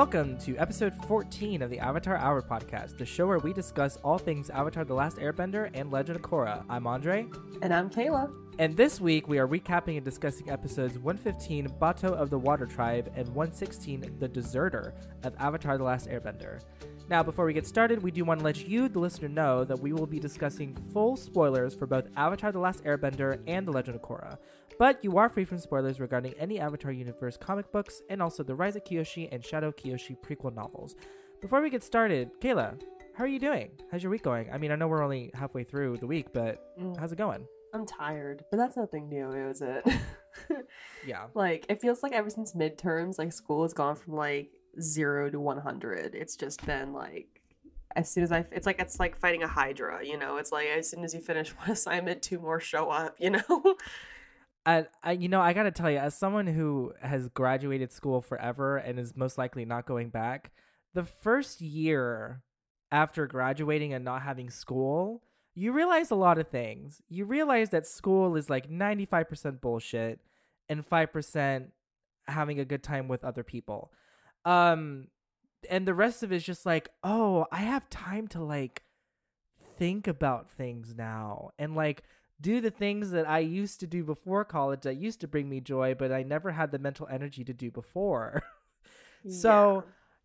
Welcome 0.00 0.38
to 0.38 0.56
episode 0.56 0.94
14 1.08 1.60
of 1.60 1.68
the 1.68 1.78
Avatar 1.78 2.16
Hour 2.16 2.40
podcast, 2.40 2.96
the 2.96 3.04
show 3.04 3.26
where 3.26 3.38
we 3.38 3.52
discuss 3.52 3.98
all 3.98 4.16
things 4.16 4.48
Avatar 4.48 4.82
The 4.82 4.94
Last 4.94 5.18
Airbender 5.18 5.70
and 5.74 5.90
Legend 5.90 6.16
of 6.16 6.22
Korra. 6.22 6.64
I'm 6.70 6.86
Andre. 6.86 7.26
And 7.60 7.74
I'm 7.74 7.90
Kayla. 7.90 8.32
And 8.58 8.74
this 8.74 8.98
week 8.98 9.28
we 9.28 9.38
are 9.38 9.46
recapping 9.46 9.96
and 9.96 10.04
discussing 10.04 10.48
episodes 10.48 10.98
115, 10.98 11.68
Bato 11.78 12.14
of 12.14 12.30
the 12.30 12.38
Water 12.38 12.64
Tribe, 12.64 13.12
and 13.14 13.28
116, 13.28 14.16
The 14.18 14.26
Deserter 14.26 14.94
of 15.22 15.34
Avatar 15.38 15.76
The 15.76 15.84
Last 15.84 16.08
Airbender. 16.08 16.62
Now, 17.10 17.22
before 17.22 17.44
we 17.44 17.52
get 17.52 17.66
started, 17.66 18.02
we 18.02 18.10
do 18.10 18.24
want 18.24 18.40
to 18.40 18.44
let 18.44 18.66
you, 18.66 18.88
the 18.88 19.00
listener, 19.00 19.28
know 19.28 19.64
that 19.64 19.80
we 19.80 19.92
will 19.92 20.06
be 20.06 20.18
discussing 20.18 20.74
full 20.94 21.14
spoilers 21.14 21.74
for 21.74 21.86
both 21.86 22.08
Avatar 22.16 22.52
The 22.52 22.58
Last 22.58 22.84
Airbender 22.84 23.38
and 23.46 23.68
The 23.68 23.72
Legend 23.72 23.96
of 23.96 24.02
Korra. 24.02 24.38
But 24.80 25.04
you 25.04 25.18
are 25.18 25.28
free 25.28 25.44
from 25.44 25.58
spoilers 25.58 26.00
regarding 26.00 26.32
any 26.38 26.58
Avatar 26.58 26.90
Universe 26.90 27.36
comic 27.36 27.70
books 27.70 28.00
and 28.08 28.22
also 28.22 28.42
the 28.42 28.54
Rise 28.54 28.76
of 28.76 28.84
Kyoshi 28.84 29.28
and 29.30 29.44
Shadow 29.44 29.70
Kyoshi 29.72 30.16
prequel 30.18 30.54
novels. 30.54 30.96
Before 31.42 31.60
we 31.60 31.68
get 31.68 31.82
started, 31.84 32.30
Kayla, 32.40 32.80
how 33.14 33.24
are 33.24 33.28
you 33.28 33.38
doing? 33.38 33.72
How's 33.92 34.02
your 34.02 34.08
week 34.08 34.22
going? 34.22 34.50
I 34.50 34.56
mean, 34.56 34.72
I 34.72 34.76
know 34.76 34.88
we're 34.88 35.02
only 35.04 35.32
halfway 35.34 35.64
through 35.64 35.98
the 35.98 36.06
week, 36.06 36.32
but 36.32 36.78
Mm. 36.80 36.98
how's 36.98 37.12
it 37.12 37.18
going? 37.18 37.46
I'm 37.74 37.84
tired, 37.84 38.42
but 38.50 38.56
that's 38.56 38.78
nothing 38.78 39.10
new, 39.10 39.30
is 39.50 39.60
it? 39.60 39.86
Yeah. 41.06 41.26
like, 41.34 41.66
it 41.68 41.82
feels 41.82 42.02
like 42.02 42.12
ever 42.12 42.30
since 42.30 42.54
midterms, 42.54 43.18
like, 43.18 43.34
school 43.34 43.62
has 43.64 43.74
gone 43.74 43.96
from 43.96 44.14
like 44.14 44.50
zero 44.80 45.28
to 45.28 45.38
100. 45.40 46.14
It's 46.14 46.36
just 46.36 46.64
been 46.64 46.94
like, 46.94 47.42
as 47.96 48.10
soon 48.10 48.22
as 48.22 48.32
I, 48.32 48.46
it's 48.50 48.64
like, 48.64 48.80
it's 48.80 48.98
like 48.98 49.18
fighting 49.18 49.42
a 49.42 49.48
Hydra, 49.48 50.06
you 50.06 50.16
know? 50.16 50.38
It's 50.38 50.52
like, 50.52 50.68
as 50.68 50.88
soon 50.88 51.04
as 51.04 51.12
you 51.12 51.20
finish 51.20 51.50
one 51.58 51.70
assignment, 51.70 52.22
two 52.22 52.38
more 52.38 52.60
show 52.60 52.88
up, 52.88 53.16
you 53.18 53.28
know? 53.28 53.74
I, 54.66 54.86
I, 55.02 55.12
you 55.12 55.28
know, 55.28 55.40
I 55.40 55.52
gotta 55.52 55.70
tell 55.70 55.90
you, 55.90 55.98
as 55.98 56.14
someone 56.14 56.46
who 56.46 56.92
has 57.00 57.28
graduated 57.28 57.92
school 57.92 58.20
forever 58.20 58.76
and 58.76 58.98
is 58.98 59.16
most 59.16 59.38
likely 59.38 59.64
not 59.64 59.86
going 59.86 60.10
back, 60.10 60.50
the 60.94 61.04
first 61.04 61.60
year 61.60 62.42
after 62.92 63.26
graduating 63.26 63.92
and 63.92 64.04
not 64.04 64.22
having 64.22 64.50
school, 64.50 65.22
you 65.54 65.72
realize 65.72 66.10
a 66.10 66.16
lot 66.16 66.38
of 66.38 66.48
things. 66.48 67.00
You 67.08 67.24
realize 67.24 67.70
that 67.70 67.86
school 67.86 68.36
is 68.36 68.50
like 68.50 68.70
95% 68.70 69.60
bullshit 69.60 70.20
and 70.68 70.88
5% 70.88 71.66
having 72.26 72.60
a 72.60 72.64
good 72.64 72.82
time 72.82 73.08
with 73.08 73.24
other 73.24 73.42
people. 73.42 73.92
Um, 74.44 75.08
and 75.68 75.86
the 75.86 75.94
rest 75.94 76.22
of 76.22 76.32
it 76.32 76.36
is 76.36 76.44
just 76.44 76.64
like, 76.64 76.88
oh, 77.02 77.46
I 77.52 77.58
have 77.58 77.90
time 77.90 78.28
to 78.28 78.42
like 78.42 78.82
think 79.78 80.06
about 80.06 80.50
things 80.50 80.94
now 80.96 81.50
and 81.58 81.74
like 81.74 82.02
do 82.40 82.60
the 82.60 82.70
things 82.70 83.10
that 83.10 83.28
I 83.28 83.40
used 83.40 83.80
to 83.80 83.86
do 83.86 84.02
before 84.04 84.44
college 84.44 84.82
that 84.82 84.96
used 84.96 85.20
to 85.20 85.28
bring 85.28 85.48
me 85.48 85.60
joy, 85.60 85.94
but 85.94 86.10
I 86.12 86.22
never 86.22 86.52
had 86.52 86.70
the 86.72 86.78
mental 86.78 87.06
energy 87.10 87.44
to 87.44 87.52
do 87.52 87.70
before. 87.70 88.42
So, 89.28 89.84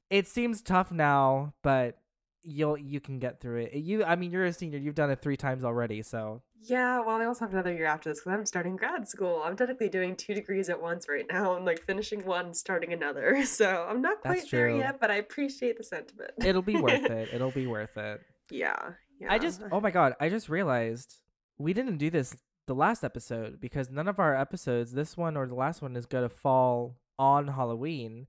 it 0.10 0.26
seems 0.26 0.62
tough 0.62 0.90
now, 0.90 1.54
but 1.62 1.98
you'll 2.44 2.78
you 2.78 3.00
can 3.02 3.20
get 3.20 3.42
through 3.42 3.64
it. 3.64 3.74
You 3.74 4.06
I 4.06 4.16
mean 4.16 4.32
you're 4.32 4.46
a 4.46 4.54
senior, 4.54 4.78
you've 4.80 4.96
done 4.96 5.10
it 5.10 5.22
3 5.22 5.36
times 5.36 5.66
already, 5.66 6.02
so 6.02 6.44
Yeah, 6.62 7.02
well, 7.02 7.18
I 7.18 7.26
also 7.26 7.44
have 7.44 7.54
another 7.54 7.74
year 7.74 7.88
after 7.88 8.10
this 8.10 8.20
because 8.22 8.38
I'm 8.38 8.46
starting 8.46 8.76
grad 8.78 9.08
school. 9.08 9.42
I'm 9.44 9.58
technically 9.58 9.90
doing 9.90 10.16
two 10.16 10.34
degrees 10.34 10.70
at 10.70 10.82
once 10.82 11.08
right 11.10 11.26
now. 11.30 11.56
I'm 11.56 11.66
like 11.66 11.84
finishing 11.86 12.24
one, 12.26 12.54
starting 12.54 12.94
another. 12.94 13.44
So 13.46 13.86
I'm 13.90 14.02
not 14.02 14.22
quite 14.22 14.50
there 14.50 14.70
yet, 14.70 15.00
but 15.02 15.12
I 15.12 15.16
appreciate 15.16 15.78
the 15.78 15.84
sentiment. 15.84 16.32
it'll 16.46 16.62
be 16.62 16.78
worth 16.78 17.06
it. 17.20 17.30
It'll 17.34 17.52
be 17.52 17.68
worth 17.68 17.98
it. 17.98 18.22
Yeah, 18.50 18.92
yeah. 19.20 19.34
I 19.34 19.40
just 19.40 19.62
oh 19.72 19.82
my 19.82 19.92
god, 19.92 20.14
I 20.22 20.30
just 20.30 20.48
realized 20.48 21.18
we 21.58 21.74
didn't 21.74 21.98
do 21.98 22.10
this 22.10 22.36
the 22.68 22.76
last 22.76 23.04
episode 23.04 23.60
because 23.62 23.90
none 23.90 24.08
of 24.08 24.20
our 24.20 24.36
episodes, 24.36 24.92
this 24.94 25.16
one 25.16 25.38
or 25.38 25.48
the 25.48 25.56
last 25.56 25.82
one, 25.82 25.96
is 25.96 26.06
gonna 26.06 26.30
fall 26.30 26.98
on 27.20 27.48
Halloween. 27.50 28.28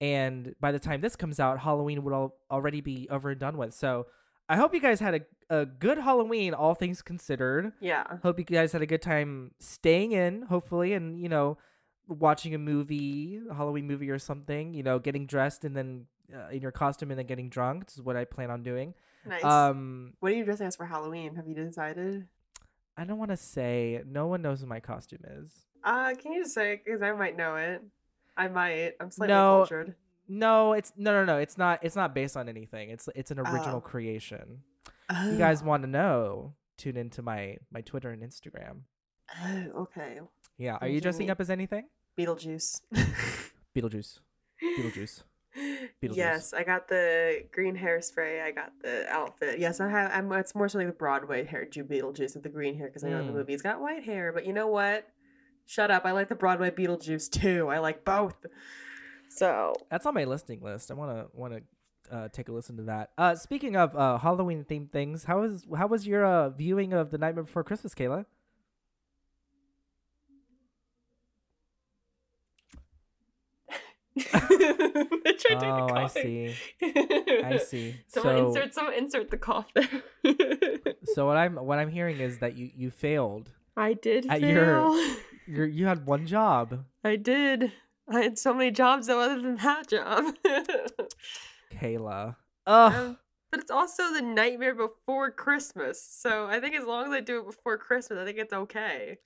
And 0.00 0.54
by 0.60 0.72
the 0.72 0.78
time 0.78 1.00
this 1.00 1.16
comes 1.16 1.40
out, 1.40 1.60
Halloween 1.60 2.02
would 2.04 2.12
al- 2.12 2.34
already 2.50 2.80
be 2.80 3.08
over 3.10 3.30
and 3.30 3.40
done 3.40 3.56
with. 3.56 3.72
So 3.74 4.06
I 4.48 4.56
hope 4.56 4.74
you 4.74 4.80
guys 4.80 5.00
had 5.00 5.14
a, 5.14 5.60
a 5.60 5.66
good 5.66 5.98
Halloween, 5.98 6.54
all 6.54 6.74
things 6.74 7.02
considered. 7.02 7.72
yeah. 7.80 8.04
Hope 8.22 8.38
you 8.38 8.44
guys 8.44 8.72
had 8.72 8.82
a 8.82 8.86
good 8.86 9.02
time 9.02 9.52
staying 9.58 10.12
in, 10.12 10.42
hopefully, 10.42 10.92
and 10.92 11.18
you 11.20 11.28
know, 11.28 11.58
watching 12.08 12.54
a 12.54 12.58
movie, 12.58 13.40
a 13.50 13.54
Halloween 13.54 13.86
movie 13.86 14.10
or 14.10 14.18
something. 14.18 14.74
You 14.74 14.82
know, 14.82 14.98
getting 14.98 15.26
dressed 15.26 15.64
and 15.64 15.76
then 15.76 16.06
uh, 16.34 16.48
in 16.50 16.62
your 16.62 16.72
costume 16.72 17.10
and 17.10 17.18
then 17.18 17.26
getting 17.26 17.48
drunk. 17.48 17.86
This 17.86 17.94
is 17.96 18.02
what 18.02 18.16
I 18.16 18.24
plan 18.24 18.50
on 18.50 18.62
doing. 18.62 18.94
Nice. 19.26 19.42
Um, 19.42 20.12
what 20.20 20.30
are 20.30 20.34
you 20.36 20.44
dressing 20.44 20.66
as 20.66 20.76
for 20.76 20.86
Halloween? 20.86 21.34
Have 21.36 21.48
you 21.48 21.54
decided? 21.54 22.26
I 22.96 23.04
don't 23.04 23.18
want 23.18 23.30
to 23.30 23.36
say. 23.36 24.02
No 24.06 24.26
one 24.26 24.42
knows 24.42 24.60
what 24.60 24.68
my 24.68 24.80
costume 24.80 25.20
is. 25.38 25.50
Uh, 25.84 26.14
can 26.14 26.32
you 26.32 26.42
just 26.42 26.54
say 26.54 26.80
because 26.84 27.02
I 27.02 27.12
might 27.12 27.36
know 27.36 27.56
it. 27.56 27.82
I 28.36 28.48
might. 28.48 28.92
I'm 29.00 29.10
slightly 29.10 29.34
No. 29.34 29.58
cultured. 29.60 29.94
No, 30.28 30.72
it's 30.72 30.92
no, 30.96 31.12
no, 31.12 31.24
no. 31.24 31.38
It's 31.38 31.56
not. 31.56 31.80
It's 31.82 31.94
not 31.96 32.14
based 32.14 32.36
on 32.36 32.48
anything. 32.48 32.90
It's 32.90 33.08
it's 33.14 33.30
an 33.30 33.38
original 33.38 33.76
Oh. 33.76 33.80
creation. 33.80 34.62
You 35.24 35.36
guys 35.38 35.62
Oh. 35.62 35.66
want 35.66 35.82
to 35.84 35.88
know? 35.88 36.54
Tune 36.76 36.96
into 36.96 37.22
my 37.22 37.58
my 37.70 37.80
Twitter 37.82 38.10
and 38.10 38.22
Instagram. 38.22 38.80
Oh, 39.42 39.82
okay. 39.82 40.20
Yeah. 40.58 40.78
Are 40.80 40.88
you 40.88 41.00
dressing 41.00 41.30
up 41.30 41.40
as 41.40 41.48
anything? 41.50 41.84
Beetlejuice. 42.18 42.80
Beetlejuice. 43.76 44.20
Beetlejuice. 44.78 45.22
Yes, 46.02 46.52
I 46.52 46.62
got 46.62 46.88
the 46.88 47.44
green 47.52 47.76
hairspray. 47.76 48.42
I 48.42 48.50
got 48.52 48.72
the 48.82 49.06
outfit. 49.10 49.58
Yes, 49.58 49.80
I 49.80 49.88
have. 49.88 50.10
I'm. 50.12 50.30
It's 50.32 50.54
more 50.54 50.68
so 50.68 50.78
like 50.78 50.86
the 50.86 50.92
Broadway 50.92 51.44
hair, 51.44 51.64
Jew 51.64 51.84
Beetlejuice 51.84 52.34
with 52.34 52.42
the 52.42 52.48
green 52.48 52.76
hair 52.76 52.86
because 52.88 53.04
I 53.04 53.08
know 53.10 53.22
the 53.24 53.30
Mm. 53.32 53.34
movie 53.36 53.52
he's 53.52 53.62
got 53.62 53.80
white 53.80 54.04
hair. 54.04 54.32
But 54.32 54.46
you 54.46 54.52
know 54.52 54.66
what? 54.68 55.08
Shut 55.64 55.90
up. 55.90 56.04
I 56.04 56.12
like 56.12 56.28
the 56.28 56.34
Broadway 56.34 56.70
Beetlejuice 56.70 57.30
too. 57.30 57.68
I 57.68 57.78
like 57.78 58.04
both. 58.04 58.46
So 59.28 59.74
That's 59.90 60.06
on 60.06 60.14
my 60.14 60.24
listening 60.24 60.60
list. 60.62 60.90
I 60.90 60.94
want 60.94 61.10
to 61.16 61.26
want 61.36 61.54
to 61.54 62.14
uh, 62.14 62.28
take 62.28 62.48
a 62.48 62.52
listen 62.52 62.76
to 62.76 62.82
that. 62.84 63.10
Uh, 63.18 63.34
speaking 63.34 63.76
of 63.76 63.94
uh, 63.96 64.18
Halloween 64.18 64.64
themed 64.64 64.92
things, 64.92 65.24
how 65.24 65.40
was 65.40 65.66
how 65.76 65.86
was 65.88 66.06
your 66.06 66.24
uh, 66.24 66.50
viewing 66.50 66.92
of 66.92 67.10
the 67.10 67.18
Nightmare 67.18 67.44
Before 67.44 67.64
Christmas, 67.64 67.94
Kayla? 67.94 68.26
I 74.32 75.34
tried 75.38 75.62
Oh, 75.62 75.88
I 75.94 76.06
see. 76.06 76.54
I 76.82 77.58
see. 77.64 77.96
Someone 78.06 78.36
so, 78.36 78.46
insert 78.48 78.74
someone 78.74 78.94
insert 78.94 79.30
the 79.30 79.36
cough 79.36 79.66
there. 79.74 79.88
so 81.14 81.26
what 81.26 81.36
I'm 81.36 81.56
what 81.56 81.78
I'm 81.78 81.90
hearing 81.90 82.20
is 82.20 82.38
that 82.38 82.56
you 82.56 82.70
you 82.74 82.90
failed. 82.90 83.50
I 83.76 83.92
did 83.92 84.26
At 84.30 84.40
fail. 84.40 84.96
your- 84.96 85.16
You 85.46 85.64
you 85.64 85.86
had 85.86 86.06
one 86.06 86.26
job, 86.26 86.84
I 87.04 87.16
did. 87.16 87.72
I 88.08 88.20
had 88.22 88.38
so 88.38 88.54
many 88.54 88.70
jobs 88.70 89.06
though 89.08 89.20
other 89.20 89.40
than 89.40 89.56
that 89.56 89.88
job. 89.88 90.34
Kayla. 91.72 92.36
Ugh. 92.66 92.92
Um, 92.94 93.18
but 93.50 93.60
it's 93.60 93.70
also 93.70 94.12
the 94.12 94.22
nightmare 94.22 94.74
before 94.74 95.30
Christmas. 95.30 96.02
So 96.02 96.46
I 96.46 96.58
think 96.60 96.74
as 96.74 96.84
long 96.84 97.06
as 97.06 97.12
I 97.12 97.20
do 97.20 97.40
it 97.40 97.46
before 97.46 97.78
Christmas, 97.78 98.18
I 98.18 98.24
think 98.24 98.38
it's 98.38 98.52
okay. 98.52 99.18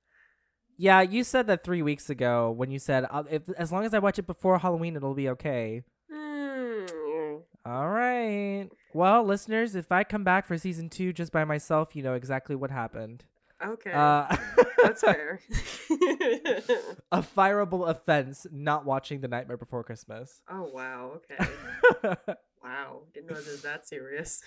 Yeah, 0.81 1.03
you 1.03 1.25
said 1.25 1.47
that 1.49 1.63
three 1.63 1.83
weeks 1.83 2.09
ago 2.09 2.51
when 2.51 2.71
you 2.71 2.79
said 2.79 3.05
if 3.31 3.43
as 3.59 3.71
long 3.71 3.85
as 3.85 3.93
I 3.93 3.99
watch 3.99 4.19
it 4.19 4.27
before 4.27 4.59
Halloween, 4.59 4.97
it'll 4.97 5.13
be 5.13 5.29
okay. 5.29 5.83
Mm. 6.11 7.43
All 7.67 7.91
right. 7.91 8.67
Well, 8.95 9.23
listeners, 9.23 9.75
if 9.75 9.93
I 9.93 10.05
come 10.05 10.25
back 10.25 10.47
for 10.47 10.57
season 10.57 10.89
two 10.89 11.13
just 11.13 11.33
by 11.33 11.45
myself, 11.45 11.95
you 11.95 12.03
know 12.03 12.15
exactly 12.15 12.57
what 12.57 12.71
happened. 12.71 13.25
Okay. 13.63 13.93
Uh, 13.93 14.34
That's 14.83 15.03
fair. 15.03 15.43
a 17.13 17.21
fireable 17.21 17.87
offense 17.87 18.47
not 18.51 18.87
watching 18.87 19.21
The 19.21 19.28
Nightmare 19.28 19.59
Before 19.59 19.84
Christmas. 19.84 20.41
oh 20.49 20.71
wow, 20.72 21.21
okay. 21.31 22.16
Wow. 22.65 23.03
Didn't 23.13 23.31
know 23.31 23.37
it 23.37 23.47
was 23.47 23.63
that 23.63 23.87
serious. 23.87 24.43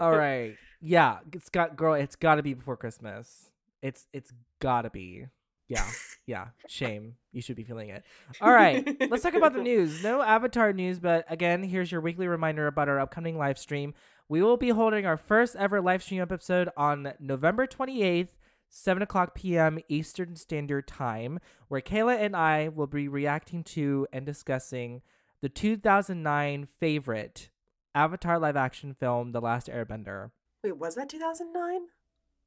All 0.00 0.16
right. 0.16 0.56
Yeah, 0.80 1.18
it's 1.30 1.50
got 1.50 1.76
girl, 1.76 1.92
it's 1.92 2.16
got 2.16 2.36
to 2.36 2.42
be 2.42 2.54
before 2.54 2.78
Christmas. 2.78 3.50
It's 3.82 4.06
it's 4.14 4.32
got 4.60 4.82
to 4.82 4.90
be. 4.90 5.26
Yeah. 5.72 5.88
Yeah. 6.26 6.46
Shame. 6.68 7.16
You 7.32 7.42
should 7.42 7.56
be 7.56 7.64
feeling 7.64 7.88
it. 7.88 8.04
All 8.40 8.52
right. 8.52 8.86
Let's 9.10 9.22
talk 9.22 9.34
about 9.34 9.54
the 9.54 9.62
news. 9.70 10.02
No 10.02 10.22
Avatar 10.22 10.72
news, 10.72 11.00
but 11.00 11.24
again, 11.28 11.62
here's 11.62 11.90
your 11.90 12.00
weekly 12.00 12.28
reminder 12.28 12.66
about 12.66 12.88
our 12.88 13.00
upcoming 13.00 13.36
live 13.38 13.58
stream. 13.58 13.94
We 14.28 14.42
will 14.42 14.56
be 14.56 14.70
holding 14.70 15.04
our 15.04 15.16
first 15.16 15.56
ever 15.56 15.80
live 15.80 16.02
stream 16.02 16.22
episode 16.22 16.68
on 16.76 17.12
November 17.18 17.66
28th, 17.66 18.28
7 18.68 19.02
o'clock 19.02 19.34
p.m. 19.34 19.78
Eastern 19.88 20.36
Standard 20.36 20.86
Time, 20.86 21.38
where 21.68 21.80
Kayla 21.80 22.18
and 22.20 22.36
I 22.36 22.68
will 22.68 22.86
be 22.86 23.08
reacting 23.08 23.64
to 23.64 24.06
and 24.12 24.24
discussing 24.24 25.02
the 25.42 25.48
2009 25.48 26.66
favorite 26.66 27.50
Avatar 27.94 28.38
live 28.38 28.56
action 28.56 28.94
film, 28.94 29.32
The 29.32 29.40
Last 29.40 29.66
Airbender. 29.66 30.30
Wait, 30.62 30.76
was 30.76 30.94
that 30.94 31.08
2009? 31.08 31.80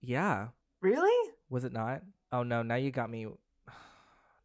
Yeah. 0.02 0.48
Really? 0.82 1.32
Was 1.50 1.66
it 1.66 1.74
not? 1.74 2.02
Oh 2.36 2.44
no, 2.44 2.62
now 2.64 2.76
you 2.76 2.92
got 2.92 3.10
me. 3.10 3.28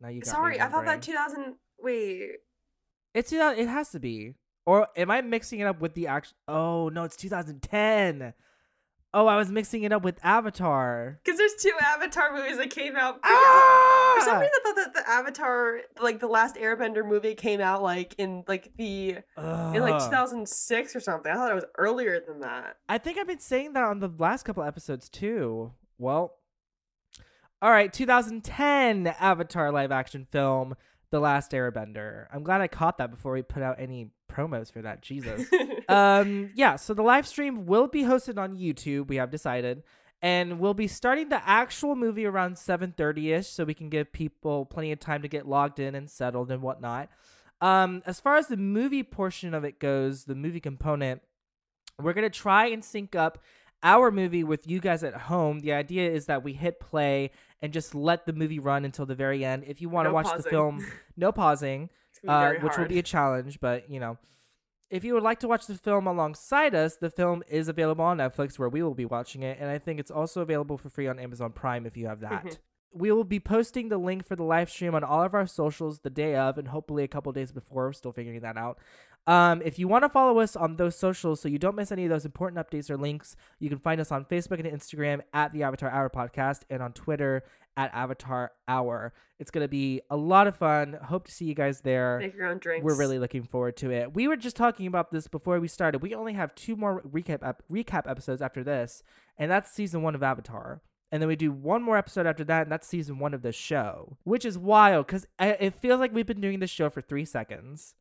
Now 0.03 0.09
you 0.09 0.23
got 0.23 0.29
me 0.29 0.31
Sorry, 0.31 0.61
I 0.61 0.69
thought 0.69 0.87
that 0.87 1.03
2000. 1.03 1.57
Wait. 1.79 2.31
It's 3.13 3.29
2000 3.29 3.59
it 3.59 3.69
has 3.69 3.91
to 3.91 4.01
be. 4.01 4.33
Or 4.65 4.89
am 4.97 5.11
I 5.11 5.21
mixing 5.21 5.61
it 5.61 5.65
up 5.65 5.81
with 5.81 5.93
the 5.95 6.07
actual? 6.07 6.37
Oh 6.49 6.89
no, 6.89 7.05
it's 7.05 7.17
2010. 7.17 8.33
Oh, 9.13 9.27
I 9.27 9.37
was 9.37 9.51
mixing 9.51 9.83
it 9.83 9.93
up 9.93 10.03
with 10.03 10.19
Avatar. 10.23 11.19
Because 11.25 11.37
there's 11.37 11.57
two 11.61 11.73
Avatar 11.83 12.33
movies 12.33 12.59
that 12.59 12.71
came 12.71 12.95
out. 12.97 13.19
Ah! 13.25 14.15
For 14.17 14.25
some 14.25 14.39
reason, 14.39 14.53
I 14.55 14.61
thought 14.63 14.77
that 14.77 14.95
the 14.95 15.11
Avatar, 15.11 15.81
like 16.01 16.21
the 16.21 16.29
last 16.29 16.55
Airbender 16.55 17.05
movie, 17.05 17.35
came 17.35 17.61
out 17.61 17.83
like 17.83 18.15
in 18.19 18.45
like 18.47 18.71
the 18.77 19.17
in 19.37 19.81
like 19.81 19.99
2006 20.03 20.97
or 20.97 21.01
something. 21.01 21.31
I 21.31 21.35
thought 21.35 21.51
it 21.51 21.57
was 21.57 21.67
earlier 21.77 22.21
than 22.27 22.41
that. 22.41 22.77
I 22.89 22.99
think 22.99 23.19
I've 23.19 23.27
been 23.27 23.41
saying 23.41 23.73
that 23.73 23.83
on 23.83 23.99
the 23.99 24.11
last 24.19 24.45
couple 24.45 24.63
episodes 24.63 25.09
too. 25.09 25.73
Well, 25.99 26.40
all 27.63 27.71
right, 27.71 27.93
2010 27.93 29.07
Avatar 29.07 29.71
live 29.71 29.93
action 29.93 30.27
film, 30.31 30.75
The 31.11 31.21
Last 31.21 31.51
Airbender. 31.53 32.27
I'm 32.33 32.43
glad 32.43 32.63
I 32.63 32.69
caught 32.69 32.97
that 32.99 33.11
before 33.11 33.33
we 33.33 33.43
put 33.43 33.63
out 33.63 33.77
any 33.79 34.13
promos 34.33 34.73
for 34.73 34.81
that. 34.81 35.03
Jesus. 35.03 35.47
um, 35.89 36.51
yeah, 36.55 36.77
so 36.77 36.95
the 36.95 37.03
live 37.03 37.27
stream 37.27 37.67
will 37.67 37.87
be 37.87 38.03
hosted 38.03 38.39
on 38.39 38.57
YouTube. 38.57 39.09
We 39.09 39.17
have 39.17 39.31
decided, 39.31 39.83
and 40.23 40.59
we'll 40.59 40.73
be 40.73 40.89
starting 40.89 41.29
the 41.29 41.47
actual 41.47 41.97
movie 41.97 42.25
around 42.25 42.55
7:30 42.55 43.39
ish, 43.39 43.49
so 43.49 43.65
we 43.65 43.75
can 43.75 43.91
give 43.91 44.11
people 44.11 44.65
plenty 44.65 44.91
of 44.93 44.99
time 44.99 45.21
to 45.21 45.29
get 45.29 45.47
logged 45.47 45.79
in 45.79 45.95
and 45.95 46.09
settled 46.09 46.51
and 46.51 46.63
whatnot. 46.63 47.11
Um, 47.61 48.03
as 48.07 48.21
far 48.21 48.37
as 48.37 48.47
the 48.47 48.57
movie 48.57 49.03
portion 49.03 49.53
of 49.53 49.65
it 49.65 49.79
goes, 49.79 50.25
the 50.25 50.35
movie 50.35 50.61
component, 50.61 51.21
we're 51.99 52.15
gonna 52.15 52.31
try 52.31 52.69
and 52.69 52.83
sync 52.83 53.15
up 53.15 53.39
our 53.83 54.11
movie 54.11 54.45
with 54.45 54.67
you 54.67 54.81
guys 54.81 55.03
at 55.03 55.15
home. 55.15 55.61
The 55.61 55.73
idea 55.73 56.11
is 56.11 56.27
that 56.27 56.43
we 56.45 56.53
hit 56.53 56.81
play 56.81 57.31
and 57.63 57.73
just 57.73 57.95
let 57.95 58.27
the 58.27 58.33
movie 58.33 58.59
run 58.59 58.85
until 58.85 59.07
the 59.07 59.15
very 59.15 59.45
end. 59.45 59.65
If 59.67 59.81
you 59.81 59.89
want 59.89 60.07
to 60.07 60.11
No 60.11 60.15
watch 60.15 60.27
the 60.37 60.43
film, 60.49 60.87
no 61.17 61.33
pausing 61.33 61.91
It's 62.11 62.19
gonna 62.25 62.53
be 62.53 62.59
uh, 62.59 62.63
which 62.65 62.77
will 62.77 62.87
be 62.87 62.99
a 62.99 63.03
challenge. 63.03 63.61
But 63.61 63.91
you 63.91 64.01
know, 64.01 64.19
if 64.91 65.05
you 65.05 65.15
would 65.15 65.23
like 65.23 65.41
to 65.41 65.49
watch 65.49 65.67
the 65.67 65.77
film 65.77 66.07
alongside 66.07 66.75
us, 66.75 66.97
the 66.97 67.11
film 67.11 67.43
is 67.49 67.69
available 67.69 68.05
on 68.05 68.19
Netflix, 68.19 68.59
where 68.59 68.69
we 68.69 68.83
will 68.83 68.95
be 68.95 69.05
watching 69.05 69.43
it, 69.43 69.59
and 69.61 69.71
I 69.71 69.79
think 69.79 70.01
it's 70.01 70.11
also 70.11 70.41
available 70.41 70.77
for 70.79 70.89
free 70.89 71.07
on 71.07 71.19
Amazon 71.19 71.53
Prime 71.53 71.87
if 71.87 71.97
you 71.97 72.07
have 72.07 72.21
that. 72.21 72.45
Mhm. 72.45 72.59
We 72.93 73.13
will 73.13 73.23
be 73.23 73.39
posting 73.39 73.89
the 73.89 73.99
link 73.99 74.27
for 74.27 74.35
the 74.35 74.43
live 74.43 74.69
stream 74.69 74.97
on 74.97 75.05
all 75.05 75.23
of 75.23 75.33
our 75.33 75.47
socials 75.47 76.01
the 76.01 76.11
day 76.11 76.35
of, 76.35 76.59
and 76.59 76.67
hopefully 76.69 77.05
a 77.05 77.09
couple 77.09 77.31
days 77.31 77.53
before. 77.53 77.85
We're 77.87 77.93
still 77.93 78.11
figuring 78.11 78.41
that 78.41 78.57
out. 78.57 78.79
Um, 79.27 79.63
if 79.63 79.79
you 79.79 79.87
want 79.87 80.03
to 80.05 80.09
follow 80.09 80.41
us 80.41 80.57
on 80.57 80.77
those 80.77 80.97
socials 80.97 81.41
so 81.41 81.49
you 81.49 81.59
don't 81.59 81.77
miss 81.77 81.93
any 81.93 82.05
of 82.05 82.11
those 82.11 82.25
important 82.25 82.65
updates 82.65 82.91
or 82.91 82.97
links, 82.97 83.37
you 83.59 83.69
can 83.69 83.79
find 83.79 84.01
us 84.01 84.11
on 84.11 84.25
Facebook 84.25 84.59
and 84.59 84.67
Instagram 84.67 85.21
at 85.33 85.53
the 85.53 85.63
Avatar 85.63 85.91
Hour 85.91 86.11
Podcast 86.11 86.63
and 86.71 86.83
on 86.83 86.93
Twitter 86.93 87.45
at 87.77 87.91
Avatar 87.95 88.53
Hour. 88.67 89.13
It's 89.39 89.51
going 89.51 89.65
to 89.65 89.69
be 89.69 90.01
a 90.11 90.17
lot 90.17 90.47
of 90.47 90.57
fun. 90.57 90.99
Hope 91.05 91.27
to 91.27 91.33
see 91.33 91.45
you 91.45 91.55
guys 91.55 91.81
there. 91.83 92.19
Make 92.19 92.35
your 92.35 92.47
own 92.47 92.59
drinks. 92.59 92.85
We're 92.85 92.99
really 92.99 93.19
looking 93.19 93.43
forward 93.45 93.77
to 93.79 93.91
it. 93.91 94.15
We 94.15 94.27
were 94.27 94.37
just 94.37 94.57
talking 94.57 94.87
about 94.87 95.13
this 95.13 95.29
before 95.29 95.61
we 95.61 95.69
started. 95.69 96.03
We 96.03 96.15
only 96.15 96.33
have 96.35 96.55
two 96.55 96.77
more 96.77 97.03
recap 97.03 97.47
ep- 97.47 97.63
recap 97.71 98.11
episodes 98.11 98.43
after 98.43 98.65
this, 98.65 99.03
and 99.39 99.51
that's 99.51 99.71
season 99.71 100.03
one 100.03 100.15
of 100.15 100.23
Avatar. 100.23 100.83
And 101.13 101.21
then 101.21 101.29
we 101.29 101.37
do 101.37 101.51
one 101.51 101.83
more 101.83 101.97
episode 101.97 102.27
after 102.27 102.45
that, 102.45 102.63
and 102.63 102.73
that's 102.73 102.87
season 102.87 103.19
one 103.19 103.35
of 103.35 103.43
the 103.43 103.51
show, 103.53 104.17
which 104.25 104.45
is 104.45 104.57
wild 104.57 105.07
because 105.07 105.27
it 105.39 105.75
feels 105.75 105.99
like 106.01 106.15
we've 106.15 106.27
been 106.27 106.41
doing 106.41 106.61
this 106.61 106.71
show 106.71 106.89
for 106.89 107.01
three 107.01 107.25
seconds. 107.25 107.95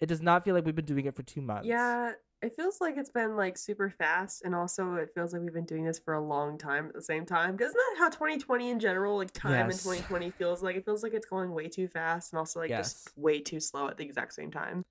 It 0.00 0.06
does 0.06 0.20
not 0.20 0.44
feel 0.44 0.54
like 0.54 0.64
we've 0.64 0.74
been 0.74 0.84
doing 0.84 1.06
it 1.06 1.14
for 1.16 1.22
two 1.22 1.40
months. 1.40 1.66
Yeah, 1.66 2.12
it 2.42 2.54
feels 2.56 2.80
like 2.80 2.96
it's 2.96 3.10
been 3.10 3.36
like 3.36 3.56
super 3.56 3.88
fast, 3.90 4.42
and 4.44 4.54
also 4.54 4.94
it 4.94 5.10
feels 5.14 5.32
like 5.32 5.42
we've 5.42 5.52
been 5.54 5.64
doing 5.64 5.84
this 5.84 5.98
for 5.98 6.14
a 6.14 6.20
long 6.20 6.58
time 6.58 6.86
at 6.86 6.94
the 6.94 7.02
same 7.02 7.24
time. 7.24 7.56
Isn't 7.58 7.72
that 7.72 7.94
how 7.98 8.08
2020 8.10 8.70
in 8.70 8.80
general, 8.80 9.16
like 9.16 9.32
time 9.32 9.70
Yes. 9.70 9.86
in 9.86 9.92
2020 9.92 10.30
feels 10.32 10.62
like? 10.62 10.76
It 10.76 10.84
feels 10.84 11.02
like 11.02 11.14
it's 11.14 11.26
going 11.26 11.52
way 11.52 11.68
too 11.68 11.88
fast, 11.88 12.32
and 12.32 12.38
also 12.38 12.60
like 12.60 12.70
Yes. 12.70 12.92
just 12.92 13.16
way 13.16 13.40
too 13.40 13.60
slow 13.60 13.88
at 13.88 13.96
the 13.96 14.04
exact 14.04 14.34
same 14.34 14.50
time. 14.50 14.84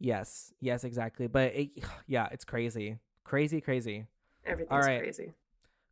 Yes. 0.00 0.52
Yes. 0.60 0.84
Exactly. 0.84 1.26
But 1.26 1.54
it, 1.54 1.70
yeah, 2.06 2.28
it's 2.32 2.44
crazy, 2.44 2.98
crazy, 3.24 3.60
crazy. 3.60 4.06
Everything's 4.46 4.86
right. 4.86 5.00
crazy. 5.00 5.32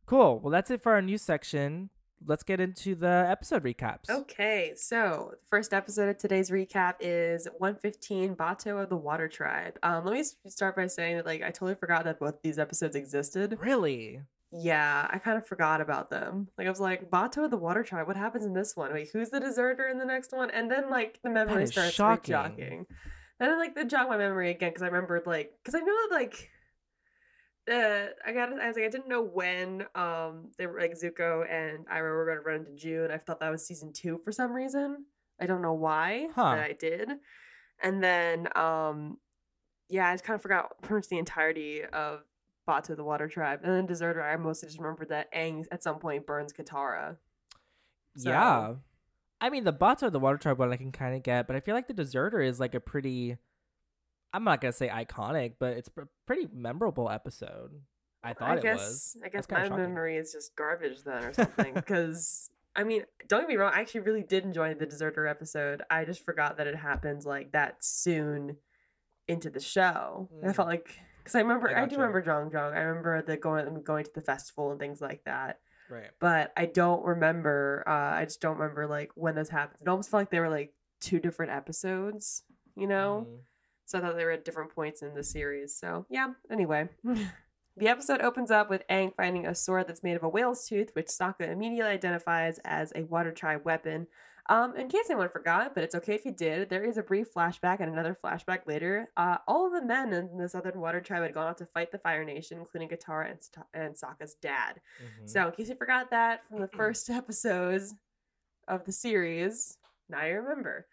Cool. 0.05 0.39
Well, 0.39 0.51
that's 0.51 0.69
it 0.71 0.81
for 0.81 0.93
our 0.93 1.01
news 1.01 1.21
section. 1.21 1.89
Let's 2.25 2.43
get 2.43 2.59
into 2.59 2.95
the 2.95 3.25
episode 3.29 3.63
recaps. 3.63 4.09
Okay, 4.09 4.73
so 4.75 5.31
the 5.31 5.47
first 5.49 5.73
episode 5.73 6.09
of 6.09 6.17
today's 6.17 6.49
recap 6.49 6.95
is 6.99 7.47
115 7.57 8.35
Bato 8.35 8.81
of 8.81 8.89
the 8.89 8.95
Water 8.95 9.27
Tribe. 9.27 9.77
Um, 9.83 10.05
let 10.05 10.13
me 10.13 10.23
start 10.47 10.75
by 10.75 10.87
saying 10.87 11.17
that 11.17 11.25
like 11.25 11.41
I 11.41 11.47
totally 11.47 11.75
forgot 11.75 12.05
that 12.05 12.19
both 12.19 12.41
these 12.41 12.59
episodes 12.59 12.95
existed. 12.95 13.57
Really? 13.59 14.21
Yeah, 14.51 15.07
I 15.09 15.17
kind 15.17 15.37
of 15.37 15.47
forgot 15.47 15.81
about 15.81 16.11
them. 16.11 16.47
Like 16.57 16.67
I 16.67 16.69
was 16.69 16.79
like, 16.79 17.09
Bato 17.09 17.45
of 17.45 17.51
the 17.51 17.57
Water 17.57 17.83
Tribe. 17.83 18.07
What 18.07 18.17
happens 18.17 18.45
in 18.45 18.53
this 18.53 18.75
one? 18.75 18.93
Wait, 18.93 19.09
who's 19.11 19.29
the 19.29 19.39
deserter 19.39 19.87
in 19.87 19.97
the 19.97 20.05
next 20.05 20.31
one? 20.31 20.51
And 20.51 20.69
then 20.69 20.89
like 20.89 21.19
the 21.23 21.29
memory 21.29 21.65
starts 21.67 21.95
shocking. 21.95 22.31
jogging. 22.31 22.85
And 23.39 23.49
then 23.49 23.57
like 23.57 23.75
the 23.75 23.83
jogged 23.83 24.09
my 24.09 24.17
memory 24.17 24.51
again 24.51 24.69
because 24.69 24.83
I 24.83 24.87
remembered 24.87 25.23
like 25.25 25.53
because 25.63 25.75
I 25.75 25.83
know 25.83 25.95
that 26.09 26.15
like 26.15 26.49
uh 27.71 28.07
I 28.25 28.33
got 28.33 28.51
I 28.59 28.67
was 28.67 28.75
like 28.75 28.85
I 28.85 28.89
didn't 28.89 29.07
know 29.07 29.21
when 29.23 29.85
um 29.95 30.51
they 30.57 30.67
were 30.67 30.79
like 30.79 30.93
Zuko 30.93 31.45
and 31.49 31.87
Iroh 31.87 32.15
were 32.15 32.25
gonna 32.27 32.41
run 32.41 32.59
into 32.65 32.75
June. 32.75 33.11
I 33.11 33.17
thought 33.17 33.39
that 33.39 33.49
was 33.51 33.65
season 33.65 33.93
two 33.93 34.19
for 34.23 34.31
some 34.31 34.51
reason. 34.53 35.05
I 35.39 35.45
don't 35.45 35.61
know 35.61 35.73
why, 35.73 36.27
Huh. 36.35 36.55
but 36.55 36.59
I 36.59 36.73
did. 36.77 37.09
And 37.81 38.03
then 38.03 38.47
um 38.57 39.17
yeah, 39.89 40.09
I 40.09 40.13
just 40.13 40.23
kind 40.23 40.35
of 40.35 40.41
forgot 40.41 40.81
pretty 40.81 40.95
much 40.95 41.07
the 41.09 41.17
entirety 41.19 41.83
of 41.85 42.21
Bato 42.67 42.95
the 42.95 43.03
Water 43.03 43.27
Tribe. 43.27 43.59
And 43.63 43.73
then 43.73 43.85
Deserter, 43.85 44.21
I 44.23 44.35
mostly 44.37 44.67
just 44.67 44.79
remembered 44.79 45.09
that 45.09 45.33
Aang 45.33 45.65
at 45.71 45.83
some 45.83 45.99
point 45.99 46.25
burns 46.25 46.53
Katara. 46.53 47.17
So- 48.17 48.29
Yeah. 48.29 48.75
I 49.41 49.49
mean, 49.49 49.65
the 49.65 49.73
Bato 49.73 50.03
of 50.03 50.13
the 50.13 50.19
Water 50.21 50.37
Tribe 50.37 50.57
one 50.59 50.71
I 50.71 50.77
can 50.77 50.93
kind 50.93 51.15
of 51.15 51.21
get, 51.23 51.47
but 51.47 51.55
I 51.57 51.59
feel 51.59 51.75
like 51.75 51.87
the 51.87 51.93
Deserter 51.93 52.39
is 52.41 52.59
like 52.61 52.73
a 52.75 52.79
pretty. 52.79 53.37
I'm 54.33 54.43
not 54.43 54.61
gonna 54.61 54.71
say 54.73 54.89
iconic, 54.89 55.53
but 55.59 55.73
it's 55.77 55.89
a 55.97 56.07
pretty 56.25 56.47
memorable 56.53 57.09
episode. 57.09 57.71
I 58.23 58.33
thought 58.33 58.49
I 58.51 58.55
it 58.55 58.61
guess 58.63 58.79
was. 58.79 59.17
I 59.23 59.29
guess 59.29 59.49
my 59.49 59.63
shocking. 59.63 59.77
memory 59.77 60.17
is 60.17 60.31
just 60.31 60.55
garbage 60.55 61.03
then 61.03 61.23
or 61.25 61.33
something. 61.33 61.73
Because 61.73 62.49
I 62.75 62.83
mean, 62.83 63.03
don't 63.27 63.41
get 63.41 63.49
me 63.49 63.55
wrong, 63.57 63.71
I 63.75 63.81
actually 63.81 64.01
really 64.01 64.23
did 64.23 64.43
enjoy 64.45 64.73
the 64.73 64.85
Deserter 64.87 65.27
episode. 65.27 65.83
I 65.91 66.05
just 66.05 66.25
forgot 66.25 66.57
that 66.57 66.65
it 66.67 66.75
happened 66.75 67.25
like 67.25 67.51
that 67.51 67.83
soon 67.83 68.57
into 69.27 69.49
the 69.49 69.59
show. 69.59 70.29
And 70.41 70.49
I 70.49 70.53
Mm. 70.53 70.55
felt 70.55 70.67
like 70.67 70.97
because 71.19 71.35
I 71.35 71.39
remember 71.41 71.69
I 71.69 71.83
I, 71.83 71.85
do 71.85 71.95
remember 71.97 72.21
Jeong 72.23 72.51
Jeong. 72.51 72.73
I 72.73 72.79
remember 72.81 73.21
the 73.21 73.37
going 73.37 73.81
going 73.83 74.03
to 74.05 74.11
the 74.15 74.21
festival 74.21 74.71
and 74.71 74.79
things 74.79 74.99
like 75.01 75.23
that. 75.25 75.59
Right. 75.89 76.09
But 76.19 76.51
I 76.57 76.65
don't 76.65 77.05
remember. 77.05 77.83
Uh, 77.85 77.91
I 77.91 78.23
just 78.25 78.41
don't 78.41 78.57
remember 78.57 78.87
like 78.87 79.11
when 79.15 79.35
this 79.35 79.49
happened. 79.49 79.79
It 79.81 79.87
almost 79.87 80.09
felt 80.09 80.21
like 80.21 80.31
they 80.31 80.39
were 80.39 80.49
like 80.49 80.73
two 81.01 81.19
different 81.19 81.51
episodes. 81.51 82.43
You 82.75 82.87
know. 82.87 83.27
Mhm. 83.29 83.37
So 83.85 83.97
I 83.97 84.01
thought 84.01 84.15
they 84.15 84.25
were 84.25 84.31
at 84.31 84.45
different 84.45 84.73
points 84.73 85.01
in 85.01 85.13
the 85.13 85.23
series. 85.23 85.75
So 85.75 86.05
yeah, 86.09 86.29
anyway. 86.51 86.89
the 87.77 87.87
episode 87.87 88.21
opens 88.21 88.51
up 88.51 88.69
with 88.69 88.87
Aang 88.89 89.15
finding 89.15 89.45
a 89.47 89.55
sword 89.55 89.87
that's 89.87 90.03
made 90.03 90.15
of 90.15 90.23
a 90.23 90.29
whale's 90.29 90.67
tooth, 90.67 90.91
which 90.93 91.07
Sokka 91.07 91.49
immediately 91.51 91.91
identifies 91.91 92.59
as 92.63 92.93
a 92.95 93.03
water 93.03 93.31
tribe 93.31 93.65
weapon. 93.65 94.07
Um, 94.49 94.75
in 94.75 94.89
case 94.89 95.05
anyone 95.09 95.29
forgot, 95.29 95.73
but 95.73 95.85
it's 95.85 95.95
okay 95.95 96.15
if 96.15 96.25
you 96.25 96.31
did, 96.31 96.69
there 96.69 96.83
is 96.83 96.97
a 96.97 97.01
brief 97.01 97.33
flashback 97.33 97.79
and 97.79 97.89
another 97.91 98.17
flashback 98.21 98.67
later. 98.67 99.09
Uh, 99.15 99.37
all 99.47 99.67
of 99.67 99.73
the 99.73 99.85
men 99.87 100.11
in 100.11 100.37
the 100.37 100.49
Southern 100.49 100.81
Water 100.81 100.99
Tribe 100.99 101.23
had 101.23 101.33
gone 101.33 101.47
out 101.47 101.57
to 101.59 101.65
fight 101.65 101.93
the 101.93 101.97
Fire 101.97 102.25
Nation, 102.25 102.57
including 102.59 102.89
Katara 102.89 103.31
and, 103.31 103.41
Sta- 103.41 103.63
and 103.73 103.95
Sokka's 103.95 104.33
dad. 104.35 104.81
Mhm. 105.01 105.29
So, 105.29 105.45
in 105.47 105.53
case 105.53 105.69
you 105.69 105.75
forgot 105.75 106.11
that 106.11 106.41
from 106.49 106.59
the 106.59 106.67
first 106.75 107.09
episodes 107.09 107.95
of 108.67 108.83
the 108.83 108.91
series, 108.91 109.77
now 110.09 110.25
you 110.25 110.35
remember. 110.35 110.87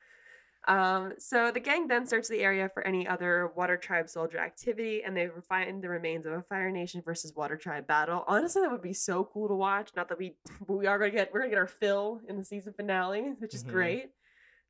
Um, 0.69 1.15
so 1.19 1.51
the 1.51 1.61
gang 1.61 1.89
then 1.89 2.07
search 2.07 2.29
the 2.29 2.41
area 2.41 2.69
for 2.69 2.87
any 2.87 3.09
other 3.09 3.51
Water 3.57 3.77
Tribe 3.77 4.09
soldier 4.09 4.39
activity, 4.39 5.03
and 5.03 5.17
they 5.17 5.29
find 5.49 5.83
the 5.83 5.89
remains 5.89 6.27
of 6.27 6.33
a 6.35 6.43
Fire 6.43 6.71
Nation 6.71 7.03
versus 7.03 7.35
Water 7.35 7.57
Tribe 7.57 7.87
battle. 7.87 8.25
Honestly, 8.29 8.63
that 8.63 8.71
would 8.71 8.83
be 8.83 8.93
so 8.93 9.25
cool 9.25 9.49
to 9.49 9.55
watch. 9.55 9.91
Not 9.97 10.09
that 10.11 10.19
we, 10.19 10.37
we 10.69 10.87
are 10.87 10.99
gonna 10.99 11.11
get 11.11 11.33
we're 11.33 11.41
gonna 11.41 11.51
get 11.51 11.59
our 11.59 11.67
fill 11.67 12.21
in 12.29 12.37
the 12.37 12.45
season 12.45 12.73
finale, 12.75 13.35
which 13.39 13.55
is 13.55 13.65
Mhm. 13.65 13.71
great. 13.71 14.11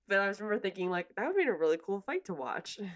But 0.07 0.21
I 0.21 0.29
just 0.29 0.41
remember 0.41 0.61
thinking 0.61 0.91
like 0.91 1.09
that 1.17 1.27
would 1.27 1.37
be 1.37 1.45
a 1.45 1.53
really 1.53 1.79
cool 1.85 2.01
fight 2.01 2.25
to 2.27 2.35
watch. 2.35 2.79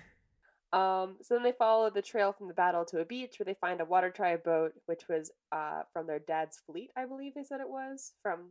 Um, 0.73 1.19
so 1.23 1.35
then 1.35 1.45
they 1.45 1.53
follow 1.53 1.89
the 1.89 2.03
trail 2.03 2.33
from 2.33 2.49
the 2.49 2.55
battle 2.55 2.85
to 2.87 2.99
a 2.99 3.05
beach 3.05 3.39
where 3.39 3.45
they 3.45 3.55
find 3.55 3.81
a 3.81 3.85
water 3.85 4.11
tribe 4.11 4.43
boat, 4.43 4.73
which 4.87 5.07
was 5.09 5.31
uh, 5.53 5.83
from 5.93 6.09
their 6.09 6.19
dad's 6.19 6.59
fleet, 6.67 6.91
I 6.97 7.05
believe 7.07 7.35
they 7.35 7.45
said 7.45 7.61
it 7.61 7.69
was 7.69 8.15
from 8.25 8.49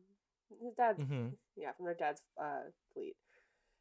his 0.61 0.73
dad's 0.73 1.03
Mhm. 1.03 1.33
yeah 1.57 1.73
from 1.73 1.83
their 1.85 1.95
dad's 1.95 2.21
uh, 2.41 2.61
fleet. 2.93 3.17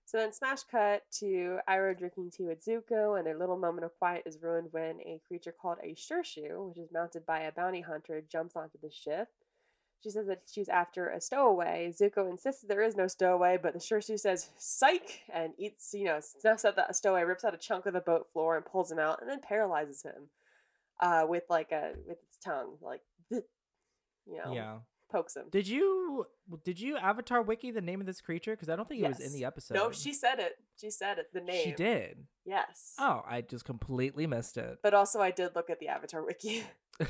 So 0.05 0.19
then 0.19 0.33
smash 0.33 0.63
cut 0.65 1.05
to 1.21 1.59
Iroh 1.69 1.97
drinking 1.97 2.33
tea 2.33 2.45
with 2.45 2.65
Zuko, 2.65 3.17
and 3.17 3.27
their 3.27 3.39
little 3.39 3.57
moment 3.57 3.85
of 3.85 3.97
quiet 3.99 4.25
is 4.27 4.43
ruined 4.43 4.69
when 4.73 5.01
a 5.01 5.21
creature 5.27 5.53
called 5.53 5.79
a 5.83 5.95
Shirshu, 5.95 6.69
which 6.69 6.79
is 6.79 6.93
mounted 6.93 7.25
by 7.25 7.41
a 7.41 7.53
bounty 7.53 7.81
hunter, 7.81 8.23
jumps 8.31 8.57
onto 8.57 8.79
the 8.83 8.91
ship. 8.91 9.29
She 10.03 10.11
says 10.11 10.27
that 10.27 10.43
she's 10.51 10.69
after 10.69 11.09
a 11.09 11.21
stowaway. 11.21 11.93
Zuko 11.93 12.29
insists 12.29 12.63
there 12.63 12.83
is 12.83 12.97
no 12.97 13.07
stowaway, 13.07 13.57
but 13.63 13.73
the 13.73 13.79
Shirshu 13.79 14.19
says 14.19 14.51
"psych" 14.59 15.23
and 15.33 15.53
eats, 15.59 15.95
you 15.95 16.05
know, 16.05 16.21
snuffs 16.21 16.65
at 16.65 16.77
the 16.77 16.93
stowaway, 16.93 17.23
rips 17.23 17.45
out 17.45 17.55
a 17.55 17.59
chunk 17.59 17.87
of 17.87 17.95
the 17.95 18.01
boat 18.01 18.29
floor 18.33 18.57
and 18.57 18.67
pulls 18.67 18.91
him 18.91 18.99
out, 18.99 19.21
and 19.21 19.31
then 19.31 19.41
paralyzes 19.41 20.03
him 20.03 20.29
uh, 21.01 21.25
with 21.29 21.45
like 21.49 21.71
a 21.73 21.93
with 22.07 22.19
its 22.23 22.37
tongue, 22.45 22.77
like 22.81 23.01
you 23.31 23.43
know, 24.27 24.53
Yeah. 24.53 24.79
Pokes 25.13 25.37
him. 25.37 25.45
Did 25.51 25.69
you 25.69 26.27
did 26.65 26.81
you 26.81 26.97
Avatar 26.97 27.43
Wiki 27.43 27.71
the 27.71 27.81
name 27.81 28.01
of 28.01 28.07
this 28.07 28.21
creature? 28.21 28.53
Because 28.53 28.69
I 28.69 28.77
don't 28.77 28.89
think 28.89 29.03
it 29.03 29.09
was 29.09 29.21
in 29.21 29.33
the 29.33 29.45
episode. 29.45 29.75
No, 29.75 29.93
she 29.93 30.13
said 30.13 30.39
it. 30.39 30.55
She 30.81 30.91
said 30.91 31.19
it. 31.19 31.27
The 31.33 31.41
name. 31.41 31.65
She 31.65 31.73
did. 31.73 32.27
Yes. 32.45 32.95
Oh, 32.99 33.23
I 33.29 33.43
just 33.43 33.65
completely 33.65 34.27
missed 34.27 34.57
it. 34.57 34.79
But 34.83 34.95
also, 34.95 35.21
I 35.21 35.31
did 35.31 35.55
look 35.55 35.71
at 35.71 35.79
the 35.79 35.89
Avatar 35.89 36.25
wiki. 36.25 36.65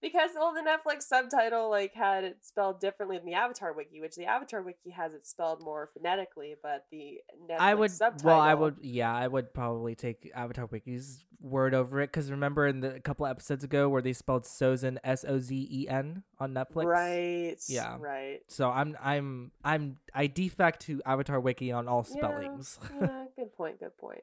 Because 0.00 0.30
well, 0.36 0.54
the 0.54 0.60
Netflix 0.60 1.02
subtitle 1.02 1.68
like 1.70 1.92
had 1.94 2.22
it 2.22 2.38
spelled 2.42 2.80
differently 2.80 3.16
than 3.18 3.26
the 3.26 3.34
Avatar 3.34 3.72
wiki, 3.72 4.00
which 4.00 4.14
the 4.14 4.26
Avatar 4.26 4.62
wiki 4.62 4.90
has 4.90 5.12
it 5.12 5.26
spelled 5.26 5.60
more 5.62 5.90
phonetically, 5.92 6.54
but 6.62 6.84
the 6.92 7.18
Netflix 7.50 7.56
I 7.58 7.74
would 7.74 7.90
subtitle. 7.90 8.26
well, 8.30 8.40
I 8.40 8.54
would 8.54 8.76
yeah, 8.80 9.12
I 9.12 9.26
would 9.26 9.52
probably 9.52 9.94
take 9.96 10.30
Avatar 10.34 10.66
Wiki's 10.66 11.24
word 11.40 11.74
over 11.74 12.00
it 12.00 12.08
because 12.08 12.30
remember 12.30 12.66
in 12.68 12.80
the 12.80 12.94
a 12.96 13.00
couple 13.00 13.26
episodes 13.26 13.64
ago 13.64 13.88
where 13.88 14.02
they 14.02 14.12
spelled 14.12 14.44
Sozen 14.44 14.98
S 15.02 15.24
O 15.26 15.38
Z 15.40 15.68
E 15.70 15.88
N 15.88 16.22
on 16.38 16.54
Netflix, 16.54 16.84
Right. 16.84 17.56
Yeah. 17.68 17.96
Right. 17.98 18.40
So 18.46 18.70
I'm 18.70 18.96
I'm 19.02 19.50
I'm 19.64 19.98
I 20.14 20.28
defect 20.28 20.82
to 20.86 21.02
Avatar 21.06 21.40
Wiki 21.40 21.72
on 21.72 21.88
all 21.88 22.06
Yeah. 22.08 22.14
spellings. 22.14 22.78
yeah, 23.00 23.24
good 23.36 23.52
point. 23.56 23.80
Good 23.80 23.96
point. 23.98 24.22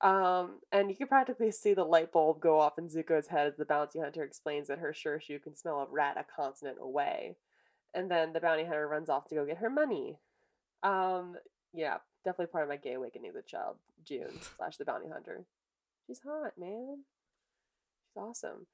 Um, 0.00 0.60
and 0.70 0.90
you 0.90 0.96
can 0.96 1.08
practically 1.08 1.50
see 1.50 1.74
the 1.74 1.84
light 1.84 2.12
bulb 2.12 2.40
go 2.40 2.60
off 2.60 2.78
in 2.78 2.88
Zuko's 2.88 3.28
head 3.28 3.48
as 3.48 3.56
the 3.56 3.64
bounty 3.64 3.98
hunter 3.98 4.22
explains 4.22 4.68
that 4.68 4.78
her 4.78 4.94
Shirshu 4.94 5.42
can 5.42 5.56
smell 5.56 5.80
a 5.80 5.86
rat 5.92 6.16
a 6.16 6.24
continent 6.24 6.78
away. 6.80 7.36
And 7.94 8.10
then 8.10 8.32
the 8.32 8.40
bounty 8.40 8.64
hunter 8.64 8.86
runs 8.86 9.08
off 9.08 9.26
to 9.28 9.34
go 9.34 9.44
get 9.44 9.58
her 9.58 9.70
money. 9.70 10.18
Um, 10.82 11.36
yeah, 11.74 11.96
definitely 12.24 12.52
part 12.52 12.64
of 12.64 12.70
my 12.70 12.76
gay 12.76 12.94
awakening 12.94 13.30
as 13.30 13.36
a 13.36 13.42
child. 13.42 13.76
June 14.04 14.38
slash 14.56 14.76
the 14.76 14.84
bounty 14.84 15.08
hunter. 15.08 15.44
She's 16.06 16.20
hot, 16.20 16.52
man. 16.58 16.98
She's 18.04 18.22
awesome. 18.22 18.66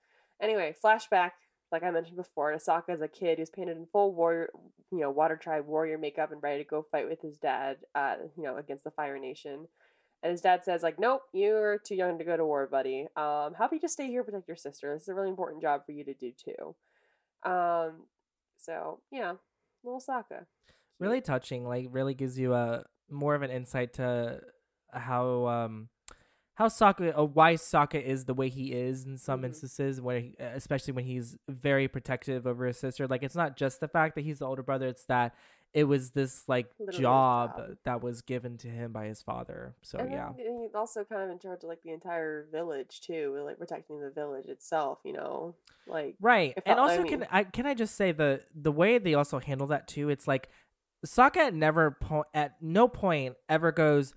Anyway, 0.43 0.75
flashback, 0.85 1.31
like 1.73 1.83
I 1.83 1.91
mentioned 1.91 2.17
before, 2.17 2.53
to 2.53 2.59
Sokka 2.59 2.91
as 2.91 3.01
a 3.01 3.09
kid 3.09 3.39
who's 3.39 3.51
painted 3.51 3.77
in 3.77 3.87
full 3.87 4.15
warrior, 4.15 4.51
you 4.93 4.99
know, 4.99 5.11
water 5.11 5.37
tribe 5.37 5.67
warrior 5.67 5.97
makeup 5.97 6.33
and 6.33 6.43
ready 6.43 6.63
to 6.63 6.69
go 6.69 6.87
fight 6.91 7.09
with 7.09 7.23
his 7.23 7.39
dad, 7.39 7.79
uh, 7.95 8.17
you 8.37 8.43
know, 8.43 8.57
against 8.57 8.85
the 8.85 8.91
Fire 8.91 9.19
Nation. 9.19 9.69
And 10.25 10.31
his 10.33 10.41
dad 10.41 10.65
says, 10.65 10.83
like, 10.83 10.99
nope, 10.99 11.21
you're 11.35 11.79
too 11.79 11.95
young 11.95 12.19
to 12.19 12.25
go 12.25 12.35
to 12.37 12.47
war, 12.47 12.67
buddy. 12.67 13.03
Um, 13.15 13.53
how 13.55 13.67
about 13.67 13.75
you 13.75 13.81
just 13.81 13.93
stay 13.95 14.09
here, 14.09 14.25
protect 14.25 14.49
your 14.49 14.57
sister? 14.57 14.95
This 14.95 15.03
is 15.03 15.09
a 15.09 15.15
really 15.15 15.29
important 15.29 15.61
job 15.63 15.83
for 15.85 15.93
you 15.93 16.03
to 16.03 16.15
do 16.15 16.33
too. 16.33 16.75
Um, 17.49 18.07
so 18.59 19.01
yeah, 19.13 19.35
little 19.85 20.01
Sokka. 20.01 20.47
really 20.99 21.21
touching 21.21 21.67
like 21.69 21.87
really 21.91 22.15
gives 22.15 22.39
you 22.39 22.55
a 22.55 22.85
more 23.11 23.35
of 23.35 23.43
an 23.43 23.51
insight 23.51 23.93
to 23.95 24.41
how 24.93 25.47
um 25.47 25.89
how 26.55 26.69
Sokka 26.69 27.19
uh, 27.19 27.25
why 27.25 27.55
Sokka 27.55 28.01
is 28.03 28.25
the 28.25 28.33
way 28.33 28.49
he 28.49 28.73
is 28.73 29.05
in 29.05 29.19
some 29.19 29.43
Mhm. 29.43 29.47
instances 29.47 30.01
where 30.01 30.21
he, 30.21 30.37
especially 30.39 30.95
when 30.95 31.05
he's 31.05 31.37
very 31.49 31.89
protective 31.89 32.47
over 32.47 32.65
his 32.67 32.79
sister 32.79 33.07
like 33.07 33.23
it's 33.23 33.35
not 33.35 33.57
just 33.57 33.81
the 33.81 33.89
fact 33.89 34.15
that 34.15 34.23
he's 34.23 34.39
the 34.39 34.47
older 34.47 34.63
brother 34.63 34.87
it's 34.89 35.05
that 35.07 35.35
it 35.75 35.85
was 35.85 36.11
this 36.13 36.45
like 36.49 36.71
Literally 36.79 37.01
job, 37.03 37.57
job. 37.57 37.77
that 37.85 38.03
was 38.03 38.23
given 38.23 38.57
to 38.59 38.69
him 38.69 38.93
by 38.93 39.07
his 39.07 39.21
father 39.23 39.75
so 39.83 39.99
and 39.99 40.11
yeah 40.13 40.31
then 40.37 40.61
he's 40.63 40.75
also 40.75 41.05
kind 41.05 41.23
of 41.25 41.31
in 41.31 41.39
charge 41.41 41.65
of 41.65 41.69
like 41.69 41.83
the 41.83 41.91
entire 41.91 42.47
village 42.53 43.01
too, 43.01 43.43
like 43.45 43.59
protecting 43.59 44.01
the 44.01 44.11
village 44.11 44.47
itself. 44.47 44.99
You 45.05 45.15
know, 45.15 45.55
like 45.87 46.15
Right. 46.21 46.55
And 46.57 46.65
felt- 46.65 46.79
I 46.79 46.83
also 46.83 47.05
can 47.05 47.27
I 47.31 47.45
can 47.45 47.67
I 47.67 47.75
just 47.75 47.97
say 47.97 48.13
the 48.13 48.41
the 48.55 48.73
way 48.73 48.99
they 48.99 49.15
also 49.15 49.39
handle 49.41 49.67
that 49.69 49.89
too, 49.89 50.09
it's 50.09 50.27
like 50.29 50.49
Sokka 51.07 51.53
never 51.53 51.91
po- 52.01 52.25
at 52.33 52.55
no 52.63 52.89
point 52.89 53.35
ever 53.49 53.73
goes 53.73 54.15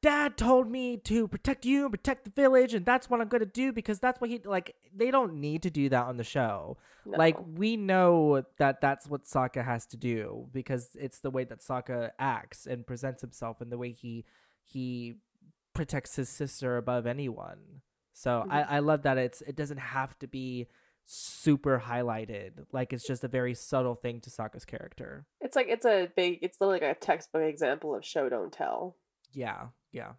Dad 0.00 0.36
told 0.36 0.70
me 0.70 0.96
to 0.96 1.26
protect 1.26 1.64
you 1.64 1.82
and 1.82 1.90
protect 1.90 2.24
the 2.24 2.30
village, 2.30 2.72
and 2.72 2.86
that's 2.86 3.10
what 3.10 3.20
I'm 3.20 3.28
gonna 3.28 3.46
do 3.46 3.72
because 3.72 3.98
that's 3.98 4.20
what 4.20 4.30
he 4.30 4.40
like. 4.44 4.76
They 4.94 5.10
don't 5.10 5.34
need 5.34 5.62
to 5.62 5.70
do 5.70 5.88
that 5.88 6.06
on 6.06 6.16
the 6.16 6.24
show. 6.24 6.78
Like 7.04 7.36
we 7.56 7.76
know 7.76 8.44
that 8.58 8.80
that's 8.80 9.08
what 9.08 9.24
Sokka 9.24 9.64
has 9.64 9.86
to 9.86 9.96
do 9.96 10.48
because 10.52 10.90
it's 11.00 11.20
the 11.20 11.30
way 11.30 11.44
that 11.44 11.60
Sokka 11.60 12.10
acts 12.18 12.66
and 12.66 12.86
presents 12.86 13.22
himself, 13.22 13.60
and 13.60 13.72
the 13.72 13.78
way 13.78 13.92
he 13.92 14.24
he 14.62 15.14
protects 15.74 16.16
his 16.16 16.28
sister 16.28 16.76
above 16.76 17.06
anyone. 17.06 17.82
So 18.12 18.42
mm-hmm. 18.42 18.52
I, 18.52 18.62
I 18.62 18.78
love 18.80 19.02
that 19.02 19.18
it's 19.18 19.40
it 19.42 19.56
doesn't 19.56 19.78
have 19.78 20.18
to 20.18 20.28
be 20.28 20.68
super 21.06 21.82
highlighted. 21.84 22.66
Like 22.72 22.92
it's 22.92 23.06
just 23.06 23.24
a 23.24 23.28
very 23.28 23.54
subtle 23.54 23.94
thing 23.94 24.20
to 24.20 24.30
Sokka's 24.30 24.64
character. 24.64 25.26
it's 25.40 25.56
like 25.56 25.68
it's 25.68 25.86
a 25.86 26.10
big, 26.14 26.40
it's 26.42 26.60
literally 26.60 26.80
like 26.80 26.96
a 26.96 27.00
textbook 27.00 27.42
example 27.42 27.94
of 27.94 28.04
show 28.04 28.28
don't 28.28 28.52
tell. 28.52 28.96
Yeah, 29.32 29.68
yeah. 29.92 30.12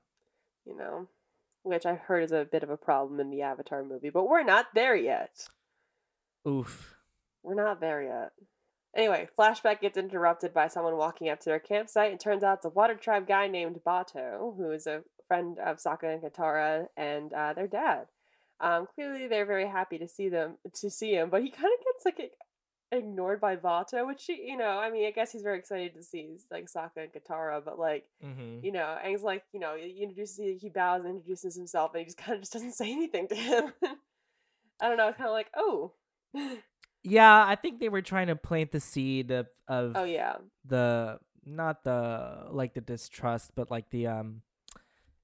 You 0.65 0.77
know, 0.77 1.07
which 1.63 1.85
I've 1.85 1.99
heard 1.99 2.23
is 2.23 2.31
a 2.31 2.47
bit 2.49 2.63
of 2.63 2.69
a 2.69 2.77
problem 2.77 3.19
in 3.19 3.29
the 3.29 3.41
Avatar 3.41 3.83
movie, 3.83 4.09
but 4.09 4.27
we're 4.27 4.43
not 4.43 4.67
there 4.73 4.95
yet. 4.95 5.47
Oof. 6.47 6.95
We're 7.43 7.55
not 7.55 7.81
there 7.81 8.01
yet. 8.01 8.31
Anyway, 8.95 9.27
flashback 9.37 9.81
gets 9.81 9.97
interrupted 9.97 10.53
by 10.53 10.67
someone 10.67 10.97
walking 10.97 11.29
up 11.29 11.39
to 11.41 11.49
their 11.49 11.59
campsite, 11.59 12.11
and 12.11 12.19
turns 12.19 12.43
out 12.43 12.57
it's 12.57 12.65
a 12.65 12.69
water 12.69 12.95
tribe 12.95 13.27
guy 13.27 13.47
named 13.47 13.79
Bato, 13.85 14.55
who 14.57 14.71
is 14.71 14.87
a 14.87 15.03
friend 15.27 15.59
of 15.59 15.77
Sokka 15.77 16.13
and 16.13 16.23
Katara 16.23 16.87
and 16.97 17.31
uh, 17.31 17.53
their 17.53 17.67
dad. 17.67 18.05
Um, 18.59 18.87
clearly, 18.93 19.27
they're 19.27 19.45
very 19.45 19.67
happy 19.67 19.97
to 19.99 20.07
see 20.07 20.27
them 20.27 20.57
to 20.73 20.89
see 20.89 21.13
him, 21.13 21.29
but 21.29 21.43
he 21.43 21.49
kind 21.49 21.71
of 21.71 21.85
gets 21.85 22.05
like 22.05 22.31
ignored 22.91 23.39
by 23.39 23.55
Bato, 23.55 24.05
which 24.07 24.21
she, 24.21 24.41
you 24.47 24.57
know, 24.57 24.79
I 24.79 24.89
mean, 24.89 25.05
I 25.05 25.11
guess 25.11 25.31
he's 25.31 25.41
very 25.43 25.59
excited 25.59 25.93
to 25.95 26.03
see 26.03 26.37
like 26.51 26.65
Sokka 26.65 26.97
and 26.97 27.13
Katara, 27.13 27.63
but 27.63 27.77
like, 27.79 28.05
Mm-hmm. 28.25 28.65
you 28.65 28.71
know, 28.71 28.97
Aang's 29.05 29.23
like, 29.23 29.43
you 29.53 29.59
know, 29.59 29.75
he 29.75 30.01
introduces, 30.03 30.61
he 30.61 30.69
bows 30.69 31.05
and 31.05 31.15
introduces 31.15 31.55
himself, 31.55 31.93
and 31.93 31.99
he 31.99 32.05
just 32.05 32.17
kind 32.23 32.33
of 32.35 32.41
just 32.41 32.53
doesn't 32.53 32.73
say 32.73 32.91
anything 32.91 33.27
to 33.27 33.35
him. 33.35 33.73
I 34.81 34.87
don't 34.87 34.97
know, 34.97 35.09
it's 35.09 35.17
kind 35.17 35.29
of 35.29 35.33
like, 35.33 35.49
oh, 35.55 35.93
Yeah, 37.03 37.45
I 37.45 37.55
think 37.55 37.79
they 37.79 37.87
were 37.89 38.01
trying 38.01 38.27
to 38.27 38.35
plant 38.35 38.71
the 38.73 38.81
seed 38.81 39.31
of, 39.31 39.47
of 39.69 39.93
oh 39.95 40.03
yeah, 40.03 40.35
the 40.65 41.19
not 41.45 41.83
the 41.85 42.47
like 42.51 42.73
the 42.73 42.81
distrust, 42.81 43.51
but 43.55 43.71
like 43.71 43.89
the 43.89 44.07
um 44.07 44.41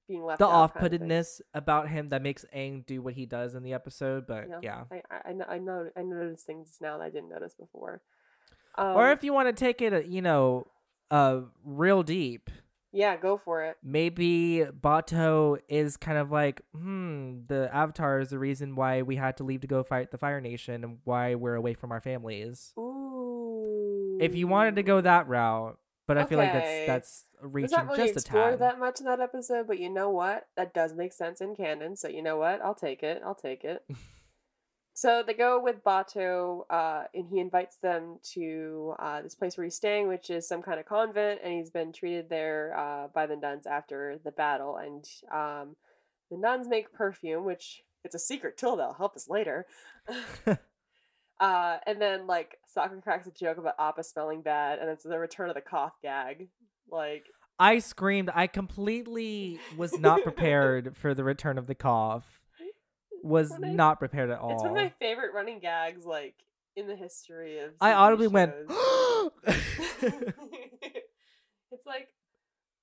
being 0.08 0.24
left 0.24 0.38
the 0.38 0.46
off 0.46 0.74
kind 0.74 0.86
of 0.86 0.92
puttedness 1.00 1.40
about 1.54 1.88
him 1.88 2.08
that 2.10 2.22
makes 2.22 2.44
Aang 2.54 2.84
do 2.86 3.02
what 3.02 3.14
he 3.14 3.26
does 3.26 3.54
in 3.54 3.62
the 3.62 3.72
episode. 3.74 4.26
But 4.26 4.48
Yeah. 4.48 4.58
yeah. 4.62 4.84
I 4.90 5.02
I 5.10 5.20
I 5.30 5.32
know 5.32 5.44
I 5.48 5.58
know 5.58 5.90
I 5.96 6.02
notice 6.02 6.42
things 6.42 6.78
now 6.80 6.98
that 6.98 7.04
I 7.04 7.10
didn't 7.10 7.28
notice 7.30 7.54
before. 7.54 8.02
Um, 8.78 8.96
or 8.96 9.10
if 9.10 9.24
you 9.24 9.32
want 9.32 9.48
to 9.48 9.52
take 9.52 9.80
it, 9.80 9.92
uh, 9.92 10.00
you 10.00 10.20
know, 10.22 10.66
uh, 11.10 11.40
real 11.64 12.02
deep, 12.02 12.50
yeah, 12.92 13.16
go 13.16 13.36
for 13.38 13.62
it. 13.64 13.76
maybe 13.82 14.64
Bato 14.80 15.58
is 15.68 15.96
kind 15.96 16.18
of 16.18 16.30
like, 16.30 16.60
hmm, 16.74 17.38
the 17.46 17.70
Avatar 17.74 18.20
is 18.20 18.28
the 18.30 18.38
reason 18.38 18.74
why 18.76 19.00
we 19.02 19.16
had 19.16 19.36
to 19.38 19.44
leave 19.44 19.62
to 19.62 19.66
go 19.66 19.82
fight 19.82 20.10
the 20.10 20.18
Fire 20.18 20.40
Nation 20.42 20.84
and 20.84 20.98
why 21.04 21.34
we're 21.34 21.54
away 21.54 21.72
from 21.74 21.90
our 21.90 22.00
families. 22.02 22.74
Ooh. 22.78 24.18
If 24.20 24.34
you 24.34 24.46
wanted 24.46 24.76
to 24.76 24.82
go 24.82 25.00
that 25.00 25.26
route, 25.28 25.78
but 26.06 26.18
I 26.18 26.24
feel 26.24 26.38
like 26.38 26.50
Okay. 26.54 26.86
that's 26.86 26.86
that's 26.86 27.24
It's 27.34 27.52
reaching 27.52 27.76
not 27.76 27.86
really 27.86 27.98
just 27.98 28.16
a 28.16 28.18
explored 28.20 28.50
tad. 28.52 28.58
that 28.60 28.78
much 28.78 29.00
in 29.00 29.06
that 29.06 29.20
episode, 29.20 29.66
but 29.66 29.78
you 29.78 29.88
know 29.90 30.10
what? 30.10 30.48
That 30.56 30.72
does 30.74 30.94
make 30.94 31.12
sense 31.12 31.40
in 31.40 31.54
canon. 31.56 31.96
So 31.96 32.08
you 32.08 32.22
know 32.22 32.36
what? 32.36 32.60
I'll 32.62 32.74
take 32.74 33.02
it. 33.02 33.22
I'll 33.24 33.34
take 33.34 33.64
it. 33.64 33.84
so 34.94 35.22
they 35.26 35.34
go 35.34 35.60
with 35.62 35.84
Bato, 35.84 36.62
uh, 36.70 37.04
and 37.14 37.28
he 37.28 37.38
invites 37.40 37.76
them 37.76 38.18
to 38.34 38.94
uh, 38.98 39.22
this 39.22 39.34
place 39.34 39.56
where 39.56 39.64
he's 39.64 39.74
staying, 39.74 40.08
which 40.08 40.30
is 40.30 40.48
some 40.48 40.62
kind 40.62 40.80
of 40.80 40.86
convent, 40.86 41.40
and 41.44 41.52
he's 41.52 41.70
been 41.70 41.92
treated 41.92 42.28
there 42.30 42.74
uh, 42.76 43.08
by 43.08 43.26
the 43.26 43.36
nuns 43.36 43.66
after 43.66 44.18
the 44.24 44.32
battle. 44.32 44.76
And 44.76 45.04
um, 45.32 45.76
the 46.30 46.38
nuns 46.38 46.66
make 46.68 46.92
perfume, 46.92 47.44
which 47.44 47.82
it's 48.04 48.14
a 48.14 48.18
secret 48.18 48.56
till 48.56 48.76
they'll 48.76 48.94
help 48.94 49.16
us 49.16 49.28
later. 49.28 49.66
Uh, 51.38 51.76
and 51.86 52.00
then 52.00 52.26
like 52.26 52.58
Sokka 52.74 53.02
cracks 53.02 53.26
a 53.26 53.30
joke 53.30 53.58
about 53.58 53.74
Appa 53.78 54.04
smelling 54.04 54.42
bad, 54.42 54.78
and 54.78 54.88
it's 54.88 55.04
the 55.04 55.18
return 55.18 55.48
of 55.48 55.54
the 55.54 55.60
cough 55.60 55.96
gag. 56.02 56.48
Like, 56.90 57.24
I 57.58 57.78
screamed. 57.78 58.30
I 58.34 58.46
completely 58.46 59.60
was 59.76 59.98
not 59.98 60.22
prepared 60.22 60.96
for 60.96 61.14
the 61.14 61.24
return 61.24 61.58
of 61.58 61.66
the 61.66 61.74
cough. 61.74 62.24
Was 63.22 63.58
not 63.58 63.98
prepared 63.98 64.30
at 64.30 64.38
all. 64.38 64.52
it's 64.52 64.62
one 64.62 64.70
of 64.70 64.76
my 64.76 64.92
favorite 65.00 65.32
running 65.34 65.58
gags, 65.58 66.06
like 66.06 66.34
in 66.76 66.86
the 66.86 66.96
history 66.96 67.58
of. 67.58 67.72
I 67.80 67.92
audibly 67.92 68.28
went. 68.28 68.54
it's 69.46 69.56
like, 71.86 72.08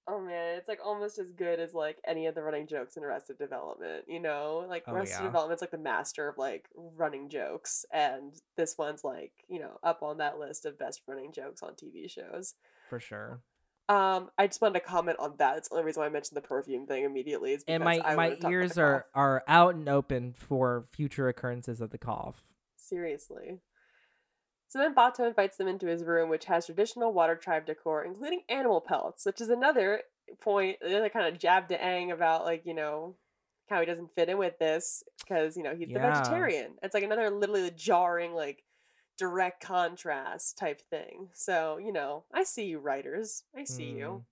oh 0.07 0.19
man, 0.21 0.57
it's 0.57 0.67
like 0.67 0.79
almost 0.85 1.17
as 1.19 1.31
good 1.31 1.59
as 1.59 1.73
like 1.73 1.97
any 2.05 2.25
of 2.27 2.35
the 2.35 2.43
running 2.43 2.67
jokes 2.67 2.97
in 2.97 3.03
Arrested 3.03 3.37
Development. 3.37 4.03
You 4.07 4.19
know, 4.21 4.65
like 4.67 4.83
Oh, 4.87 4.93
Arrested 4.93 5.19
yeah. 5.21 5.27
Development's 5.27 5.61
like 5.61 5.71
the 5.71 5.77
master 5.77 6.27
of 6.27 6.37
like 6.37 6.67
running 6.75 7.29
jokes, 7.29 7.85
and 7.91 8.33
this 8.57 8.75
one's 8.77 9.03
like 9.03 9.31
you 9.47 9.59
know 9.59 9.79
up 9.83 10.03
on 10.03 10.17
that 10.17 10.39
list 10.39 10.65
of 10.65 10.77
best 10.79 11.01
running 11.07 11.31
jokes 11.31 11.61
on 11.63 11.73
TV 11.73 12.09
shows. 12.09 12.55
for 12.89 12.99
sure. 12.99 13.41
Um, 13.89 14.29
I 14.37 14.47
just 14.47 14.61
wanted 14.61 14.79
to 14.79 14.85
comment 14.85 15.17
on 15.19 15.33
that. 15.39 15.57
It's 15.57 15.67
the 15.67 15.75
only 15.75 15.85
reason 15.85 15.99
why 15.99 16.07
I 16.07 16.09
mentioned 16.09 16.37
the 16.37 16.41
perfume 16.41 16.87
thing 16.87 17.03
immediately. 17.03 17.51
Is 17.51 17.65
And 17.67 17.83
because 17.83 17.99
my 17.99 18.09
I 18.09 18.15
my 18.15 18.23
wanted 18.23 18.35
to 18.35 18.41
talk 18.41 18.49
about 18.49 18.53
ears 18.53 18.77
are 18.77 19.05
are 19.13 19.43
out 19.47 19.75
and 19.75 19.89
open 19.89 20.33
for 20.33 20.85
future 20.91 21.27
occurrences 21.27 21.81
of 21.81 21.89
the 21.89 21.97
cough. 21.97 22.43
seriously. 22.77 23.59
So 24.73 24.79
then 24.79 24.95
Bato 24.95 25.27
invites 25.27 25.57
them 25.57 25.67
into 25.67 25.85
his 25.85 26.03
room, 26.03 26.29
which 26.29 26.45
has 26.45 26.65
traditional 26.65 27.13
water 27.13 27.35
tribe 27.35 27.67
decor, 27.67 28.03
including 28.05 28.41
animal 28.49 28.81
pelts, 28.81 29.23
which 29.23 29.39
is 29.39 29.49
another 29.49 30.01
point, 30.41 30.77
another 30.81 31.09
kind 31.09 31.27
of 31.27 31.39
jab 31.39 31.67
to 31.67 31.77
Aang 31.77 32.11
about 32.11 32.43
like 32.43 32.65
you 32.65 32.73
know 32.73 33.15
how 33.69 33.79
he 33.81 33.85
doesn't 33.85 34.15
fit 34.15 34.29
in 34.29 34.39
with 34.39 34.57
this 34.57 35.03
because 35.19 35.55
you 35.55 35.61
know 35.61 35.75
he's 35.75 35.89
Yeah. 35.89 35.99
the 35.99 36.11
vegetarian. 36.11 36.71
It's 36.81 36.95
like 36.95 37.03
another 37.03 37.29
literally 37.29 37.69
jarring 37.69 38.33
like 38.33 38.63
direct 39.19 39.63
contrast 39.63 40.57
type 40.57 40.81
thing. 40.89 41.29
So 41.35 41.77
you 41.77 41.93
know, 41.93 42.23
I 42.33 42.43
see 42.43 42.65
you 42.65 42.79
writers, 42.79 43.43
I 43.55 43.65
see 43.65 43.91
Mm. 43.91 43.97
you. 43.97 44.23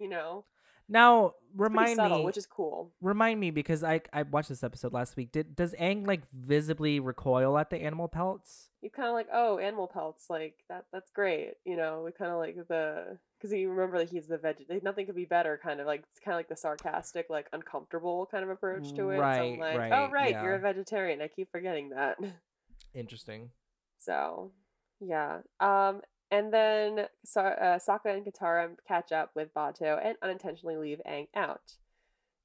You 0.00 0.08
know, 0.08 0.46
Now 0.88 1.34
remind 1.56 1.96
subtle, 1.96 2.18
me, 2.18 2.24
which 2.24 2.36
is 2.36 2.46
cool. 2.46 2.92
remind 3.00 3.40
me 3.40 3.50
because 3.50 3.82
I 3.82 4.02
I 4.12 4.22
watched 4.22 4.48
this 4.48 4.62
episode 4.62 4.92
last 4.92 5.16
week. 5.16 5.32
Did 5.32 5.56
does 5.56 5.74
Aang 5.74 6.06
like 6.06 6.22
visibly 6.32 7.00
recoil 7.00 7.58
at 7.58 7.70
the 7.70 7.78
animal 7.78 8.08
pelts? 8.08 8.68
You 8.82 8.90
kind 8.90 9.08
of 9.08 9.14
like, 9.14 9.26
oh, 9.32 9.58
animal 9.58 9.88
pelts, 9.88 10.26
like 10.30 10.54
that. 10.68 10.84
That's 10.92 11.10
great. 11.10 11.54
You 11.64 11.76
know, 11.76 12.02
we 12.04 12.12
kind 12.12 12.30
of 12.30 12.38
like 12.38 12.56
the 12.68 13.18
because 13.38 13.52
you 13.52 13.68
remember 13.68 13.98
that 13.98 14.10
he's 14.10 14.28
the 14.28 14.38
veg. 14.38 14.56
Nothing 14.82 15.06
could 15.06 15.16
be 15.16 15.24
better. 15.24 15.58
Kind 15.62 15.80
of 15.80 15.86
like 15.86 16.04
it's 16.10 16.20
kind 16.20 16.34
of 16.34 16.38
like 16.38 16.48
the 16.48 16.56
sarcastic, 16.56 17.26
like 17.28 17.48
uncomfortable 17.52 18.28
kind 18.30 18.44
of 18.44 18.50
approach 18.50 18.94
to 18.94 19.10
it. 19.10 19.16
so 19.16 19.20
Right, 19.20 19.52
I'm 19.54 19.58
like, 19.58 19.78
right, 19.78 19.92
oh, 19.92 20.10
right, 20.10 20.42
you're 20.42 20.54
a 20.54 20.60
vegetarian. 20.60 21.20
I 21.20 21.28
keep 21.28 21.50
forgetting 21.50 21.90
that. 21.90 22.16
Interesting. 22.94 23.50
So, 23.98 24.52
yeah. 25.00 25.38
Um, 25.60 26.00
and 26.30 26.52
then 26.52 27.06
Sa- 27.24 27.40
uh, 27.40 27.78
Sokka 27.78 28.14
and 28.14 28.24
Katara 28.24 28.70
catch 28.86 29.12
up 29.12 29.30
with 29.34 29.54
Bato 29.54 29.98
and 30.02 30.16
unintentionally 30.22 30.76
leave 30.76 31.00
Aang 31.08 31.28
out. 31.34 31.72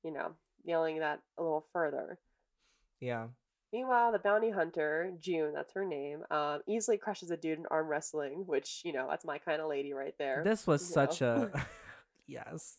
You 0.04 0.12
know, 0.12 0.32
nailing 0.66 1.00
that 1.00 1.22
a 1.38 1.44
little 1.44 1.66
further. 1.72 2.20
Yeah. 3.00 3.28
Meanwhile, 3.74 4.12
the 4.12 4.20
bounty 4.20 4.50
hunter, 4.50 5.14
June, 5.20 5.54
that's 5.54 5.74
her 5.74 5.86
name, 5.86 6.24
um, 6.30 6.60
easily 6.68 6.98
crushes 6.98 7.32
a 7.32 7.38
dude 7.38 7.60
in 7.60 7.66
arm 7.72 7.88
wrestling, 7.88 8.44
which, 8.46 8.82
you 8.84 8.92
know, 8.92 9.08
that's 9.10 9.24
my 9.24 9.38
kind 9.38 9.62
of 9.62 9.70
lady 9.70 9.94
right 9.94 10.14
there. 10.20 10.42
This 10.44 10.68
was 10.68 10.86
such 10.86 11.22
know. 11.22 11.50
a 11.54 11.66
yes. 12.28 12.78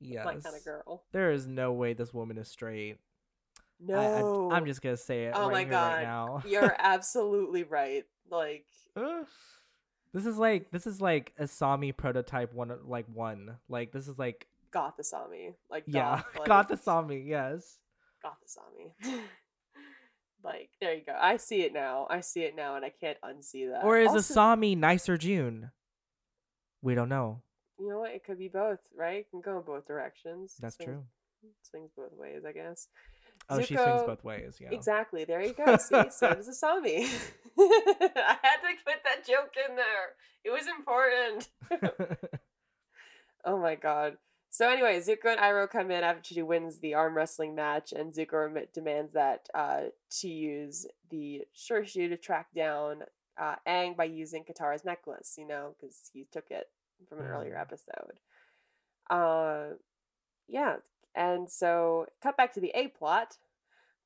Yes. 0.00 0.24
my 0.26 0.34
kind 0.34 0.54
of 0.54 0.64
girl. 0.64 1.04
There 1.12 1.32
is 1.32 1.46
no 1.46 1.72
way 1.72 1.94
this 1.94 2.12
woman 2.12 2.36
is 2.36 2.48
straight. 2.48 2.98
No. 3.80 4.50
I, 4.50 4.56
am 4.56 4.66
just 4.66 4.82
gonna 4.82 4.96
say 4.96 5.26
it 5.26 5.32
Oh 5.36 5.48
right 5.48 5.52
my 5.52 5.64
God. 5.64 5.94
right 5.94 6.02
now. 6.02 6.42
You're 6.46 6.76
absolutely 6.78 7.62
right. 7.62 8.04
Like, 8.30 8.66
this 10.12 10.26
is 10.26 10.38
like 10.38 10.70
this 10.70 10.86
is 10.86 11.00
like 11.00 11.32
a 11.38 11.46
Sami 11.46 11.92
prototype 11.92 12.52
one 12.52 12.72
like 12.86 13.06
one. 13.12 13.56
Like 13.68 13.92
this 13.92 14.08
is 14.08 14.18
like 14.18 14.46
Gothasami. 14.72 15.54
Like, 15.70 15.84
yeah, 15.86 16.16
goth, 16.16 16.26
like, 16.38 16.46
got 16.46 16.68
the 16.68 16.76
Sami, 16.76 17.20
yes. 17.26 17.78
Gothasami. 18.24 18.92
like, 20.44 20.70
there 20.80 20.94
you 20.94 21.02
go. 21.04 21.16
I 21.18 21.36
see 21.36 21.62
it 21.62 21.72
now. 21.72 22.06
I 22.10 22.20
see 22.20 22.42
it 22.42 22.54
now, 22.56 22.76
and 22.76 22.84
I 22.84 22.90
can't 22.90 23.18
unsee 23.22 23.70
that. 23.70 23.84
Or 23.84 23.98
is 23.98 24.08
Also- 24.08 24.34
Asami 24.34 24.76
nicer 24.76 25.16
June? 25.16 25.70
We 26.82 26.94
don't 26.94 27.08
know. 27.08 27.42
You 27.78 27.88
know 27.88 27.98
what? 28.00 28.10
It 28.12 28.24
could 28.24 28.38
be 28.38 28.48
both, 28.48 28.80
right? 28.96 29.18
It 29.20 29.30
can 29.30 29.40
go 29.40 29.58
in 29.58 29.64
both 29.64 29.86
directions. 29.86 30.56
That's 30.60 30.76
Swings- 30.76 30.86
true. 30.88 31.04
Swings 31.62 31.90
both 31.96 32.12
ways, 32.16 32.42
I 32.46 32.52
guess. 32.52 32.88
Oh, 33.50 33.60
she 33.60 33.74
swings 33.74 34.02
both 34.02 34.24
ways. 34.24 34.58
Yeah. 34.60 34.68
Exactly. 34.72 35.24
There 35.24 35.40
you 35.42 35.54
go. 35.54 35.76
See, 35.78 36.02
so 36.10 36.34
does 36.34 36.48
Asami. 36.48 37.08
I 37.58 38.36
had 38.42 38.60
to 38.60 38.74
put 38.84 39.02
that 39.04 39.26
joke 39.26 39.54
in 39.68 39.74
there. 39.76 40.14
It 40.44 40.50
was 40.50 40.66
important. 40.66 41.48
oh 43.44 43.58
my 43.58 43.74
god. 43.74 44.16
So 44.50 44.68
anyway, 44.68 44.98
Zuko 45.00 45.26
and 45.26 45.40
Iroh 45.40 45.68
come 45.70 45.90
in 45.90 46.02
after 46.02 46.34
she 46.34 46.42
wins 46.42 46.78
the 46.78 46.94
arm 46.94 47.16
wrestling 47.16 47.54
match, 47.54 47.92
and 47.92 48.12
Zuko 48.12 48.50
demands 48.72 49.12
that 49.12 49.48
uh, 49.54 49.82
to 50.20 50.28
use 50.28 50.86
the 51.10 51.42
Shirshu 51.56 52.08
to 52.08 52.16
track 52.16 52.46
down 52.54 53.02
uh, 53.38 53.56
Aang 53.66 53.96
by 53.96 54.04
using 54.04 54.44
Katara's 54.44 54.84
necklace. 54.84 55.34
You 55.38 55.46
know, 55.46 55.74
because 55.78 56.10
he 56.12 56.26
took 56.32 56.50
it 56.50 56.68
from 57.08 57.20
an 57.20 57.26
earlier 57.26 57.54
Mm. 57.54 57.60
episode. 57.60 58.20
Uh, 59.10 59.74
yeah, 60.48 60.76
and 61.18 61.50
so 61.50 62.06
cut 62.22 62.36
back 62.36 62.54
to 62.54 62.60
the 62.60 62.70
A 62.74 62.88
plot. 62.88 63.36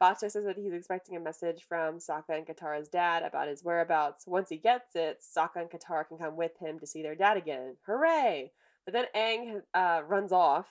Bato 0.00 0.28
says 0.28 0.44
that 0.44 0.56
he's 0.56 0.72
expecting 0.72 1.14
a 1.14 1.20
message 1.20 1.62
from 1.68 1.98
Sokka 1.98 2.30
and 2.30 2.46
Katara's 2.46 2.88
dad 2.88 3.22
about 3.22 3.46
his 3.46 3.62
whereabouts. 3.62 4.26
Once 4.26 4.48
he 4.48 4.56
gets 4.56 4.96
it, 4.96 5.20
Sokka 5.20 5.56
and 5.56 5.70
Katara 5.70 6.08
can 6.08 6.18
come 6.18 6.34
with 6.34 6.58
him 6.58 6.80
to 6.80 6.86
see 6.86 7.02
their 7.02 7.14
dad 7.14 7.36
again. 7.36 7.76
Hooray! 7.86 8.50
But 8.84 8.94
then 8.94 9.04
Aang 9.14 9.62
uh, 9.74 10.02
runs 10.08 10.32
off, 10.32 10.66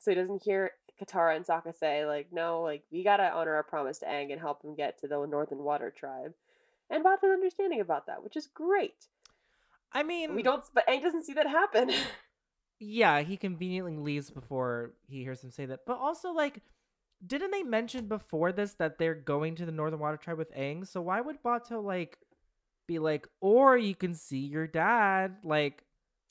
so 0.00 0.10
he 0.10 0.16
doesn't 0.16 0.42
hear 0.42 0.72
Katara 1.00 1.36
and 1.36 1.46
Sokka 1.46 1.78
say, 1.78 2.06
like, 2.06 2.32
no, 2.32 2.62
like, 2.62 2.82
we 2.90 3.04
gotta 3.04 3.30
honor 3.30 3.54
our 3.54 3.62
promise 3.62 3.98
to 3.98 4.06
Aang 4.06 4.32
and 4.32 4.40
help 4.40 4.64
him 4.64 4.74
get 4.74 4.98
to 5.00 5.06
the 5.06 5.24
Northern 5.26 5.58
Water 5.58 5.92
Tribe. 5.96 6.32
And 6.90 7.04
Bato's 7.04 7.24
understanding 7.24 7.80
about 7.80 8.06
that, 8.06 8.24
which 8.24 8.36
is 8.36 8.48
great. 8.48 9.06
I 9.92 10.02
mean, 10.02 10.34
We 10.34 10.42
don't, 10.42 10.64
but 10.74 10.88
Aang 10.88 11.02
doesn't 11.02 11.24
see 11.24 11.34
that 11.34 11.46
happen. 11.46 11.92
Yeah, 12.84 13.20
he 13.20 13.36
conveniently 13.36 13.96
leaves 13.96 14.28
before 14.30 14.94
he 15.06 15.22
hears 15.22 15.44
him 15.44 15.52
say 15.52 15.66
that. 15.66 15.86
But 15.86 15.98
also, 15.98 16.32
like, 16.32 16.62
didn't 17.24 17.52
they 17.52 17.62
mention 17.62 18.08
before 18.08 18.50
this 18.50 18.74
that 18.74 18.98
they're 18.98 19.14
going 19.14 19.54
to 19.56 19.64
the 19.66 19.70
Northern 19.70 20.00
Water 20.00 20.16
Tribe 20.16 20.38
with 20.38 20.52
Aang? 20.56 20.84
So 20.84 21.00
why 21.00 21.20
would 21.20 21.40
Bato 21.44 21.82
like 21.82 22.18
be 22.88 22.98
like, 22.98 23.28
or 23.40 23.78
you 23.78 23.94
can 23.94 24.14
see 24.14 24.40
your 24.40 24.66
dad? 24.66 25.36
Like, 25.44 25.84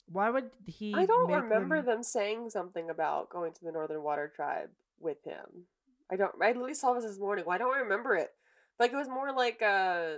why 0.04 0.28
would 0.28 0.50
he? 0.66 0.92
I 0.94 1.06
don't 1.06 1.30
remember 1.30 1.76
them- 1.76 1.86
them 1.86 2.02
saying 2.02 2.50
something 2.50 2.90
about 2.90 3.30
going 3.30 3.54
to 3.54 3.64
the 3.64 3.72
Northern 3.72 4.02
Water 4.02 4.30
Tribe 4.34 4.68
with 5.00 5.24
him. 5.24 5.64
I 6.10 6.16
don't. 6.16 6.34
I 6.42 6.48
literally 6.48 6.74
saw 6.74 6.92
this 6.92 7.04
this 7.04 7.18
morning. 7.18 7.46
Why 7.46 7.56
don't 7.56 7.74
I 7.74 7.78
remember 7.78 8.14
it? 8.14 8.30
Like 8.78 8.92
it 8.92 8.96
was 8.96 9.08
more 9.08 9.32
like 9.32 9.62
uh, 9.62 10.16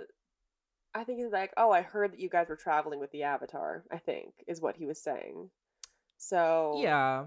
I 0.93 1.05
think 1.05 1.21
it's 1.21 1.31
like, 1.31 1.53
oh, 1.55 1.71
I 1.71 1.81
heard 1.81 2.11
that 2.11 2.19
you 2.19 2.27
guys 2.27 2.49
were 2.49 2.57
traveling 2.57 2.99
with 2.99 3.11
the 3.11 3.23
Avatar. 3.23 3.85
I 3.89 3.99
think 3.99 4.33
is 4.47 4.59
what 4.59 4.75
he 4.75 4.85
was 4.85 5.01
saying. 5.01 5.49
So 6.17 6.79
Yeah, 6.81 7.25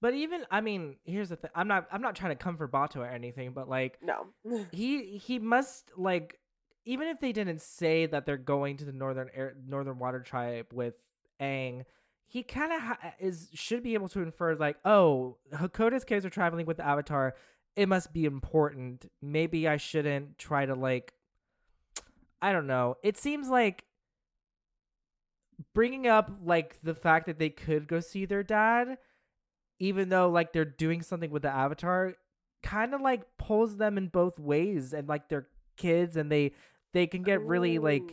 but 0.00 0.14
even 0.14 0.44
I 0.50 0.60
mean, 0.60 0.96
here's 1.04 1.30
the 1.30 1.36
thing. 1.36 1.50
I'm 1.54 1.68
not. 1.68 1.86
I'm 1.90 2.02
not 2.02 2.14
trying 2.14 2.32
to 2.32 2.36
comfort 2.36 2.70
Bato 2.70 2.96
or 2.96 3.06
anything, 3.06 3.52
but 3.52 3.68
like, 3.68 3.98
no, 4.02 4.26
he 4.72 5.16
he 5.16 5.38
must 5.38 5.92
like 5.96 6.38
even 6.84 7.08
if 7.08 7.20
they 7.20 7.32
didn't 7.32 7.60
say 7.60 8.06
that 8.06 8.24
they're 8.24 8.36
going 8.36 8.76
to 8.76 8.84
the 8.84 8.92
northern 8.92 9.28
air, 9.34 9.54
northern 9.66 9.98
water 9.98 10.20
tribe 10.20 10.66
with 10.72 10.94
Aang, 11.40 11.84
he 12.26 12.42
kind 12.42 12.72
of 12.72 12.80
ha- 12.80 13.14
is 13.18 13.48
should 13.52 13.82
be 13.82 13.94
able 13.94 14.08
to 14.08 14.20
infer 14.20 14.54
like, 14.54 14.76
oh, 14.84 15.36
Hakoda's 15.52 16.04
kids 16.04 16.24
are 16.24 16.30
traveling 16.30 16.66
with 16.66 16.76
the 16.76 16.86
Avatar. 16.86 17.34
It 17.74 17.88
must 17.88 18.12
be 18.12 18.24
important. 18.24 19.10
Maybe 19.20 19.66
I 19.68 19.76
shouldn't 19.76 20.38
try 20.38 20.64
to 20.64 20.74
like. 20.74 21.12
I 22.40 22.52
don't 22.52 22.66
know. 22.66 22.96
It 23.02 23.16
seems 23.16 23.48
like 23.48 23.84
bringing 25.74 26.06
up 26.06 26.30
like 26.44 26.80
the 26.82 26.94
fact 26.94 27.26
that 27.26 27.38
they 27.38 27.50
could 27.50 27.86
go 27.88 28.00
see 28.00 28.24
their 28.24 28.42
dad, 28.42 28.98
even 29.78 30.08
though 30.08 30.28
like 30.28 30.52
they're 30.52 30.64
doing 30.64 31.02
something 31.02 31.30
with 31.30 31.42
the 31.42 31.50
Avatar, 31.50 32.14
kind 32.62 32.94
of 32.94 33.00
like 33.00 33.22
pulls 33.38 33.76
them 33.76 33.96
in 33.98 34.08
both 34.08 34.38
ways 34.38 34.92
and 34.92 35.08
like 35.08 35.28
they're 35.28 35.48
kids 35.76 36.16
and 36.16 36.32
they 36.32 36.52
they 36.94 37.06
can 37.06 37.22
get 37.22 37.42
really 37.42 37.78
like 37.78 38.06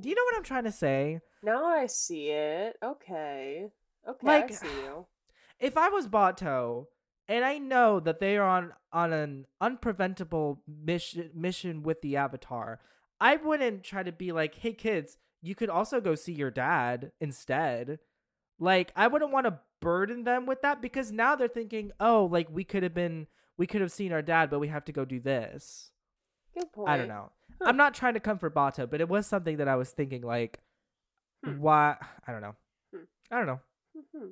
do 0.00 0.08
you 0.08 0.14
know 0.14 0.22
what 0.24 0.36
i'm 0.36 0.44
trying 0.44 0.62
to 0.64 0.70
say 0.72 1.20
Now 1.42 1.64
I 1.66 1.86
see 1.86 2.28
it. 2.30 2.76
Okay. 2.82 3.66
Okay, 4.08 4.26
Like- 4.26 4.52
I 4.52 4.54
see 4.54 4.66
you. 4.84 5.06
if 5.58 5.76
i 5.76 5.88
was 5.88 6.06
bato 6.06 6.86
and 7.26 7.44
i 7.44 7.58
know 7.58 7.98
that 7.98 8.20
they 8.20 8.36
are 8.38 8.48
on 8.48 8.72
on 8.92 9.12
an 9.12 9.46
unpreventable 9.60 10.58
mission 10.66 11.30
mission 11.34 11.82
with 11.82 12.00
the 12.02 12.16
avatar 12.16 12.80
i 13.20 13.34
wouldn't 13.36 13.82
try 13.82 14.02
to 14.04 14.12
be 14.12 14.30
like 14.32 14.54
hey 14.54 14.72
kids 14.72 15.18
you 15.42 15.54
could 15.54 15.70
also 15.70 16.00
go 16.00 16.14
see 16.14 16.32
your 16.32 16.50
dad 16.50 17.12
instead 17.20 17.98
like 18.58 18.92
i 18.96 19.06
wouldn't 19.06 19.30
want 19.32 19.46
to 19.46 19.58
burden 19.80 20.24
them 20.24 20.46
with 20.46 20.60
that 20.62 20.82
because 20.82 21.12
now 21.12 21.36
they're 21.36 21.46
thinking 21.48 21.92
oh 22.00 22.28
like 22.30 22.48
we 22.50 22.64
could 22.64 22.82
have 22.82 22.94
been 22.94 23.26
we 23.56 23.66
could 23.66 23.80
have 23.80 23.92
seen 23.92 24.12
our 24.12 24.22
dad 24.22 24.50
but 24.50 24.58
we 24.58 24.68
have 24.68 24.84
to 24.84 24.92
go 24.92 25.04
do 25.04 25.20
this 25.20 25.90
Good 26.56 26.72
point. 26.72 26.88
I 26.88 26.96
don't 26.96 27.08
know. 27.08 27.30
Huh. 27.60 27.68
I'm 27.68 27.76
not 27.76 27.94
trying 27.94 28.14
to 28.14 28.20
comfort 28.20 28.52
Bato, 28.52 28.90
but 28.90 29.00
it 29.00 29.08
was 29.08 29.26
something 29.28 29.58
that 29.58 29.68
I 29.68 29.76
was 29.76 29.90
thinking 29.90 30.22
like, 30.22 30.58
Hmm. 31.44 31.60
why? 31.60 31.96
I 32.26 32.32
don't 32.32 32.40
know. 32.40 32.56
Hmm. 32.92 33.02
I 33.30 33.36
don't 33.36 33.46
know. 33.46 33.60
Mhm. 33.96 34.30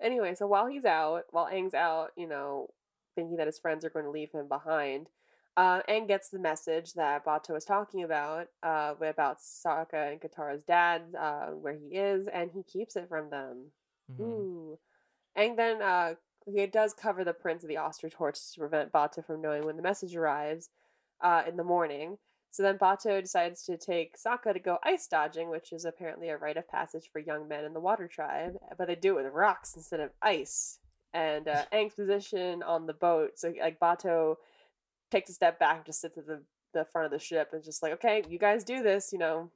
Anyway, 0.00 0.34
so 0.34 0.46
while 0.48 0.66
he's 0.66 0.84
out, 0.84 1.24
while 1.30 1.46
Aang's 1.46 1.74
out, 1.74 2.10
you 2.16 2.26
know, 2.26 2.70
thinking 3.14 3.36
that 3.36 3.46
his 3.46 3.58
friends 3.58 3.84
are 3.84 3.90
going 3.90 4.04
to 4.04 4.10
leave 4.10 4.32
him 4.32 4.48
behind, 4.48 5.08
uh, 5.56 5.82
Aang 5.88 6.06
gets 6.06 6.28
the 6.28 6.38
message 6.38 6.92
that 6.94 7.24
Bato 7.24 7.50
was 7.50 7.64
talking 7.64 8.02
about, 8.02 8.48
uh, 8.62 8.94
about 9.00 9.38
Sokka 9.38 10.12
and 10.12 10.20
Katara's 10.20 10.64
dad, 10.64 11.02
uh, 11.18 11.46
where 11.48 11.74
he 11.74 11.96
is, 11.96 12.28
and 12.28 12.50
he 12.52 12.62
keeps 12.62 12.96
it 12.96 13.08
from 13.08 13.30
them. 13.30 13.72
Mhm. 14.12 14.20
Ooh. 14.20 14.78
Aang 15.36 15.56
then, 15.56 15.80
uh, 15.82 16.14
he 16.46 16.66
does 16.66 16.94
cover 16.94 17.24
the 17.24 17.32
prince 17.32 17.62
of 17.64 17.68
the 17.68 17.78
ostrich 17.78 18.14
horse 18.14 18.52
to 18.52 18.60
prevent 18.60 18.92
Bato 18.92 19.24
from 19.24 19.40
knowing 19.40 19.64
when 19.64 19.76
the 19.76 19.82
message 19.82 20.14
arrives, 20.14 20.70
uh, 21.20 21.42
in 21.46 21.56
the 21.56 21.64
morning. 21.64 22.18
So 22.50 22.62
then 22.62 22.78
Bato 22.78 23.20
decides 23.20 23.64
to 23.64 23.76
take 23.76 24.16
Sokka 24.16 24.52
to 24.52 24.60
go 24.60 24.78
ice 24.82 25.06
dodging, 25.06 25.50
which 25.50 25.72
is 25.72 25.84
apparently 25.84 26.28
a 26.30 26.38
rite 26.38 26.56
of 26.56 26.68
passage 26.68 27.10
for 27.10 27.18
young 27.18 27.48
men 27.48 27.64
in 27.64 27.74
the 27.74 27.80
water 27.80 28.08
tribe, 28.08 28.56
but 28.78 28.86
they 28.86 28.94
do 28.94 29.18
it 29.18 29.24
with 29.24 29.32
rocks 29.32 29.74
instead 29.74 30.00
of 30.00 30.12
ice. 30.22 30.78
And 31.12 31.48
uh, 31.48 31.64
Aang's 31.72 31.94
position 31.94 32.62
on 32.62 32.86
the 32.86 32.94
boat, 32.94 33.38
so 33.38 33.52
like 33.60 33.80
Bato 33.80 34.36
takes 35.10 35.30
a 35.30 35.32
step 35.32 35.58
back 35.58 35.76
and 35.76 35.86
just 35.86 36.00
sits 36.00 36.18
at 36.18 36.26
the, 36.26 36.42
the 36.74 36.84
front 36.84 37.06
of 37.06 37.12
the 37.12 37.18
ship 37.18 37.50
and 37.52 37.64
just 37.64 37.82
like, 37.82 37.92
okay, 37.92 38.22
you 38.28 38.38
guys 38.38 38.64
do 38.64 38.82
this, 38.82 39.12
you 39.12 39.18
know, 39.18 39.50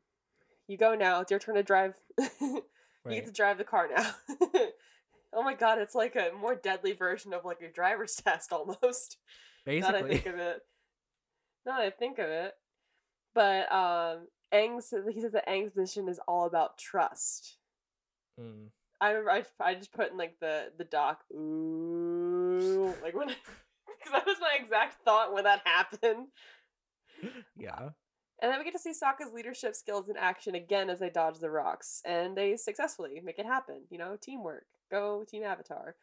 you 0.70 0.76
go 0.76 0.94
now. 0.94 1.20
It's 1.20 1.30
your 1.30 1.40
turn 1.40 1.56
to 1.56 1.62
drive. 1.62 1.96
you 2.40 2.62
get 3.08 3.26
to 3.26 3.32
drive 3.32 3.58
the 3.58 3.64
car 3.64 3.88
now. 3.94 4.14
oh 5.32 5.42
my 5.42 5.54
god, 5.54 5.78
it's 5.78 5.96
like 5.96 6.14
a 6.14 6.30
more 6.38 6.54
deadly 6.54 6.92
version 6.92 7.34
of 7.34 7.44
like 7.44 7.60
a 7.60 7.72
driver's 7.72 8.14
test 8.24 8.52
almost. 8.52 9.16
Now 9.66 9.80
that 9.80 9.94
I 9.96 10.02
Basically, 10.02 10.10
think 10.10 10.26
of 10.26 10.40
it. 10.40 10.60
Now 11.66 11.76
that 11.76 11.86
I 11.86 11.90
think 11.90 12.18
of 12.18 12.28
it. 12.28 12.54
But 13.34 13.70
um 13.72 14.28
Aang's 14.54 14.94
he 15.12 15.20
says 15.20 15.32
that 15.32 15.48
Aang's 15.48 15.76
mission 15.76 16.08
is 16.08 16.20
all 16.28 16.46
about 16.46 16.78
trust. 16.78 17.56
Mm. 18.40 18.68
I 19.00 19.10
remember 19.10 19.30
I, 19.30 19.44
I 19.60 19.74
just 19.74 19.92
put 19.92 20.12
in 20.12 20.18
like 20.18 20.38
the 20.40 20.72
the 20.78 20.84
doc 20.84 21.20
ooh 21.32 22.94
like 23.02 23.14
when 23.14 23.30
because 24.04 24.18
that 24.18 24.26
was 24.26 24.38
my 24.40 24.56
exact 24.58 25.04
thought 25.04 25.32
when 25.32 25.44
that 25.44 25.62
happened. 25.64 26.28
Yeah. 27.56 27.90
And 28.42 28.50
then 28.50 28.58
we 28.58 28.64
get 28.64 28.72
to 28.72 28.78
see 28.78 28.92
Sokka's 28.92 29.34
leadership 29.34 29.74
skills 29.74 30.08
in 30.08 30.16
action 30.16 30.54
again 30.54 30.88
as 30.88 30.98
they 30.98 31.10
dodge 31.10 31.38
the 31.38 31.50
rocks, 31.50 32.00
and 32.06 32.36
they 32.36 32.56
successfully 32.56 33.20
make 33.22 33.38
it 33.38 33.44
happen. 33.44 33.82
You 33.90 33.98
know, 33.98 34.16
teamwork. 34.20 34.64
Go 34.90 35.24
Team 35.28 35.42
Avatar. 35.42 35.94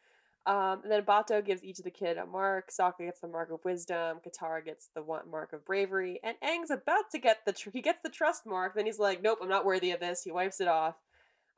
Um, 0.46 0.80
and 0.82 0.90
then 0.90 1.02
Bato 1.02 1.44
gives 1.44 1.62
each 1.62 1.78
of 1.78 1.84
the 1.84 1.90
kid 1.90 2.16
a 2.16 2.24
mark. 2.24 2.70
Sokka 2.70 3.00
gets 3.00 3.20
the 3.20 3.28
mark 3.28 3.50
of 3.50 3.64
wisdom. 3.64 4.18
Katara 4.26 4.64
gets 4.64 4.88
the 4.94 5.02
one 5.02 5.28
mark 5.30 5.52
of 5.52 5.64
bravery, 5.64 6.20
and 6.22 6.36
Aang's 6.42 6.70
about 6.70 7.10
to 7.12 7.18
get 7.18 7.38
the 7.44 7.52
tr- 7.52 7.70
he 7.72 7.82
gets 7.82 8.00
the 8.02 8.08
trust 8.08 8.46
mark. 8.46 8.74
Then 8.74 8.86
he's 8.86 9.00
like, 9.00 9.20
"Nope, 9.20 9.40
I'm 9.42 9.48
not 9.48 9.66
worthy 9.66 9.90
of 9.90 10.00
this." 10.00 10.22
He 10.22 10.30
wipes 10.30 10.60
it 10.60 10.68
off 10.68 10.94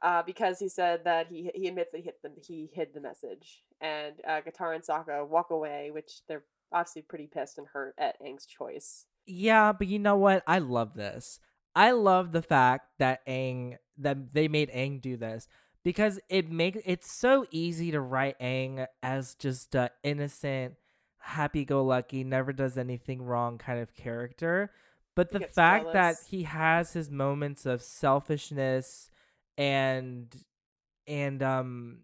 uh, 0.02 0.22
because 0.22 0.58
he 0.58 0.68
said 0.68 1.04
that 1.04 1.26
he 1.28 1.50
he 1.54 1.68
admits 1.68 1.92
that 1.92 1.98
he 1.98 2.04
hit 2.04 2.22
the 2.22 2.30
he 2.46 2.70
hid 2.72 2.94
the 2.94 3.00
message. 3.00 3.62
And 3.80 4.14
uh, 4.26 4.40
Katara 4.40 4.74
and 4.74 4.84
Sokka 4.84 5.26
walk 5.26 5.50
away, 5.50 5.90
which 5.90 6.20
they're 6.28 6.44
obviously 6.72 7.02
pretty 7.02 7.26
pissed 7.26 7.58
and 7.58 7.66
hurt 7.66 7.94
at 7.98 8.20
Aang's 8.22 8.46
choice. 8.46 9.06
Yeah, 9.26 9.72
but 9.72 9.86
you 9.86 9.98
know 9.98 10.16
what? 10.16 10.42
I 10.46 10.58
love 10.58 10.94
this. 10.94 11.40
I 11.74 11.92
love 11.92 12.32
the 12.32 12.42
fact 12.42 12.86
that 12.98 13.26
Aang 13.26 13.76
that 13.98 14.32
they 14.32 14.48
made 14.48 14.70
Aang 14.70 15.00
do 15.00 15.16
this 15.16 15.46
because 15.84 16.20
it 16.28 16.50
makes 16.50 16.78
it's 16.84 17.18
so 17.18 17.46
easy 17.50 17.90
to 17.90 18.00
write 18.00 18.38
Aang 18.40 18.86
as 19.02 19.34
just 19.34 19.74
a 19.74 19.90
innocent, 20.02 20.74
happy-go-lucky, 21.18 22.24
never 22.24 22.52
does 22.52 22.76
anything 22.76 23.22
wrong 23.22 23.58
kind 23.58 23.80
of 23.80 23.94
character. 23.94 24.72
But 25.14 25.32
the 25.32 25.40
fact 25.40 25.92
that 25.92 26.16
he 26.28 26.44
has 26.44 26.92
his 26.92 27.10
moments 27.10 27.66
of 27.66 27.82
selfishness 27.82 29.10
and 29.61 30.35
and 31.07 31.42
um 31.42 31.99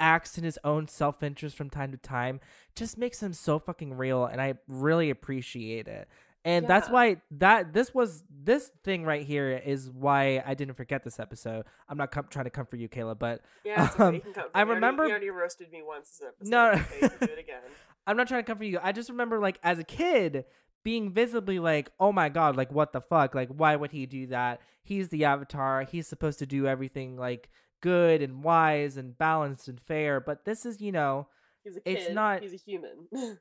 acts 0.00 0.36
in 0.38 0.42
his 0.42 0.58
own 0.64 0.88
self-interest 0.88 1.54
from 1.56 1.70
time 1.70 1.92
to 1.92 1.98
time 1.98 2.40
just 2.74 2.96
makes 2.98 3.22
him 3.22 3.32
so 3.32 3.58
fucking 3.58 3.94
real 3.94 4.24
and 4.24 4.40
I 4.40 4.54
really 4.66 5.10
appreciate 5.10 5.86
it. 5.86 6.08
And 6.44 6.66
that's 6.66 6.88
why 6.88 7.18
that 7.38 7.72
this 7.72 7.94
was 7.94 8.24
this 8.28 8.72
thing 8.82 9.04
right 9.04 9.24
here 9.24 9.50
is 9.64 9.88
why 9.88 10.42
I 10.44 10.54
didn't 10.54 10.74
forget 10.74 11.04
this 11.04 11.20
episode. 11.20 11.66
I'm 11.88 11.96
not 11.96 12.10
com- 12.10 12.26
trying 12.30 12.46
to 12.46 12.50
come 12.50 12.66
for 12.66 12.74
you, 12.74 12.88
Kayla, 12.88 13.16
but 13.16 13.42
Yeah, 13.64 13.88
okay. 13.94 14.02
Um, 14.02 14.14
You 14.16 14.20
can 14.22 14.32
come 14.32 14.44
for 14.50 14.56
I. 14.56 14.60
You 14.62 14.64
already- 14.66 14.74
remember- 14.74 15.04
you 15.04 15.10
already 15.10 15.30
roasted 15.30 15.70
me 15.70 15.82
once 15.86 16.18
this 16.18 16.22
episode. 16.26 16.50
No. 16.50 16.70
okay, 16.70 17.00
do 17.26 17.32
it 17.32 17.38
again. 17.46 17.60
I'm 18.08 18.16
not 18.16 18.26
trying 18.26 18.42
to 18.42 18.46
come 18.46 18.58
for 18.58 18.64
you. 18.64 18.80
I 18.82 18.90
just 18.90 19.08
remember 19.08 19.38
like 19.38 19.60
as 19.62 19.78
a 19.78 19.84
kid 19.84 20.44
being 20.84 21.12
visibly 21.12 21.58
like, 21.58 21.90
oh 22.00 22.12
my 22.12 22.28
god, 22.28 22.56
like 22.56 22.72
what 22.72 22.92
the 22.92 23.00
fuck? 23.00 23.34
Like 23.34 23.48
why 23.48 23.76
would 23.76 23.92
he 23.92 24.06
do 24.06 24.26
that? 24.28 24.60
He's 24.82 25.08
the 25.08 25.24
avatar. 25.24 25.82
He's 25.82 26.06
supposed 26.06 26.38
to 26.40 26.46
do 26.46 26.66
everything 26.66 27.16
like 27.16 27.48
good 27.80 28.22
and 28.22 28.42
wise 28.42 28.96
and 28.96 29.16
balanced 29.16 29.68
and 29.68 29.80
fair. 29.80 30.20
But 30.20 30.44
this 30.44 30.64
is, 30.66 30.80
you 30.80 30.92
know, 30.92 31.28
He's 31.64 31.76
a 31.76 31.80
kid. 31.80 31.98
It's 31.98 32.10
not- 32.14 32.42
He's 32.42 32.52
a 32.54 32.56
human. 32.56 33.08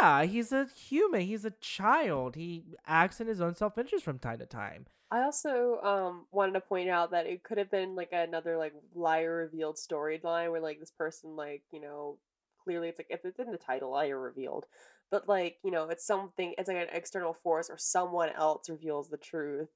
yeah, 0.00 0.24
he's 0.24 0.52
a 0.52 0.66
human. 0.66 1.22
He's 1.22 1.44
a 1.44 1.52
child. 1.60 2.36
He 2.36 2.64
acts 2.86 3.20
in 3.20 3.26
his 3.26 3.40
own 3.40 3.54
self 3.54 3.78
interest 3.78 4.04
from 4.04 4.18
time 4.18 4.38
to 4.38 4.46
time. 4.46 4.86
I 5.10 5.22
also 5.22 5.80
um 5.82 6.26
wanted 6.30 6.52
to 6.52 6.60
point 6.60 6.88
out 6.88 7.10
that 7.12 7.26
it 7.26 7.42
could 7.42 7.58
have 7.58 7.70
been 7.70 7.96
like 7.96 8.10
another 8.12 8.56
like 8.56 8.74
liar 8.94 9.34
revealed 9.34 9.76
storyline 9.76 10.50
where 10.52 10.60
like 10.60 10.78
this 10.78 10.92
person 10.92 11.34
like 11.34 11.62
you 11.72 11.80
know 11.80 12.18
clearly 12.62 12.88
it's 12.88 12.98
like 13.00 13.08
if 13.10 13.24
it's 13.24 13.38
in 13.40 13.50
the 13.50 13.58
title 13.58 13.90
liar 13.90 14.20
revealed, 14.20 14.66
but 15.10 15.28
like 15.28 15.58
you 15.64 15.70
know 15.70 15.88
it's 15.88 16.04
something 16.06 16.54
it's 16.58 16.68
like 16.68 16.76
an 16.76 16.88
external 16.92 17.34
force 17.42 17.68
or 17.70 17.76
someone 17.78 18.30
else 18.30 18.68
reveals 18.68 19.08
the 19.10 19.16
truth, 19.16 19.68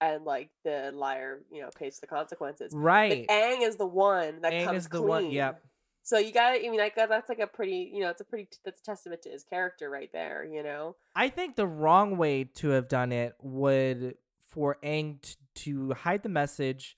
and 0.00 0.24
like 0.24 0.50
the 0.64 0.90
liar 0.94 1.40
you 1.50 1.60
know 1.62 1.70
pays 1.78 1.98
the 2.00 2.06
consequences. 2.06 2.72
Right. 2.74 3.26
But 3.28 3.34
Aang 3.34 3.62
is 3.66 3.76
the 3.76 3.86
one 3.86 4.40
that 4.42 4.52
Aang 4.52 4.64
comes 4.66 4.78
is 4.78 4.88
the 4.88 4.98
clean. 4.98 5.08
one- 5.08 5.30
yep. 5.30 5.62
So 6.04 6.16
you 6.16 6.32
gotta, 6.32 6.56
I 6.64 6.70
mean, 6.70 6.78
like 6.78 6.94
that's 6.96 7.28
like 7.28 7.38
a 7.38 7.46
pretty, 7.46 7.90
you 7.92 8.00
know, 8.00 8.08
it's 8.08 8.22
a 8.22 8.24
pretty 8.24 8.48
that's 8.64 8.80
a 8.80 8.82
testament 8.82 9.20
to 9.22 9.28
his 9.28 9.44
character 9.44 9.90
right 9.90 10.08
there, 10.10 10.42
you 10.42 10.62
know. 10.62 10.96
I 11.14 11.28
think 11.28 11.56
the 11.56 11.66
wrong 11.66 12.16
way 12.16 12.44
to 12.44 12.70
have 12.70 12.88
done 12.88 13.12
it 13.12 13.34
would 13.42 14.14
for 14.48 14.78
aang 14.82 15.20
t- 15.20 15.34
to 15.66 15.92
hide 15.92 16.22
the 16.22 16.30
message 16.30 16.96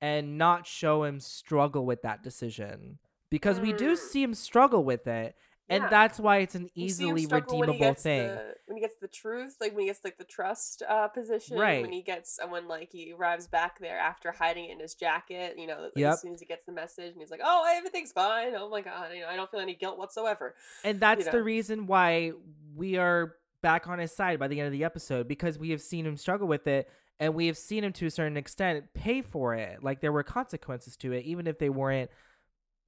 and 0.00 0.38
not 0.38 0.68
show 0.68 1.02
him 1.02 1.18
struggle 1.18 1.84
with 1.84 2.02
that 2.02 2.22
decision 2.22 2.98
because 3.28 3.58
we 3.58 3.72
do 3.72 3.94
Mm. 3.94 3.98
see 3.98 4.22
him 4.22 4.34
struggle 4.34 4.84
with 4.84 5.08
it 5.08 5.34
and 5.68 5.84
Yeah. 5.84 5.88
that's 5.88 6.20
why 6.20 6.38
it's 6.38 6.54
an 6.54 6.68
You 6.74 6.86
easily 6.86 7.26
redeemable 7.26 7.94
thing. 7.94 8.28
The, 8.28 8.54
when 8.66 8.76
he 8.76 8.80
gets 8.82 8.96
the 9.00 9.08
truth, 9.08 9.56
like 9.60 9.72
when 9.72 9.80
he 9.82 9.86
gets 9.86 10.04
like 10.04 10.18
the 10.18 10.24
trust 10.24 10.82
uh, 10.88 11.08
position, 11.08 11.58
Right. 11.58 11.82
When 11.82 11.92
he 11.92 12.02
gets, 12.02 12.38
and 12.38 12.50
when 12.50 12.68
like 12.68 12.90
he 12.92 13.12
arrives 13.12 13.46
back 13.46 13.78
there 13.78 13.98
after 13.98 14.32
hiding 14.32 14.66
it 14.66 14.72
in 14.72 14.80
his 14.80 14.94
jacket, 14.94 15.56
you 15.58 15.66
know, 15.66 15.80
like, 15.82 15.92
Yep. 15.96 16.12
as 16.14 16.20
soon 16.20 16.34
as 16.34 16.40
he 16.40 16.46
gets 16.46 16.64
the 16.66 16.72
message, 16.72 17.12
and 17.12 17.20
he's 17.20 17.30
like, 17.30 17.40
"Oh, 17.42 17.64
everything's 17.76 18.12
fine. 18.12 18.54
Oh 18.56 18.68
my 18.68 18.80
god, 18.80 19.12
you 19.14 19.20
know, 19.20 19.28
I 19.28 19.36
don't 19.36 19.50
feel 19.50 19.60
any 19.60 19.74
guilt 19.74 19.98
whatsoever." 19.98 20.54
And 20.84 21.00
that's 21.00 21.26
know. 21.26 21.32
the 21.32 21.42
reason 21.42 21.86
why 21.86 22.32
we 22.74 22.96
are 22.96 23.36
back 23.62 23.86
on 23.88 23.98
his 23.98 24.12
side 24.12 24.38
by 24.38 24.48
the 24.48 24.60
end 24.60 24.66
of 24.66 24.72
the 24.72 24.84
episode 24.84 25.26
because 25.26 25.58
we 25.58 25.70
have 25.70 25.80
seen 25.80 26.04
him 26.04 26.18
struggle 26.18 26.46
with 26.46 26.66
it 26.66 26.86
and 27.18 27.34
we 27.34 27.46
have 27.46 27.56
seen 27.56 27.82
him 27.82 27.94
to 27.94 28.04
a 28.04 28.10
certain 28.10 28.36
extent 28.36 28.84
pay 28.92 29.22
for 29.22 29.54
it. 29.54 29.82
Like 29.82 30.00
there 30.02 30.12
were 30.12 30.22
consequences 30.22 30.96
to 30.98 31.12
it, 31.12 31.24
even 31.24 31.46
if 31.46 31.58
they 31.58 31.70
weren't 31.70 32.10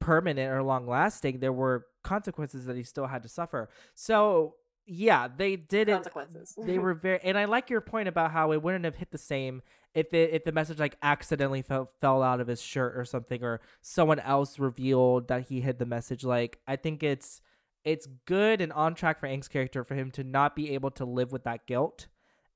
permanent 0.01 0.53
or 0.53 0.63
long 0.63 0.87
lasting, 0.87 1.41
there 1.41 1.53
were 1.53 1.87
consequences 2.03 2.67
that 2.67 2.77
he 2.77 2.83
still 2.83 3.07
had 3.07 3.23
to 3.23 3.29
suffer. 3.29 3.69
So 3.95 4.55
yeah, 4.89 5.27
they 5.35 5.57
did 5.57 5.89
it. 5.89 5.93
Consequences. 5.95 6.55
They 6.57 6.79
were 6.79 6.95
very, 7.07 7.19
and 7.25 7.37
I 7.37 7.47
like 7.47 7.71
your 7.71 7.81
point 7.81 8.09
about 8.09 8.31
how 8.31 8.53
it 8.53 8.63
wouldn't 8.63 8.85
have 8.85 8.97
hit 8.97 9.11
the 9.11 9.19
same 9.19 9.63
if 9.95 10.13
it 10.15 10.31
if 10.33 10.45
the 10.45 10.53
message 10.53 10.79
like 10.79 10.97
accidentally 11.03 11.63
fell 11.63 11.91
fell 12.01 12.23
out 12.23 12.41
of 12.41 12.47
his 12.47 12.61
shirt 12.63 12.97
or 12.97 13.05
something, 13.05 13.43
or 13.43 13.61
someone 13.83 14.21
else 14.21 14.59
revealed 14.59 15.29
that 15.29 15.49
he 15.49 15.61
hid 15.61 15.79
the 15.79 15.87
message. 15.87 16.23
Like 16.25 16.61
I 16.69 16.77
think 16.77 17.03
it's 17.03 17.41
it's 17.85 18.07
good 18.27 18.61
and 18.61 18.73
on 18.73 18.95
track 18.95 19.19
for 19.21 19.27
Aang's 19.29 19.49
character 19.49 19.83
for 19.85 19.95
him 19.95 20.11
to 20.13 20.23
not 20.25 20.55
be 20.55 20.71
able 20.75 20.91
to 20.93 21.05
live 21.05 21.33
with 21.33 21.45
that 21.45 21.67
guilt 21.67 22.09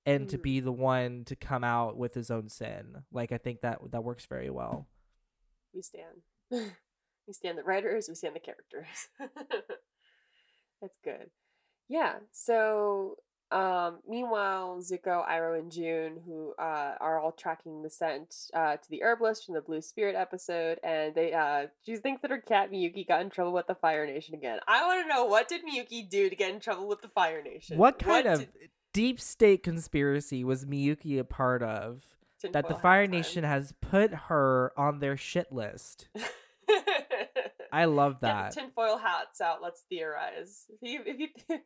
and 0.06 0.28
to 0.28 0.38
Mhm. 0.38 0.42
be 0.42 0.60
the 0.60 0.72
one 0.72 1.24
to 1.26 1.36
come 1.36 1.62
out 1.64 1.96
with 1.96 2.14
his 2.14 2.30
own 2.30 2.48
sin. 2.48 3.04
Like 3.12 3.32
I 3.32 3.38
think 3.38 3.60
that 3.62 3.78
that 3.90 4.04
works 4.04 4.26
very 4.26 4.50
well. 4.50 4.86
we 5.74 5.82
stand. 5.82 6.22
we 7.30 7.34
stand 7.34 7.56
the 7.56 7.62
writers, 7.62 8.08
we 8.08 8.16
stand 8.16 8.34
the 8.34 8.40
characters. 8.40 8.86
That's 10.82 10.98
good. 11.04 11.30
Yeah. 11.88 12.14
So 12.32 13.18
um 13.52 13.98
meanwhile, 14.08 14.78
Zuko, 14.80 15.28
Iroh, 15.28 15.58
and 15.58 15.70
June, 15.70 16.20
who 16.26 16.54
uh 16.58 16.94
are 17.00 17.20
all 17.20 17.30
tracking 17.30 17.82
the 17.82 17.90
scent 17.90 18.34
uh 18.52 18.76
to 18.78 18.90
the 18.90 19.02
herbalist 19.02 19.44
from 19.46 19.54
the 19.54 19.60
Blue 19.60 19.80
Spirit 19.80 20.16
episode, 20.16 20.80
and 20.82 21.14
they 21.14 21.32
uh 21.32 21.66
she 21.86 21.96
thinks 21.96 22.22
that 22.22 22.32
her 22.32 22.40
cat 22.40 22.72
Miyuki 22.72 23.06
got 23.06 23.20
in 23.20 23.30
trouble 23.30 23.52
with 23.52 23.68
the 23.68 23.74
Fire 23.76 24.06
Nation 24.06 24.34
again. 24.34 24.58
I 24.66 24.84
wanna 24.86 25.06
know 25.06 25.24
what 25.26 25.48
did 25.48 25.62
Miyuki 25.64 26.08
do 26.08 26.28
to 26.28 26.34
get 26.36 26.52
in 26.52 26.58
trouble 26.58 26.88
with 26.88 27.00
the 27.02 27.08
Fire 27.08 27.42
Nation? 27.42 27.78
What 27.78 27.98
kind 28.00 28.26
of 28.26 28.40
did- 28.40 28.70
deep 28.92 29.20
state 29.20 29.62
conspiracy 29.62 30.42
was 30.42 30.64
Miyuki 30.64 31.18
a 31.20 31.24
part 31.24 31.62
of 31.62 32.02
that 32.52 32.68
the 32.68 32.74
Fire? 32.74 33.06
Nation 33.06 33.44
has 33.44 33.72
put 33.80 34.12
her 34.28 34.72
on 34.76 35.00
their 35.00 35.16
shit 35.16 35.52
list? 35.52 36.08
I 37.72 37.84
love 37.86 38.14
Get 38.14 38.20
that. 38.22 38.54
the 38.54 38.60
tinfoil 38.60 38.96
hats 38.98 39.40
out. 39.40 39.62
Let's 39.62 39.82
theorize. 39.88 40.66
If 40.70 40.78
you 40.90 41.00
if 41.06 41.18
you 41.20 41.28
if 41.48 41.60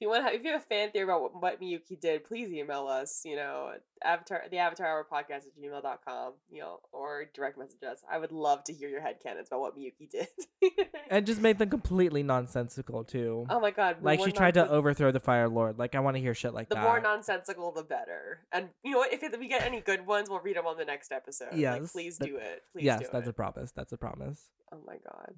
you 0.00 0.08
want 0.08 0.32
if 0.34 0.42
you 0.42 0.52
have 0.52 0.62
a 0.62 0.64
fan 0.64 0.90
theory 0.90 1.04
about 1.04 1.22
what, 1.22 1.42
what 1.42 1.60
Miyuki 1.60 2.00
did, 2.00 2.24
please 2.24 2.50
email 2.52 2.86
us. 2.86 3.22
You 3.24 3.36
know, 3.36 3.72
avatar 4.04 4.42
the 4.50 4.58
Avatar 4.58 4.86
Hour 4.86 5.06
podcast 5.12 5.46
at 5.46 5.56
gmail.com, 5.62 6.32
You 6.50 6.60
know, 6.60 6.80
or 6.92 7.26
direct 7.34 7.58
message 7.58 7.82
us. 7.88 8.02
I 8.10 8.18
would 8.18 8.32
love 8.32 8.64
to 8.64 8.72
hear 8.72 8.88
your 8.88 9.00
head 9.00 9.16
headcanons 9.24 9.48
about 9.48 9.60
what 9.60 9.76
Miyuki 9.78 10.08
did. 10.10 10.28
and 11.10 11.26
just 11.26 11.40
made 11.40 11.58
them 11.58 11.68
completely 11.70 12.22
nonsensical 12.22 13.04
too. 13.04 13.46
oh 13.50 13.60
my 13.60 13.70
god! 13.70 13.96
like 14.02 14.20
she 14.24 14.32
tried 14.32 14.54
to 14.54 14.68
overthrow 14.70 15.10
the 15.10 15.20
Fire 15.20 15.48
Lord. 15.48 15.78
Like 15.78 15.94
I 15.94 16.00
want 16.00 16.16
to 16.16 16.20
hear 16.20 16.34
shit 16.34 16.54
like 16.54 16.68
The 16.68 16.76
that. 16.76 16.82
The 16.82 16.88
more 16.88 17.00
nonsensical, 17.00 17.72
the 17.72 17.82
better. 17.82 18.40
And 18.52 18.68
you 18.82 18.92
know 18.92 18.98
what? 18.98 19.12
If 19.12 19.22
it- 19.22 19.38
we 19.40 19.48
get 19.48 19.62
any 19.62 19.80
good 19.80 20.06
ones, 20.06 20.28
we'll 20.28 20.40
read 20.40 20.56
them 20.56 20.66
on 20.66 20.76
the 20.76 20.84
next 20.84 21.12
episode. 21.12 21.48
like, 21.52 21.60
Yes, 21.60 21.92
please 21.92 22.18
that- 22.18 22.26
do 22.26 22.36
it. 22.36 22.62
Please 22.72 22.84
yes, 22.84 23.08
that's 23.12 23.26
it. 23.26 23.30
a 23.30 23.32
promise. 23.32 23.72
That's 23.72 23.92
a 23.92 23.96
promise. 23.96 24.48
Oh 24.72 24.80
my 24.86 24.96
god. 25.04 25.34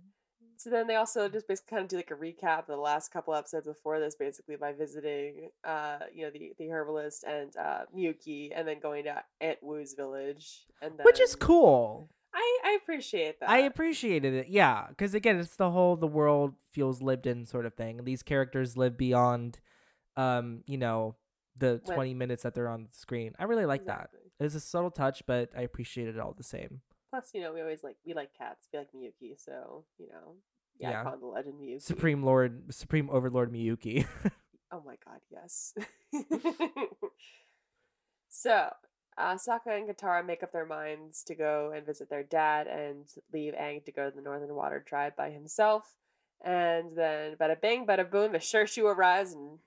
So 0.57 0.71
then 0.71 0.87
they 0.87 0.95
also 0.95 1.29
just 1.29 1.49
basically 1.49 1.71
kind 1.77 1.83
of 1.83 1.89
do 1.89 1.97
like 1.97 2.11
a 2.13 2.15
recap 2.15 2.61
of 2.61 2.67
the 2.69 2.77
last 2.77 3.13
couple 3.13 3.35
episodes 3.35 3.67
before 3.67 3.99
this, 3.99 4.15
basically 4.15 4.55
by 4.55 4.73
visiting, 4.73 5.49
uh, 5.65 5.99
you 6.15 6.25
know, 6.25 6.31
the 6.31 6.53
the 6.59 6.69
herbalist 6.71 7.25
and 7.25 7.57
uh, 7.57 7.81
Miyuki, 7.97 8.53
and 8.55 8.69
then 8.69 8.79
going 8.79 9.05
to 9.05 9.23
Aunt 9.41 9.59
Wu's 9.63 9.95
village, 9.95 10.67
and 10.81 10.93
then 10.97 11.05
Which 11.05 11.21
is 11.21 11.35
cool. 11.35 12.11
I 12.35 12.59
I 12.65 12.79
appreciate 12.81 13.41
that. 13.41 13.51
I 13.51 13.59
appreciated 13.59 14.35
it. 14.35 14.49
Yeah, 14.49 14.87
because 14.89 15.15
again, 15.15 15.39
it's 15.39 15.57
the 15.57 15.71
whole 15.71 15.97
the 15.97 16.07
world 16.07 16.55
feels 16.71 17.03
lived 17.03 17.27
in 17.27 17.45
sort 17.45 17.67
of 17.67 17.75
thing. 17.75 18.05
These 18.05 18.23
characters 18.23 18.77
live 18.77 18.97
beyond, 18.97 19.59
um, 20.17 20.63
you 20.67 20.79
know, 20.79 21.17
the 21.57 21.81
When- 21.85 21.95
twenty 21.97 22.15
minutes 22.15 22.45
that 22.45 22.55
they're 22.55 22.69
on 22.69 22.85
the 22.85 22.93
screen. 22.93 23.35
I 23.39 23.45
really 23.45 23.67
like 23.67 23.87
that. 23.87 24.11
It's 24.39 24.55
a 24.55 24.61
subtle 24.61 24.91
touch, 24.91 25.25
but 25.27 25.51
I 25.57 25.63
appreciate 25.63 26.09
it 26.09 26.19
all 26.21 26.35
the 26.35 26.45
same. 26.45 26.83
Plus, 27.13 27.29
you 27.35 27.43
know, 27.43 27.53
we 27.53 27.61
always 27.61 27.85
like 27.85 27.97
we 28.07 28.15
like 28.15 28.31
cats. 28.33 28.67
We 28.73 28.79
like 28.79 28.89
Miyuki, 28.97 29.39
so 29.39 29.85
you 29.99 30.09
know, 30.09 30.37
Yeah. 30.79 31.01
icon, 31.03 31.21
the 31.21 31.27
legend 31.27 31.61
Miyuki. 31.61 31.83
Supreme 31.83 32.23
Lord, 32.23 32.73
Supreme 32.73 33.11
Overlord 33.11 33.53
Miyuki. 33.53 34.07
Oh 34.75 34.83
my 34.87 34.97
god, 35.05 35.21
yes. 35.31 35.75
so 38.31 38.71
uh, 39.19 39.35
Sokka 39.35 39.67
and 39.77 39.87
Katara 39.87 40.25
make 40.25 40.43
up 40.43 40.51
their 40.53 40.65
minds 40.65 41.23
to 41.25 41.35
go 41.35 41.73
and 41.77 41.85
visit 41.85 42.09
their 42.09 42.23
dad 42.23 42.67
and 42.67 43.05
leave 43.35 43.53
Aang 43.53 43.85
to 43.85 43.93
go 43.93 44.09
to 44.09 44.17
the 44.17 44.23
Northern 44.23 44.55
Water 44.55 44.81
Tribe 44.81 45.15
by 45.15 45.29
himself. 45.29 45.85
And 46.43 46.97
then, 46.97 47.37
bada 47.37 47.61
bing, 47.61 47.87
bada 47.87 48.11
boom, 48.11 48.33
the 48.33 48.39
Shirshu 48.39 48.85
arrives 48.85 49.35
and 49.35 49.59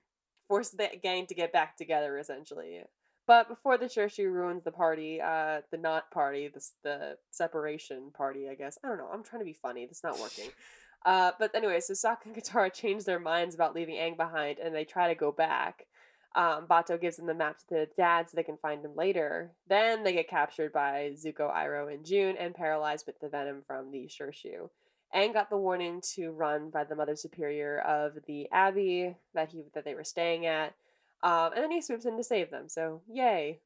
forces 0.48 0.72
the 0.76 0.90
gang 1.00 1.26
to 1.28 1.34
get 1.36 1.52
back 1.52 1.76
together, 1.76 2.18
essentially. 2.18 2.82
But 3.26 3.48
before 3.48 3.76
the 3.76 3.86
Shirshu 3.86 4.30
ruins 4.30 4.62
the 4.62 4.70
party, 4.70 5.20
uh, 5.20 5.62
the 5.70 5.78
not 5.78 6.10
party, 6.10 6.48
the, 6.48 6.64
the 6.84 7.18
separation 7.30 8.12
party, 8.12 8.48
I 8.48 8.54
guess. 8.54 8.78
I 8.84 8.88
don't 8.88 8.98
know. 8.98 9.08
I'm 9.12 9.24
trying 9.24 9.40
to 9.40 9.46
be 9.46 9.52
funny. 9.52 9.86
This 9.86 10.02
not 10.04 10.18
working. 10.20 10.50
Uh, 11.04 11.30
but 11.38 11.54
anyway, 11.54 11.78
so 11.78 11.92
Sokka 11.92 12.26
and 12.26 12.34
Katara 12.34 12.72
change 12.74 13.04
their 13.04 13.20
minds 13.20 13.54
about 13.54 13.76
leaving 13.76 13.94
Aang 13.94 14.16
behind, 14.16 14.58
and 14.58 14.74
they 14.74 14.84
try 14.84 15.06
to 15.06 15.14
go 15.14 15.30
back. 15.30 15.86
Um, 16.34 16.66
Bato 16.68 17.00
gives 17.00 17.16
them 17.16 17.26
the 17.26 17.34
map 17.34 17.58
to 17.58 17.66
the 17.70 17.88
dad 17.96 18.28
so 18.28 18.34
they 18.34 18.42
can 18.42 18.56
find 18.56 18.84
him 18.84 18.96
later. 18.96 19.52
Then 19.68 20.02
they 20.02 20.12
get 20.12 20.28
captured 20.28 20.72
by 20.72 21.12
Zuko, 21.14 21.54
Iroh, 21.54 21.94
and 21.94 22.04
June 22.04 22.36
and 22.36 22.56
paralyzed 22.56 23.06
with 23.06 23.20
the 23.20 23.28
venom 23.28 23.62
from 23.62 23.92
the 23.92 24.08
Shirshu. 24.08 24.68
Aang 25.14 25.32
got 25.32 25.48
the 25.48 25.56
warning 25.56 26.02
to 26.14 26.32
run 26.32 26.70
by 26.70 26.82
the 26.82 26.96
Mother 26.96 27.14
Superior 27.14 27.78
of 27.78 28.18
the 28.26 28.48
Abbey 28.50 29.14
that 29.32 29.50
he 29.50 29.62
that 29.74 29.84
they 29.84 29.94
were 29.94 30.04
staying 30.04 30.44
at, 30.44 30.74
um, 31.22 31.52
and 31.54 31.62
then 31.62 31.70
he 31.70 31.80
swoops 31.80 32.04
in 32.06 32.16
to 32.16 32.24
save 32.24 32.50
them. 32.50 32.68
So 32.68 33.02
yay, 33.08 33.60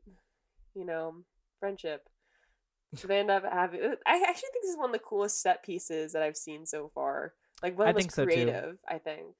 you 0.75 0.85
know, 0.85 1.15
friendship. 1.59 2.09
So 2.97 3.07
they 3.07 3.21
end 3.21 3.31
up 3.31 3.45
having. 3.45 3.81
I 4.07 4.25
actually 4.29 4.49
think 4.53 4.63
this 4.63 4.71
is 4.73 4.77
one 4.77 4.91
of 4.91 4.93
the 4.93 4.99
coolest 4.99 5.41
set 5.41 5.65
pieces 5.65 6.13
that 6.13 6.23
I've 6.23 6.37
seen 6.37 6.67
so 6.67 6.91
far. 6.95 7.35
Like 7.63 7.79
one 7.79 7.89
of 7.89 7.95
the 7.95 7.99
most 7.99 8.03
think 8.05 8.13
so, 8.13 8.25
creative. 8.25 8.79
I 8.89 8.99
think. 8.99 9.35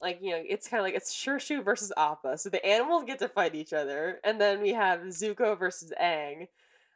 Like 0.00 0.18
you 0.22 0.30
know, 0.30 0.42
it's 0.46 0.68
kind 0.68 0.80
of 0.80 0.84
like 0.84 0.94
it's 0.94 1.14
Shirshu 1.14 1.64
versus 1.64 1.92
Appa. 1.96 2.38
So 2.38 2.48
the 2.48 2.64
animals 2.64 3.04
get 3.06 3.18
to 3.20 3.28
fight 3.28 3.54
each 3.54 3.72
other, 3.72 4.20
and 4.24 4.40
then 4.40 4.62
we 4.62 4.72
have 4.72 5.00
Zuko 5.00 5.58
versus 5.58 5.92
Aang, 6.00 6.48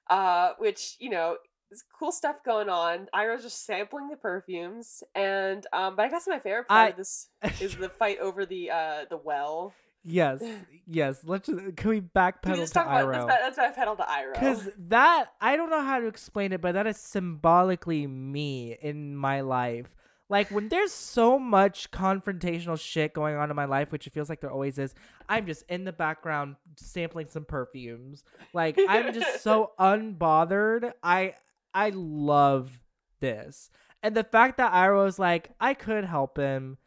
uh, 0.08 0.52
which 0.58 0.96
you 1.00 1.10
know 1.10 1.36
is 1.70 1.84
cool 1.98 2.12
stuff 2.12 2.36
going 2.44 2.68
on. 2.68 3.08
Iroh's 3.14 3.42
just 3.42 3.64
sampling 3.66 4.08
the 4.08 4.16
perfumes, 4.16 5.02
and 5.14 5.66
um, 5.72 5.96
but 5.96 6.06
I 6.06 6.08
guess 6.08 6.26
my 6.26 6.38
favorite 6.38 6.68
part 6.68 6.88
I- 6.88 6.90
of 6.90 6.96
this 6.96 7.28
is 7.60 7.76
the 7.76 7.88
fight 7.88 8.18
over 8.20 8.46
the 8.46 8.70
uh 8.70 9.04
the 9.08 9.16
well. 9.18 9.74
Yes, 10.04 10.42
yes. 10.86 11.20
Let's 11.24 11.48
just 11.48 11.76
can 11.76 11.90
we 11.90 12.00
backpedal 12.00 12.42
Can 12.42 12.52
we 12.52 12.58
just 12.58 12.72
to 12.72 12.78
talk 12.80 12.86
about 12.86 13.06
Iroh? 13.06 13.26
that's, 13.26 13.56
that's 13.56 13.76
why 13.76 13.82
I 13.82 13.94
to 13.96 14.02
Iroh. 14.02 14.32
Because 14.32 14.68
that 14.88 15.32
I 15.40 15.56
don't 15.56 15.70
know 15.70 15.82
how 15.82 16.00
to 16.00 16.06
explain 16.06 16.52
it, 16.52 16.60
but 16.60 16.72
that 16.74 16.86
is 16.86 16.96
symbolically 16.96 18.06
me 18.06 18.76
in 18.80 19.16
my 19.16 19.40
life. 19.42 19.86
Like 20.28 20.50
when 20.50 20.68
there's 20.68 20.92
so 20.92 21.40
much 21.40 21.90
confrontational 21.90 22.80
shit 22.80 23.12
going 23.12 23.34
on 23.34 23.50
in 23.50 23.56
my 23.56 23.64
life, 23.64 23.90
which 23.90 24.06
it 24.06 24.12
feels 24.12 24.28
like 24.28 24.40
there 24.40 24.50
always 24.50 24.78
is, 24.78 24.94
I'm 25.28 25.44
just 25.44 25.64
in 25.68 25.84
the 25.84 25.92
background 25.92 26.54
sampling 26.76 27.26
some 27.28 27.44
perfumes. 27.44 28.22
Like 28.54 28.78
I'm 28.88 29.12
just 29.12 29.42
so 29.42 29.72
unbothered. 29.78 30.92
I 31.02 31.34
I 31.74 31.90
love 31.94 32.80
this. 33.20 33.70
And 34.02 34.14
the 34.14 34.24
fact 34.24 34.56
that 34.58 34.72
Iroh 34.72 35.08
is 35.08 35.18
like, 35.18 35.50
I 35.60 35.74
could 35.74 36.04
help 36.04 36.38
him, 36.38 36.78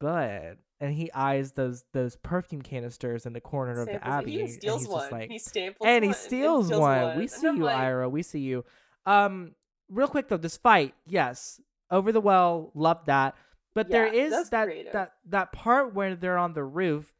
but 0.00 0.56
and 0.82 0.92
he 0.92 1.10
eyes 1.12 1.52
those 1.52 1.84
those 1.92 2.16
perfume 2.16 2.60
canisters 2.60 3.24
in 3.24 3.32
the 3.32 3.40
corner 3.40 3.80
of 3.80 3.86
the 3.86 3.92
Samples 3.92 4.14
abbey. 4.14 4.32
He 4.32 4.40
and 4.40 4.50
steals 4.50 4.80
he's 4.80 4.88
one. 4.88 5.00
just 5.00 5.12
like, 5.12 5.30
he 5.30 5.38
staples 5.38 5.86
and 5.86 6.04
he 6.04 6.08
one 6.08 6.14
steals 6.18 6.66
steals 6.66 6.80
one. 6.80 7.16
We 7.16 7.26
see 7.28 7.46
you, 7.46 7.56
like, 7.56 7.76
Iroh. 7.76 8.10
We 8.10 8.22
see 8.22 8.40
you. 8.40 8.64
Um, 9.06 9.54
real 9.88 10.08
quick 10.08 10.28
though, 10.28 10.36
this 10.36 10.56
fight, 10.58 10.94
yes, 11.06 11.60
over 11.90 12.12
the 12.12 12.20
well, 12.20 12.72
love 12.74 13.06
that. 13.06 13.34
But 13.74 13.88
there 13.88 14.12
Yeah, 14.12 14.24
is 14.24 14.30
that's 14.32 14.50
that 14.50 14.64
creative. 14.66 14.92
that 14.92 15.12
that 15.30 15.52
part 15.52 15.94
where 15.94 16.14
they're 16.14 16.36
on 16.36 16.52
the 16.52 16.64
roof, 16.64 17.14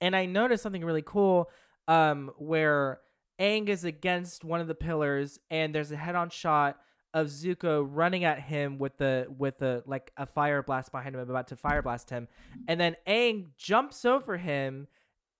and 0.00 0.16
I 0.16 0.24
noticed 0.24 0.62
something 0.62 0.84
really 0.84 1.02
cool. 1.04 1.50
Um, 1.88 2.30
where 2.38 3.00
Aang 3.40 3.68
is 3.68 3.84
against 3.84 4.44
one 4.44 4.60
of 4.60 4.68
the 4.68 4.74
pillars, 4.74 5.40
and 5.50 5.74
there's 5.74 5.90
a 5.90 5.96
head-on 5.96 6.30
shot 6.30 6.78
of 7.14 7.28
Zuko 7.28 7.86
running 7.88 8.24
at 8.24 8.40
him 8.40 8.78
with 8.78 8.96
the 8.98 9.26
with 9.36 9.58
the 9.58 9.82
like 9.86 10.12
a 10.16 10.26
fire 10.26 10.62
blast 10.62 10.92
behind 10.92 11.14
him, 11.14 11.20
about 11.20 11.48
to 11.48 11.56
fire 11.56 11.82
blast 11.82 12.10
him, 12.10 12.28
and 12.68 12.80
then 12.80 12.96
Aang 13.06 13.48
jumps 13.56 14.04
over 14.04 14.36
him, 14.38 14.88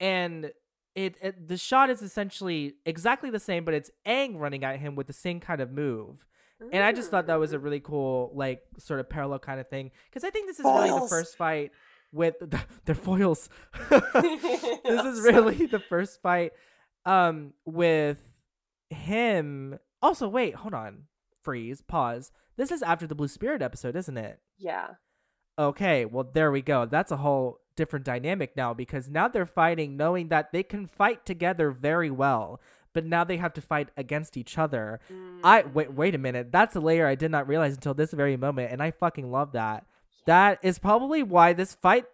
and 0.01 0.53
it, 0.95 1.17
it 1.23 1.49
the 1.49 1.57
shot 1.57 1.91
is 1.91 2.03
essentially 2.03 2.75
exactly 2.85 3.31
the 3.31 3.41
same, 3.41 3.65
but 3.65 3.75
it's 3.75 3.91
Aang 4.07 4.39
running 4.39 4.65
at 4.65 4.79
him 4.79 4.95
with 4.95 5.07
the 5.07 5.13
same 5.13 5.41
kind 5.41 5.61
of 5.61 5.71
move. 5.71 6.27
And 6.71 6.85
I 6.85 6.93
just 6.93 7.11
thought 7.11 7.27
that 7.27 7.41
was 7.41 7.53
a 7.53 7.59
really 7.59 7.81
cool, 7.81 8.31
like, 8.35 8.63
sort 8.79 9.01
of 9.01 9.09
parallel 9.09 9.41
kind 9.41 9.59
of 9.59 9.69
thing. 9.69 9.91
Because 10.09 10.23
I 10.23 10.31
think 10.31 10.47
this 10.47 10.61
is 10.61 10.65
really 10.65 10.91
the 10.91 11.09
first 11.09 11.37
fight 11.37 11.73
with 12.13 12.39
the, 12.39 12.61
their 12.85 12.95
foils. 12.95 13.49
this 13.91 15.05
is 15.05 15.21
really 15.25 15.67
the 15.67 15.81
first 15.81 16.23
fight 16.23 16.53
um, 17.05 17.53
with 17.65 18.23
him. 18.91 19.79
Also, 20.01 20.29
wait, 20.29 20.55
hold 20.55 20.75
on. 20.75 21.05
Freeze, 21.43 21.81
pause. 21.83 22.31
This 22.57 22.71
is 22.71 22.83
after 22.83 23.07
the 23.07 23.15
Blue 23.15 23.29
Spirit 23.29 23.63
episode, 23.63 23.97
isn't 23.97 24.17
it? 24.19 24.41
yeah. 24.59 24.89
Okay, 25.59 26.07
well, 26.07 26.27
there 26.33 26.51
we 26.51 26.63
go. 26.63 26.87
That's 26.87 27.13
a 27.13 27.19
whole 27.19 27.59
different 27.77 28.07
dynamic 28.07 28.57
now 28.57 28.73
because 28.73 29.11
now 29.11 29.29
they're 29.29 29.45
fighting 29.45 29.99
knowing 29.99 30.29
that 30.29 30.51
they 30.51 30.63
can 30.63 30.87
fight 30.87 31.27
together 31.27 31.71
very 31.71 32.11
well, 32.11 32.59
but 32.95 33.05
now 33.05 33.23
they 33.23 33.37
have 33.37 33.53
to 33.55 33.61
fight 33.61 33.91
against 33.97 34.39
each 34.39 34.57
other. 34.57 34.99
I 35.45 35.63
Mm. 35.63 35.73
wait, 35.75 35.93
wait 35.93 36.15
a 36.15 36.19
minute. 36.19 36.53
That's 36.53 36.75
a 36.75 36.81
layer 36.81 37.07
I 37.07 37.17
did 37.17 37.31
not 37.31 37.47
realize 37.47 37.75
until 37.75 37.93
this 37.93 38.13
very 38.13 38.37
moment, 38.37 38.73
and 38.73 38.83
I 38.83 38.93
fucking 38.93 39.31
love 39.31 39.53
that. 39.53 39.85
That 40.25 40.59
is 40.63 40.79
probably 40.79 41.23
why 41.23 41.53
this 41.53 41.75
fight 41.75 42.07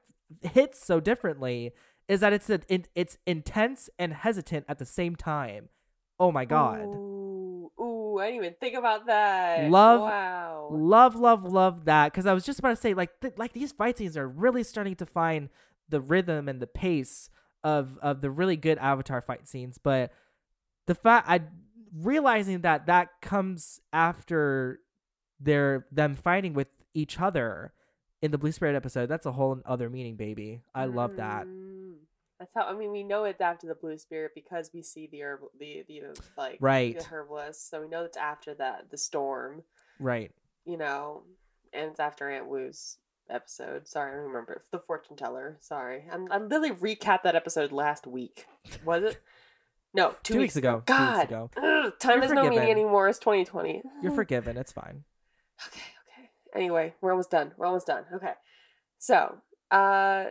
hits 0.42 0.84
so 0.84 0.98
differently. 0.98 1.72
Is 2.08 2.18
that 2.20 2.32
it's 2.32 2.50
a, 2.50 2.60
it, 2.68 2.88
it's 2.96 3.18
intense 3.26 3.88
and 4.00 4.14
hesitant 4.14 4.64
at 4.68 4.78
the 4.78 4.86
same 4.86 5.14
time. 5.14 5.68
Oh 6.18 6.32
my 6.32 6.44
god. 6.44 6.86
Ooh, 6.86 7.17
ooh, 8.18 8.20
I 8.20 8.26
didn't 8.30 8.44
even 8.44 8.54
think 8.60 8.74
about 8.76 9.06
that. 9.06 9.70
Love- 9.70 10.00
Wow. 10.00 10.68
love 10.72 11.14
love 11.16 11.44
love 11.44 11.84
that 11.86 12.12
because 12.12 12.26
i 12.26 12.34
was 12.34 12.44
just 12.44 12.58
about 12.58 12.70
to 12.70 12.76
say 12.76 12.92
like 12.92 13.20
th- 13.20 13.32
like 13.38 13.52
these 13.54 13.72
fight 13.72 13.96
scenes 13.96 14.16
are 14.18 14.28
really 14.28 14.62
starting 14.62 14.94
to 14.96 15.06
find 15.06 15.48
the 15.88 15.98
rhythm 16.00 16.46
and 16.48 16.60
the 16.60 16.66
pace 16.66 17.30
of 17.64 17.98
of 18.02 18.20
the 18.20 18.30
really 18.30 18.56
good 18.56 18.76
avatar 18.78 19.22
fight 19.22 19.48
scenes 19.48 19.78
but 19.78 20.12
the 20.86 20.94
fact 20.94 21.26
i 21.28 21.40
realizing 21.94 22.60
that 22.60 22.84
that 22.86 23.08
comes 23.22 23.80
after 23.94 24.80
their 25.40 25.86
them 25.90 26.14
fighting 26.14 26.52
with 26.52 26.68
each 26.92 27.18
other 27.18 27.72
in 28.20 28.30
the 28.30 28.36
blue 28.38 28.52
spirit 28.52 28.76
episode 28.76 29.06
that's 29.08 29.24
a 29.26 29.32
whole 29.32 29.58
other 29.64 29.88
meaning 29.88 30.16
baby 30.16 30.60
i 30.74 30.84
love 30.84 31.16
that 31.16 31.46
Mm. 31.46 31.67
That's 32.38 32.54
how 32.54 32.62
I 32.62 32.74
mean 32.74 32.92
we 32.92 33.02
know 33.02 33.24
it's 33.24 33.40
after 33.40 33.66
the 33.66 33.74
blue 33.74 33.98
spirit 33.98 34.32
because 34.34 34.70
we 34.72 34.82
see 34.82 35.08
the 35.10 35.22
herb 35.22 35.40
the 35.58 35.84
the 35.88 36.00
know, 36.00 36.12
like 36.36 36.58
Right. 36.60 36.96
the 36.98 37.04
herbalist, 37.04 37.68
so 37.68 37.80
we 37.82 37.88
know 37.88 38.04
it's 38.04 38.16
after 38.16 38.54
that 38.54 38.90
the 38.90 38.96
storm, 38.98 39.62
right 39.98 40.30
you 40.64 40.76
know, 40.76 41.22
and 41.72 41.90
it's 41.90 42.00
after 42.00 42.30
Aunt 42.30 42.46
Wu's 42.48 42.98
episode. 43.30 43.88
Sorry, 43.88 44.12
I 44.12 44.16
don't 44.16 44.26
remember 44.26 44.62
the 44.70 44.78
fortune 44.78 45.16
teller. 45.16 45.56
Sorry, 45.60 46.04
I'm 46.12 46.30
I 46.30 46.38
literally 46.38 46.70
recapped 46.70 47.22
that 47.24 47.34
episode 47.34 47.72
last 47.72 48.06
week. 48.06 48.46
Was 48.84 49.02
it? 49.02 49.20
No, 49.94 50.10
two, 50.22 50.34
two, 50.34 50.40
weeks 50.40 50.56
ago 50.56 50.82
two 50.86 50.92
God, 50.92 51.16
weeks 51.16 51.24
ago 51.24 51.50
Ugh, 51.56 51.92
time 51.98 52.22
has 52.22 52.30
no 52.30 52.48
meaning 52.48 52.70
anymore. 52.70 53.08
It's 53.08 53.18
2020. 53.18 53.82
you're 54.02 54.12
forgiven 54.14 54.56
it's 54.56 54.70
fine 54.72 55.04
Okay, 55.66 55.80
okay. 55.80 56.30
Anyway, 56.54 56.94
we're 57.00 57.10
almost 57.10 57.30
done. 57.30 57.52
We're 57.56 57.66
almost 57.66 57.86
done. 57.88 58.04
Okay. 58.14 58.32
So, 58.98 59.38
uh 59.72 60.26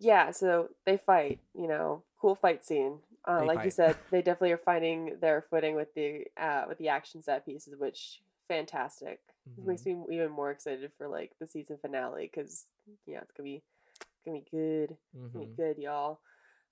yeah, 0.00 0.32
so 0.32 0.70
they 0.86 0.98
fight, 0.98 1.40
you 1.54 1.68
know, 1.68 2.04
cool 2.20 2.36
fight 2.36 2.64
scene. 2.64 3.00
Uh, 3.28 3.44
like 3.44 3.64
you 3.64 3.70
said, 3.70 3.96
they 4.10 4.22
definitely 4.22 4.52
are 4.52 4.58
finding 4.58 5.18
their 5.20 5.44
footing 5.50 5.76
with 5.76 5.94
the 5.94 6.24
uh 6.40 6.64
with 6.68 6.78
the 6.78 6.88
action 6.88 7.22
set 7.22 7.46
pieces, 7.46 7.74
which 7.78 8.22
fantastic. 8.48 9.20
Makes 9.64 9.86
Mm-hmm. 9.86 9.86
me 9.86 9.96
even 10.12 10.30
more 10.32 10.50
excited 10.52 10.92
for 10.98 11.08
like 11.08 11.32
the 11.40 11.46
season 11.48 11.78
finale 11.82 12.30
because 12.32 12.66
yeah, 13.06 13.20
it's 13.22 13.32
gonna 13.36 13.44
be 13.44 13.62
it's 14.02 14.26
gonna 14.26 14.38
be 14.40 14.46
good. 14.50 14.92
It's 14.92 15.32
gonna 15.34 15.46
be 15.46 15.52
good, 15.56 15.78
y'all. 15.78 16.20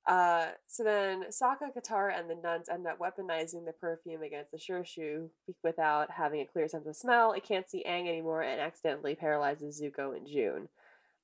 Uh, 0.07 0.49
so 0.67 0.85
then 0.85 1.25
Sokka, 1.31 1.71
Katara, 1.77 2.19
and 2.19 2.31
the 2.31 2.35
nuns 2.37 2.69
end 2.71 2.87
up 2.87 2.99
weaponizing 2.99 3.67
the 3.67 3.73
perfume 3.73 4.23
against 4.23 4.51
the 4.53 4.59
Shirshu 4.59 5.29
without 5.63 6.11
having 6.13 6.41
a 6.41 6.47
clear 6.47 6.69
sense 6.69 6.87
of 6.87 6.97
smell. 6.97 7.33
It 7.33 7.45
can't 7.45 7.69
see 7.69 7.85
Aang 7.89 8.09
anymore 8.09 8.43
and 8.43 8.61
accidentally 8.61 9.15
paralyzes 9.17 9.81
Zuko 9.81 10.17
and 10.17 10.27
June. 10.27 10.69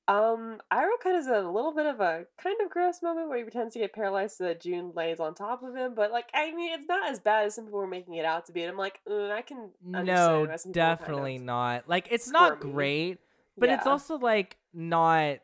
Um, 0.07 0.61
of 0.71 1.13
has 1.13 1.27
a 1.29 1.41
little 1.41 1.73
bit 1.75 1.87
of 1.87 2.01
a 2.01 2.27
kind 2.37 2.57
of 2.63 2.71
gross 2.71 3.03
moment 3.03 3.29
where 3.29 3.39
he 3.39 3.45
pretends 3.45 3.73
to 3.73 3.79
get 3.79 3.95
paralyzed 3.95 4.37
so 4.37 4.45
that 4.45 4.61
June 4.61 4.93
lays 4.95 5.19
on 5.19 5.35
top 5.35 5.63
of 5.63 5.75
him, 5.75 5.95
but 5.95 6.13
like 6.13 6.27
I 6.35 6.53
mean, 6.53 6.73
it's 6.73 6.87
not 6.87 7.11
as 7.11 7.21
bad 7.21 7.47
as 7.47 7.55
some 7.55 7.65
people 7.65 7.79
were 7.79 7.87
making 7.87 8.15
it 8.15 8.25
out 8.25 8.47
to 8.47 8.53
be. 8.53 8.63
And 8.63 8.71
I'm 8.71 8.77
like, 8.77 9.01
"Uh, 9.11 9.31
I 9.31 9.43
can 9.43 9.71
no 9.83 10.47
why 10.47 10.57
some 10.57 10.73
people 10.73 10.83
are 10.83 10.87
kind 10.87 10.93
of 10.93 10.99
definitely 10.99 11.39
not 11.39 11.89
like 11.89 12.09
it's 12.11 12.29
not 12.31 12.61
great 12.61 13.19
but 13.57 13.69
it's 13.69 13.87
also 13.87 14.19
like 14.19 14.57
not 14.73 15.37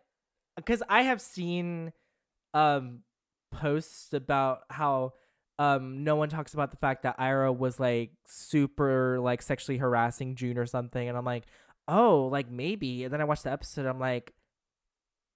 because 0.57 0.83
i 0.89 1.03
have 1.03 1.21
seen 1.21 1.93
um 2.55 3.01
posts 3.53 4.13
about 4.13 4.63
how 4.69 5.13
um 5.59 6.03
no 6.05 6.17
one 6.17 6.29
talks 6.29 6.55
about 6.55 6.71
the 6.71 6.77
fact 6.77 7.03
that 7.03 7.19
iroh 7.19 7.57
was 7.57 7.79
like 7.79 8.11
super 8.27 9.19
like 9.21 9.43
sexually 9.43 9.79
harassing 9.79 10.35
june 10.35 10.59
or 10.59 10.67
something 10.67 11.09
and 11.09 11.17
i'm 11.17 11.25
like 11.25 11.45
oh 11.89 12.29
like 12.31 12.51
maybe 12.51 13.05
and 13.05 13.13
then 13.13 13.21
i 13.21 13.25
watched 13.25 13.45
the 13.45 13.53
episode 13.53 13.87
i'm 13.87 14.01
like 14.01 14.33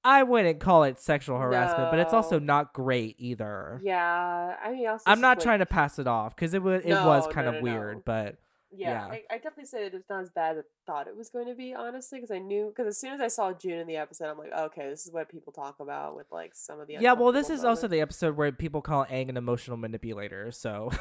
I 0.05 0.23
wouldn't 0.23 0.61
call 0.61 0.85
it 0.85 1.01
sexual 1.01 1.39
harassment, 1.39 1.91
but 1.91 1.99
it's 1.99 2.13
also 2.13 2.39
not 2.39 2.75
great 2.75 3.17
either. 3.19 3.81
Yeah, 3.83 4.57
I 4.63 4.73
mean, 4.73 4.87
also 4.87 5.05
I'm 5.07 5.21
not 5.21 5.41
trying 5.41 5.61
to 5.61 5.67
pass 5.67 5.99
it 5.99 6.07
off 6.07 6.37
because 6.37 6.53
it 6.53 6.63
was 6.63 6.83
it 6.85 6.93
was 6.93 7.27
kind 7.29 7.47
no, 7.47 7.57
of 7.57 7.63
weird, 7.63 7.97
no. 7.97 8.03
but 8.05 8.37
Yeah, 8.71 8.91
yeah. 8.91 9.07
I, 9.07 9.23
I 9.31 9.35
definitely 9.37 9.65
said 9.65 9.83
it 9.83 9.95
was 9.95 10.03
not 10.11 10.23
as 10.23 10.31
bad 10.31 10.59
as 10.59 10.65
I 10.65 10.93
thought 10.93 11.09
it 11.09 11.17
was 11.17 11.31
going 11.31 11.47
to 11.47 11.55
be, 11.55 11.75
honestly, 11.75 12.19
because 12.19 12.31
I 12.31 12.39
knew 12.39 12.67
because 12.69 12.87
as 12.87 12.99
soon 12.99 13.13
as 13.15 13.21
I 13.21 13.29
saw 13.29 13.53
June 13.55 13.79
in 13.79 13.87
the 13.87 13.97
episode, 13.97 14.31
I'm 14.31 14.39
like, 14.39 14.53
okay, 14.53 14.89
this 14.91 15.07
is 15.07 15.13
what 15.13 15.31
people 15.31 15.53
talk 15.53 15.81
about 15.81 16.17
with 16.17 16.27
like 16.31 16.55
some 16.55 16.81
of 16.81 16.87
the 16.87 16.99
yeah. 17.01 17.15
Well, 17.15 17.33
this 17.33 17.47
is 17.47 17.61
uncomfortable 17.61 17.69
also 17.71 17.89
the 17.89 18.01
episode 18.01 18.37
where 18.37 18.53
people 18.53 18.83
call 18.83 19.07
Aang 19.07 19.31
an 19.31 19.39
emotional 19.39 19.79
manipulator. 19.79 20.53
So 20.53 20.91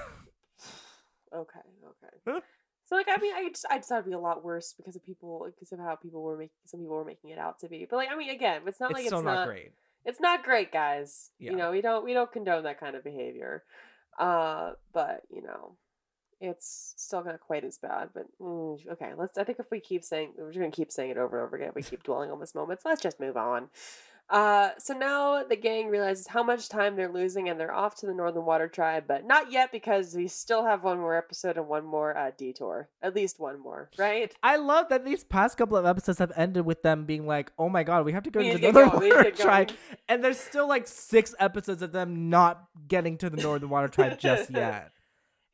Okay, 1.34 1.60
okay. 2.26 2.40
so 2.86 2.96
like, 2.96 3.08
I 3.10 3.18
mean, 3.18 3.34
I 3.34 3.48
just 3.50 3.66
I 3.70 3.78
just 3.78 3.90
thought 3.90 4.00
it'd 4.00 4.10
be 4.10 4.14
a 4.14 4.20
lot 4.20 4.44
worse 4.44 4.74
because 4.76 4.96
of 4.96 5.06
people 5.06 5.48
because 5.48 5.72
of 5.72 5.80
how 5.80 5.96
people 5.96 6.22
were 6.22 6.38
making 6.38 6.52
some 6.66 6.80
people 6.82 6.96
were 6.96 7.06
making 7.06 7.30
it 7.30 7.40
out 7.40 7.60
to 7.60 7.70
be. 7.70 7.88
But 7.90 7.98
like, 7.98 8.10
I 8.12 8.16
mean, 8.18 8.30
again, 8.30 8.62
it's 8.68 8.80
not 8.80 8.92
it's 8.92 8.98
like 8.98 9.06
it's 9.06 9.12
not, 9.12 9.24
not 9.24 9.48
great. 9.48 9.72
it's 10.06 10.20
not 10.20 10.44
great, 10.44 10.72
guys. 10.72 11.32
Yeah. 11.40 11.52
You 11.52 11.58
know, 11.58 11.72
we 11.72 11.82
don't 11.82 12.04
we 12.04 12.14
don't 12.14 12.32
condone 12.32 12.64
that 12.64 12.80
kind 12.80 12.96
of 12.96 13.04
behavior. 13.04 13.64
Uh, 14.20 14.74
but 14.94 15.22
you 15.30 15.42
know, 15.42 15.76
it's 16.42 16.94
still 16.98 17.24
not 17.24 17.40
quite 17.40 17.64
as 17.64 17.78
bad. 17.78 18.10
But 18.14 18.26
mm, 18.40 18.86
okay, 18.92 19.12
let's. 19.18 19.38
I 19.38 19.46
think 19.46 19.60
if 19.60 19.72
we 19.72 19.80
keep 19.80 20.04
saying 20.04 20.34
we're 20.38 20.50
just 20.50 20.60
gonna 20.60 20.72
keep 20.72 20.92
saying 20.92 21.12
it 21.12 21.18
over 21.18 21.40
and 21.40 21.48
over 21.48 21.56
again, 21.56 21.72
we 21.74 21.84
keep 21.84 22.04
dwelling 22.04 22.32
on 22.32 22.40
this 22.40 22.54
moment. 22.54 22.82
So 22.82 22.90
let's 22.90 23.02
just 23.02 23.20
move 23.20 23.38
on. 23.38 23.70
Uh, 24.34 24.72
so 24.80 24.96
now 24.96 25.44
the 25.44 25.56
gang 25.56 25.90
realizes 25.90 26.26
how 26.26 26.42
much 26.42 26.68
time 26.68 26.96
they're 26.96 27.12
losing, 27.12 27.50
and 27.50 27.60
they're 27.60 27.72
off 27.72 27.94
to 27.94 28.08
the 28.08 28.14
Northern 28.16 28.46
Water 28.46 28.68
Tribe, 28.68 29.04
but 29.08 29.28
not 29.28 29.52
yet 29.52 29.72
because 29.72 30.16
we 30.16 30.28
still 30.28 30.66
have 30.66 30.84
one 30.84 30.98
more 30.98 31.16
episode 31.16 31.56
and 31.56 31.68
one 31.68 31.86
more 31.86 32.18
uh, 32.18 32.32
detour. 32.36 32.90
At 33.04 33.14
least 33.16 33.40
one 33.40 33.60
more, 33.60 33.92
right? 33.96 34.34
I 34.42 34.56
love 34.56 34.90
that 34.90 35.06
these 35.06 35.24
past 35.24 35.56
couple 35.56 35.78
of 35.78 35.86
episodes 35.86 36.18
have 36.18 36.32
ended 36.36 36.66
with 36.66 36.82
them 36.82 37.06
being 37.06 37.28
like, 37.28 37.52
"Oh 37.60 37.70
my 37.70 37.84
god, 37.84 38.06
we 38.06 38.12
have 38.14 38.24
to 38.24 38.32
go 38.32 38.40
We 38.40 38.54
to 38.54 38.58
the 38.58 38.72
Northern 38.72 38.90
going, 38.90 39.00
we 39.02 39.06
need 39.06 39.12
to 39.12 39.18
Water 39.18 39.32
Tribe," 39.32 39.72
and 40.10 40.24
there's 40.24 40.40
still 40.40 40.68
like 40.68 40.88
six 40.88 41.36
episodes 41.40 41.84
of 41.84 41.92
them 41.92 42.32
not 42.32 42.68
getting 42.88 43.20
to 43.20 43.30
the 43.30 43.38
Northern 43.38 43.70
Water 43.70 43.88
Tribe 43.88 44.18
just 44.18 44.50
yet. 44.52 44.94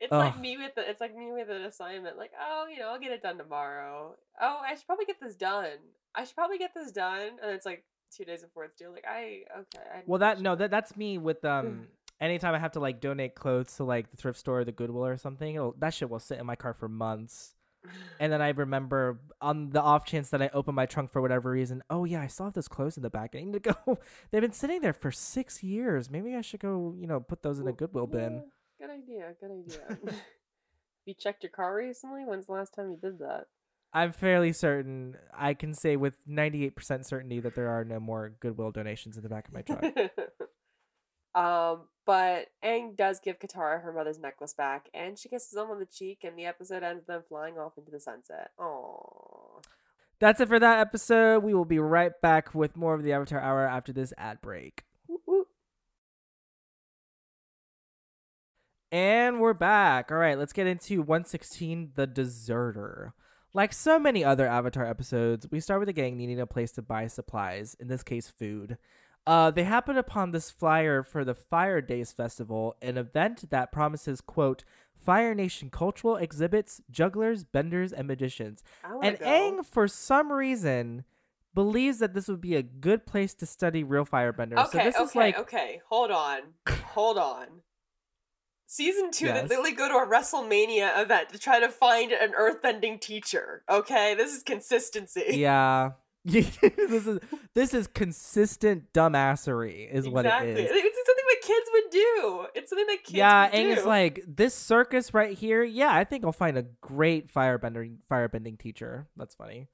It's 0.00 0.10
Ugh. 0.10 0.18
like 0.18 0.40
me 0.40 0.56
with 0.56 0.74
the, 0.74 0.88
it's 0.88 1.02
like 1.02 1.14
me 1.14 1.30
with 1.32 1.50
an 1.50 1.64
assignment. 1.64 2.16
Like, 2.16 2.30
oh, 2.40 2.66
you 2.72 2.78
know, 2.78 2.88
I'll 2.88 2.98
get 2.98 3.12
it 3.12 3.22
done 3.22 3.36
tomorrow. 3.36 4.16
Oh, 4.40 4.56
I 4.66 4.74
should 4.74 4.86
probably 4.86 5.04
get 5.04 5.20
this 5.20 5.34
done. 5.34 5.76
I 6.14 6.24
should 6.24 6.34
probably 6.34 6.56
get 6.56 6.72
this 6.74 6.90
done. 6.90 7.32
And 7.42 7.52
it's 7.52 7.66
like 7.66 7.84
two 8.16 8.24
days 8.24 8.42
before 8.42 8.64
it's 8.64 8.76
due. 8.76 8.90
Like, 8.92 9.04
I 9.08 9.42
okay. 9.58 9.84
I 9.94 10.02
Well, 10.06 10.18
that 10.20 10.40
no, 10.40 10.54
that 10.56 10.70
that's 10.70 10.96
me 10.96 11.18
with 11.18 11.42
Mm. 11.42 11.58
um. 11.60 11.86
Anytime 12.20 12.54
I 12.54 12.58
have 12.58 12.72
to 12.72 12.80
like 12.80 13.00
donate 13.00 13.34
clothes 13.34 13.74
to 13.76 13.84
like 13.84 14.10
the 14.10 14.16
thrift 14.18 14.38
store 14.38 14.60
or 14.60 14.64
the 14.66 14.72
Goodwill 14.72 15.06
or 15.06 15.16
something, 15.16 15.54
it'll, 15.54 15.74
that 15.78 15.94
shit 15.94 16.10
will 16.10 16.18
sit 16.18 16.38
in 16.38 16.44
my 16.44 16.54
car 16.54 16.74
for 16.74 16.86
months. 16.88 17.54
And 18.20 18.30
then 18.30 18.42
I 18.42 18.50
remember 18.50 19.20
on 19.40 19.70
the 19.70 19.80
off 19.80 20.04
chance 20.04 20.28
that 20.28 20.42
I 20.42 20.50
open 20.52 20.74
my 20.74 20.84
trunk 20.84 21.10
for 21.12 21.22
whatever 21.22 21.50
reason, 21.50 21.82
oh 21.88 22.04
yeah, 22.04 22.20
I 22.20 22.26
still 22.26 22.44
have 22.44 22.52
those 22.52 22.68
clothes 22.68 22.98
in 22.98 23.02
the 23.02 23.08
back. 23.08 23.34
I 23.34 23.40
need 23.40 23.54
to 23.54 23.60
go. 23.72 23.98
They've 24.30 24.42
been 24.42 24.52
sitting 24.52 24.82
there 24.82 24.92
for 24.92 25.10
six 25.10 25.62
years. 25.62 26.10
Maybe 26.10 26.34
I 26.36 26.42
should 26.42 26.60
go, 26.60 26.94
you 26.98 27.06
know, 27.06 27.20
put 27.20 27.42
those 27.42 27.58
in 27.58 27.66
a 27.68 27.72
Goodwill 27.72 28.06
bin. 28.06 28.42
good 28.78 28.90
idea. 28.90 29.32
Good 29.40 29.50
idea. 29.52 29.98
you 31.06 31.14
checked 31.14 31.42
your 31.42 31.50
car 31.52 31.74
recently? 31.74 32.26
When's 32.26 32.44
the 32.48 32.52
last 32.52 32.74
time 32.74 32.90
you 32.90 32.98
did 32.98 33.18
that? 33.20 33.46
I'm 33.92 34.12
fairly 34.12 34.52
certain 34.52 35.16
I 35.36 35.54
can 35.54 35.74
say 35.74 35.96
with 35.96 36.16
98% 36.28 37.04
certainty 37.04 37.40
that 37.40 37.54
there 37.54 37.68
are 37.68 37.84
no 37.84 37.98
more 37.98 38.32
Goodwill 38.40 38.70
donations 38.70 39.16
in 39.16 39.22
the 39.22 39.28
back 39.28 39.48
of 39.48 39.54
my 39.54 39.62
truck. 39.62 39.82
um, 41.34 41.88
but 42.06 42.48
Aang 42.64 42.96
does 42.96 43.20
give 43.20 43.38
Katara 43.40 43.82
her 43.82 43.92
mother's 43.92 44.18
necklace 44.18 44.54
back, 44.54 44.88
and 44.94 45.18
she 45.18 45.28
kisses 45.28 45.54
him 45.54 45.70
on 45.70 45.80
the 45.80 45.86
cheek, 45.86 46.20
and 46.22 46.38
the 46.38 46.46
episode 46.46 46.82
ends 46.82 47.06
them 47.06 47.22
flying 47.28 47.58
off 47.58 47.78
into 47.78 47.90
the 47.90 48.00
sunset. 48.00 48.50
Aww. 48.58 49.62
That's 50.20 50.40
it 50.40 50.48
for 50.48 50.58
that 50.60 50.78
episode. 50.78 51.42
We 51.42 51.54
will 51.54 51.64
be 51.64 51.78
right 51.78 52.12
back 52.20 52.54
with 52.54 52.76
more 52.76 52.94
of 52.94 53.02
the 53.02 53.12
Avatar 53.12 53.40
Hour 53.40 53.66
after 53.66 53.92
this 53.92 54.12
ad 54.18 54.40
break. 54.40 54.84
And 58.92 59.40
we're 59.40 59.54
back. 59.54 60.10
All 60.10 60.18
right, 60.18 60.36
let's 60.36 60.52
get 60.52 60.66
into 60.66 60.98
116 60.98 61.92
The 61.94 62.06
Deserter. 62.06 63.14
Like 63.52 63.72
so 63.72 63.98
many 63.98 64.24
other 64.24 64.46
Avatar 64.46 64.86
episodes, 64.86 65.48
we 65.50 65.58
start 65.58 65.80
with 65.80 65.88
the 65.88 65.92
gang 65.92 66.16
needing 66.16 66.38
a 66.40 66.46
place 66.46 66.70
to 66.72 66.82
buy 66.82 67.08
supplies, 67.08 67.76
in 67.80 67.88
this 67.88 68.04
case, 68.04 68.28
food. 68.28 68.78
Uh, 69.26 69.50
they 69.50 69.64
happen 69.64 69.96
upon 69.96 70.30
this 70.30 70.50
flyer 70.50 71.02
for 71.02 71.24
the 71.24 71.34
Fire 71.34 71.80
Days 71.80 72.12
Festival, 72.12 72.76
an 72.80 72.96
event 72.96 73.50
that 73.50 73.72
promises, 73.72 74.20
quote, 74.20 74.64
Fire 74.94 75.34
Nation 75.34 75.68
cultural 75.68 76.16
exhibits, 76.16 76.80
jugglers, 76.90 77.44
benders, 77.44 77.92
and 77.92 78.06
magicians. 78.06 78.62
And 79.02 79.18
go. 79.18 79.24
Aang, 79.24 79.66
for 79.66 79.88
some 79.88 80.30
reason, 80.30 81.04
believes 81.54 81.98
that 81.98 82.14
this 82.14 82.28
would 82.28 82.40
be 82.40 82.54
a 82.54 82.62
good 82.62 83.04
place 83.06 83.34
to 83.34 83.46
study 83.46 83.82
real 83.82 84.06
firebenders. 84.06 84.64
Okay, 84.66 84.78
so 84.78 84.84
this 84.84 84.94
okay, 84.94 85.04
is 85.04 85.16
like 85.16 85.38
okay. 85.38 85.80
Hold 85.88 86.10
on, 86.10 86.40
hold 86.68 87.18
on. 87.18 87.46
Season 88.72 89.10
two, 89.10 89.24
Yes. 89.24 89.48
they 89.48 89.56
literally 89.56 89.72
go 89.72 89.88
to 89.88 89.96
a 89.96 90.06
WrestleMania 90.06 91.02
event 91.02 91.30
to 91.30 91.40
try 91.40 91.58
to 91.58 91.68
find 91.68 92.12
an 92.12 92.34
earthbending 92.34 93.00
teacher. 93.00 93.64
Okay, 93.68 94.14
this 94.14 94.32
is 94.32 94.44
consistency. 94.44 95.24
yeah. 95.30 95.90
this 96.24 96.56
is 96.62 97.18
this 97.54 97.74
is 97.74 97.88
consistent 97.88 98.92
dumbassery 98.92 99.92
is 99.92 100.08
what 100.08 100.24
it 100.24 100.32
is. 100.44 100.70
It's 100.70 101.06
something 101.06 101.24
that 101.30 101.40
kids 101.42 101.70
would 101.72 101.90
do. 101.90 102.46
It's 102.54 102.70
something 102.70 102.86
that 102.86 103.02
kids 103.02 103.14
yeah, 103.14 103.50
and 103.52 103.66
do. 103.66 103.72
it's 103.72 103.84
like 103.84 104.22
this 104.28 104.54
circus 104.54 105.12
right 105.12 105.36
here. 105.36 105.64
Yeah, 105.64 105.92
I 105.92 106.04
think 106.04 106.24
I'll 106.24 106.30
find 106.30 106.56
a 106.56 106.66
great 106.80 107.34
firebender 107.34 107.92
firebending 108.08 108.56
teacher. 108.56 109.08
That's 109.16 109.34
funny. 109.34 109.66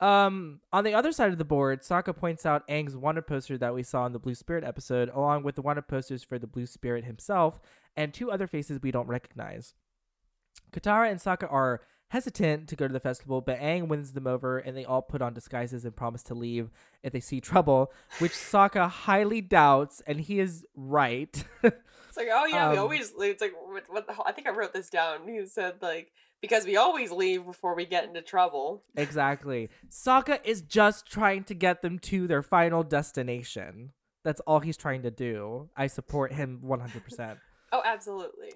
Um, 0.00 0.60
on 0.72 0.84
the 0.84 0.94
other 0.94 1.10
side 1.10 1.32
of 1.32 1.38
the 1.38 1.44
board, 1.44 1.82
Sokka 1.82 2.14
points 2.14 2.46
out 2.46 2.68
Aang's 2.68 2.96
wanted 2.96 3.26
poster 3.26 3.58
that 3.58 3.74
we 3.74 3.82
saw 3.82 4.06
in 4.06 4.12
the 4.12 4.18
Blue 4.18 4.34
Spirit 4.34 4.62
episode, 4.62 5.10
along 5.12 5.42
with 5.42 5.56
the 5.56 5.62
wanted 5.62 5.88
posters 5.88 6.22
for 6.22 6.38
the 6.38 6.46
Blue 6.46 6.66
Spirit 6.66 7.04
himself 7.04 7.58
and 7.96 8.12
two 8.12 8.30
other 8.30 8.46
faces 8.46 8.80
we 8.82 8.90
don't 8.90 9.06
recognize. 9.08 9.74
Katara 10.72 11.10
and 11.10 11.20
Sokka 11.20 11.50
are 11.52 11.80
hesitant 12.08 12.68
to 12.68 12.76
go 12.76 12.86
to 12.86 12.92
the 12.92 13.00
festival, 13.00 13.40
but 13.40 13.58
Aang 13.58 13.88
wins 13.88 14.12
them 14.12 14.26
over, 14.26 14.58
and 14.58 14.76
they 14.76 14.84
all 14.84 15.02
put 15.02 15.22
on 15.22 15.34
disguises 15.34 15.84
and 15.84 15.96
promise 15.96 16.22
to 16.24 16.34
leave 16.34 16.70
if 17.02 17.12
they 17.12 17.20
see 17.20 17.40
trouble, 17.40 17.92
which 18.18 18.32
Sokka 18.32 18.88
highly 18.88 19.40
doubts, 19.40 20.00
and 20.06 20.20
he 20.20 20.38
is 20.40 20.64
right. 20.74 21.44
It's 22.16 22.16
like, 22.16 22.28
oh 22.32 22.46
yeah, 22.46 22.70
we 22.70 22.76
Um, 22.76 22.84
always 22.84 23.12
leave. 23.16 23.32
It's 23.32 23.42
like, 23.42 23.54
what, 23.60 23.82
what 23.88 24.06
the 24.06 24.12
hell? 24.12 24.22
I 24.24 24.30
think 24.30 24.46
I 24.46 24.52
wrote 24.52 24.72
this 24.72 24.88
down. 24.88 25.26
He 25.26 25.44
said 25.46 25.82
like, 25.82 26.12
because 26.40 26.64
we 26.64 26.76
always 26.76 27.10
leave 27.10 27.44
before 27.44 27.74
we 27.74 27.86
get 27.86 28.04
into 28.04 28.22
trouble. 28.22 28.84
exactly. 28.96 29.68
Sokka 29.90 30.38
is 30.44 30.62
just 30.62 31.10
trying 31.10 31.42
to 31.42 31.54
get 31.54 31.82
them 31.82 31.98
to 31.98 32.28
their 32.28 32.44
final 32.44 32.84
destination. 32.84 33.94
That's 34.22 34.40
all 34.42 34.60
he's 34.60 34.76
trying 34.76 35.02
to 35.02 35.10
do. 35.10 35.70
I 35.76 35.88
support 35.88 36.32
him 36.32 36.60
100%. 36.64 37.38
Oh, 37.74 37.82
absolutely. 37.84 38.52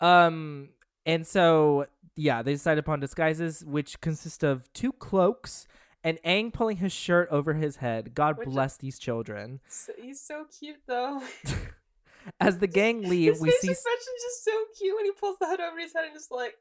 Um, 0.00 0.70
and 1.06 1.26
so 1.26 1.86
yeah, 2.16 2.42
they 2.42 2.52
decide 2.52 2.78
upon 2.78 3.00
disguises, 3.00 3.64
which 3.64 4.00
consist 4.00 4.42
of 4.42 4.72
two 4.72 4.92
cloaks 4.92 5.66
and 6.04 6.18
Aang 6.24 6.52
pulling 6.52 6.78
his 6.78 6.92
shirt 6.92 7.28
over 7.30 7.54
his 7.54 7.76
head. 7.76 8.14
God 8.14 8.38
Which- 8.38 8.48
bless 8.48 8.76
these 8.78 8.98
children. 8.98 9.60
So, 9.68 9.92
he's 10.00 10.20
so 10.20 10.46
cute 10.58 10.80
though. 10.86 11.22
As 12.40 12.58
the 12.58 12.66
gang 12.68 13.02
leave, 13.02 13.32
His 13.34 13.42
we 13.42 13.50
see. 13.50 13.70
expression 13.70 13.98
is 14.16 14.22
just 14.22 14.44
so 14.44 14.52
cute 14.78 14.94
when 14.96 15.04
he 15.04 15.10
pulls 15.12 15.38
the 15.40 15.46
hood 15.46 15.60
over 15.60 15.78
his 15.78 15.92
head 15.92 16.04
and 16.04 16.14
just 16.14 16.30
like. 16.30 16.54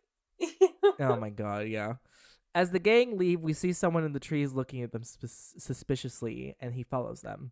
Oh 1.00 1.16
my 1.20 1.30
god, 1.30 1.68
yeah. 1.68 1.94
As 2.56 2.72
the 2.72 2.80
gang 2.80 3.18
leave, 3.18 3.42
we 3.42 3.54
see 3.54 3.72
someone 3.72 4.04
in 4.04 4.12
the 4.12 4.20
trees 4.20 4.54
looking 4.54 4.82
at 4.82 4.92
them 4.92 5.04
sus- 5.04 5.54
suspiciously, 5.58 6.56
and 6.60 6.74
he 6.74 6.84
follows 6.84 7.22
them. 7.22 7.52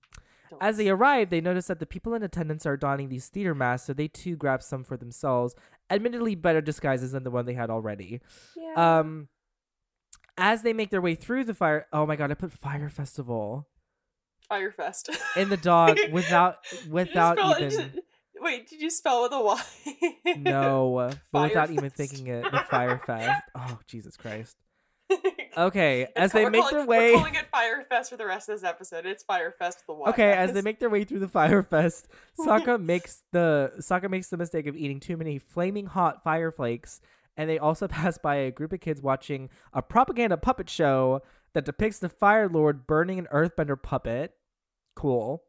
As 0.62 0.77
they 0.77 0.89
arrive, 0.89 1.29
they 1.29 1.41
notice 1.41 1.67
that 1.67 1.79
the 1.79 1.85
people 1.85 2.13
in 2.13 2.23
attendance 2.23 2.65
are 2.65 2.77
donning 2.77 3.09
these 3.09 3.27
theater 3.27 3.53
masks, 3.55 3.88
so 3.88 3.93
they 3.93 4.07
too 4.07 4.35
grab 4.35 4.62
some 4.62 4.83
for 4.83 4.97
themselves. 4.97 5.55
Admittedly, 5.89 6.35
better 6.35 6.62
disguises 6.62 7.12
than 7.12 7.23
the 7.23 7.31
one 7.31 7.45
they 7.45 7.53
had 7.53 7.69
already. 7.69 8.21
yeah. 8.55 8.99
Um, 8.99 9.27
as 10.38 10.62
they 10.62 10.73
make 10.73 10.89
their 10.89 11.01
way 11.01 11.15
through 11.15 11.43
the 11.43 11.53
fire, 11.53 11.85
oh 11.91 12.05
my 12.05 12.15
god, 12.15 12.31
I 12.31 12.33
put 12.33 12.53
fire 12.53 12.89
festival 12.89 13.67
Firefest. 14.49 15.09
in 15.36 15.49
the 15.49 15.57
dog 15.57 15.97
without 16.11 16.57
without 16.89 17.38
spell 17.38 17.61
even 17.61 18.01
Wait, 18.41 18.69
did 18.69 18.80
you 18.82 18.89
spell 18.89 19.24
with 19.24 19.34
a 19.34 19.41
Y? 19.41 20.36
no, 20.38 21.11
but 21.34 21.49
without 21.49 21.71
even 21.71 21.89
thinking 21.89 22.28
it. 22.28 22.43
The 22.49 22.59
fire 22.69 23.01
fest. 23.05 23.43
Oh 23.53 23.80
Jesus 23.86 24.15
Christ. 24.15 24.55
Okay, 25.60 26.07
as 26.16 26.32
they 26.32 26.49
make 26.49 26.62
calling- 26.62 26.76
their 26.78 26.86
We're 26.86 26.99
way. 26.99 27.14
calling 27.16 27.36
it 27.36 27.45
Firefest 27.53 28.10
for 28.10 28.18
the 28.18 28.26
rest 28.26 28.49
of 28.49 28.55
this 28.55 28.64
episode. 28.64 29.05
It's 29.05 29.24
Firefest 29.24 29.86
the 29.88 29.93
Y. 29.93 30.10
Okay, 30.10 30.32
as 30.38 30.53
they 30.53 30.62
make 30.62 30.80
their 30.80 30.89
way 30.89 31.03
through 31.03 31.20
the 31.20 31.28
fire 31.28 31.64
fest, 31.64 32.07
Sokka 32.39 32.82
makes 32.84 33.24
the 33.32 33.72
Sokka 33.80 34.10
makes 34.10 34.30
the 34.30 34.38
mistake 34.38 34.68
of 34.68 34.76
eating 34.76 34.99
too 34.99 35.18
many 35.18 35.38
flaming 35.38 35.88
hot 35.88 36.24
fire 36.24 36.51
flakes, 36.51 37.01
and 37.38 37.49
they 37.49 37.60
also 37.60 37.88
pass 37.89 38.18
by 38.18 38.36
a 38.36 38.51
group 38.51 38.74
of 38.74 38.80
kids 38.80 39.01
watching 39.01 39.49
a 39.74 39.82
propaganda 39.82 40.38
puppet 40.38 40.70
show 40.70 41.22
that 41.53 41.66
depicts 41.66 41.99
the 41.99 42.10
Fire 42.10 42.47
Lord 42.47 42.86
burning 42.88 43.20
an 43.20 43.28
Earthbender 43.34 43.82
puppet. 43.82 44.34
Cool. 44.95 45.43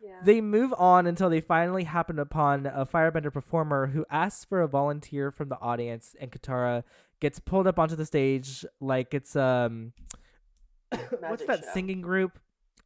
Yeah. 0.00 0.20
They 0.24 0.40
move 0.40 0.74
on 0.76 1.06
until 1.06 1.30
they 1.30 1.40
finally 1.40 1.84
happen 1.84 2.18
upon 2.18 2.66
a 2.66 2.84
firebender 2.84 3.32
performer 3.32 3.86
who 3.88 4.04
asks 4.10 4.44
for 4.44 4.60
a 4.60 4.68
volunteer 4.68 5.30
from 5.30 5.48
the 5.48 5.58
audience, 5.60 6.14
and 6.20 6.30
Katara 6.30 6.84
gets 7.20 7.38
pulled 7.38 7.66
up 7.66 7.78
onto 7.78 7.96
the 7.96 8.04
stage 8.04 8.64
like 8.80 9.14
it's 9.14 9.34
um 9.36 9.92
what's 11.20 11.44
that 11.46 11.64
show. 11.64 11.70
singing 11.72 12.00
group? 12.02 12.38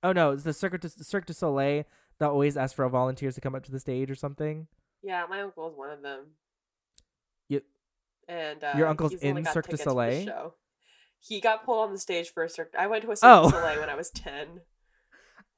Oh 0.02 0.12
no, 0.12 0.30
it's 0.30 0.44
the 0.44 0.52
Cirque 0.52 0.80
du, 0.80 0.88
Cirque 0.88 1.26
du 1.26 1.34
Soleil 1.34 1.84
that 2.18 2.30
always 2.30 2.56
asks 2.56 2.74
for 2.74 2.88
volunteers 2.88 3.34
to 3.34 3.40
come 3.40 3.54
up 3.54 3.64
to 3.64 3.72
the 3.72 3.80
stage 3.80 4.10
or 4.10 4.14
something. 4.14 4.66
Yeah, 5.02 5.24
my 5.28 5.40
uncle 5.42 5.68
is 5.70 5.76
one 5.76 5.90
of 5.90 6.02
them. 6.02 6.26
You- 7.48 7.62
and 8.28 8.62
uh, 8.62 8.74
Your 8.76 8.86
uncle's 8.86 9.12
he's 9.12 9.20
the 9.20 9.28
one 9.32 9.38
in 9.38 9.44
Cirque 9.46 9.66
du 9.66 9.72
tickets 9.72 9.82
for 9.84 9.90
the 9.94 10.24
Soleil? 10.24 10.54
He 11.18 11.40
got 11.40 11.64
pulled 11.64 11.80
on 11.88 11.92
the 11.92 11.98
stage 11.98 12.30
for 12.32 12.44
a 12.44 12.48
Cirque. 12.48 12.74
I 12.78 12.86
went 12.86 13.02
to 13.04 13.10
a 13.10 13.16
Cirque 13.16 13.30
Oh. 13.30 13.50
du 13.50 13.56
Soleil 13.56 13.80
when 13.80 13.90
I 13.90 13.94
was 13.96 14.10
ten. 14.14 14.60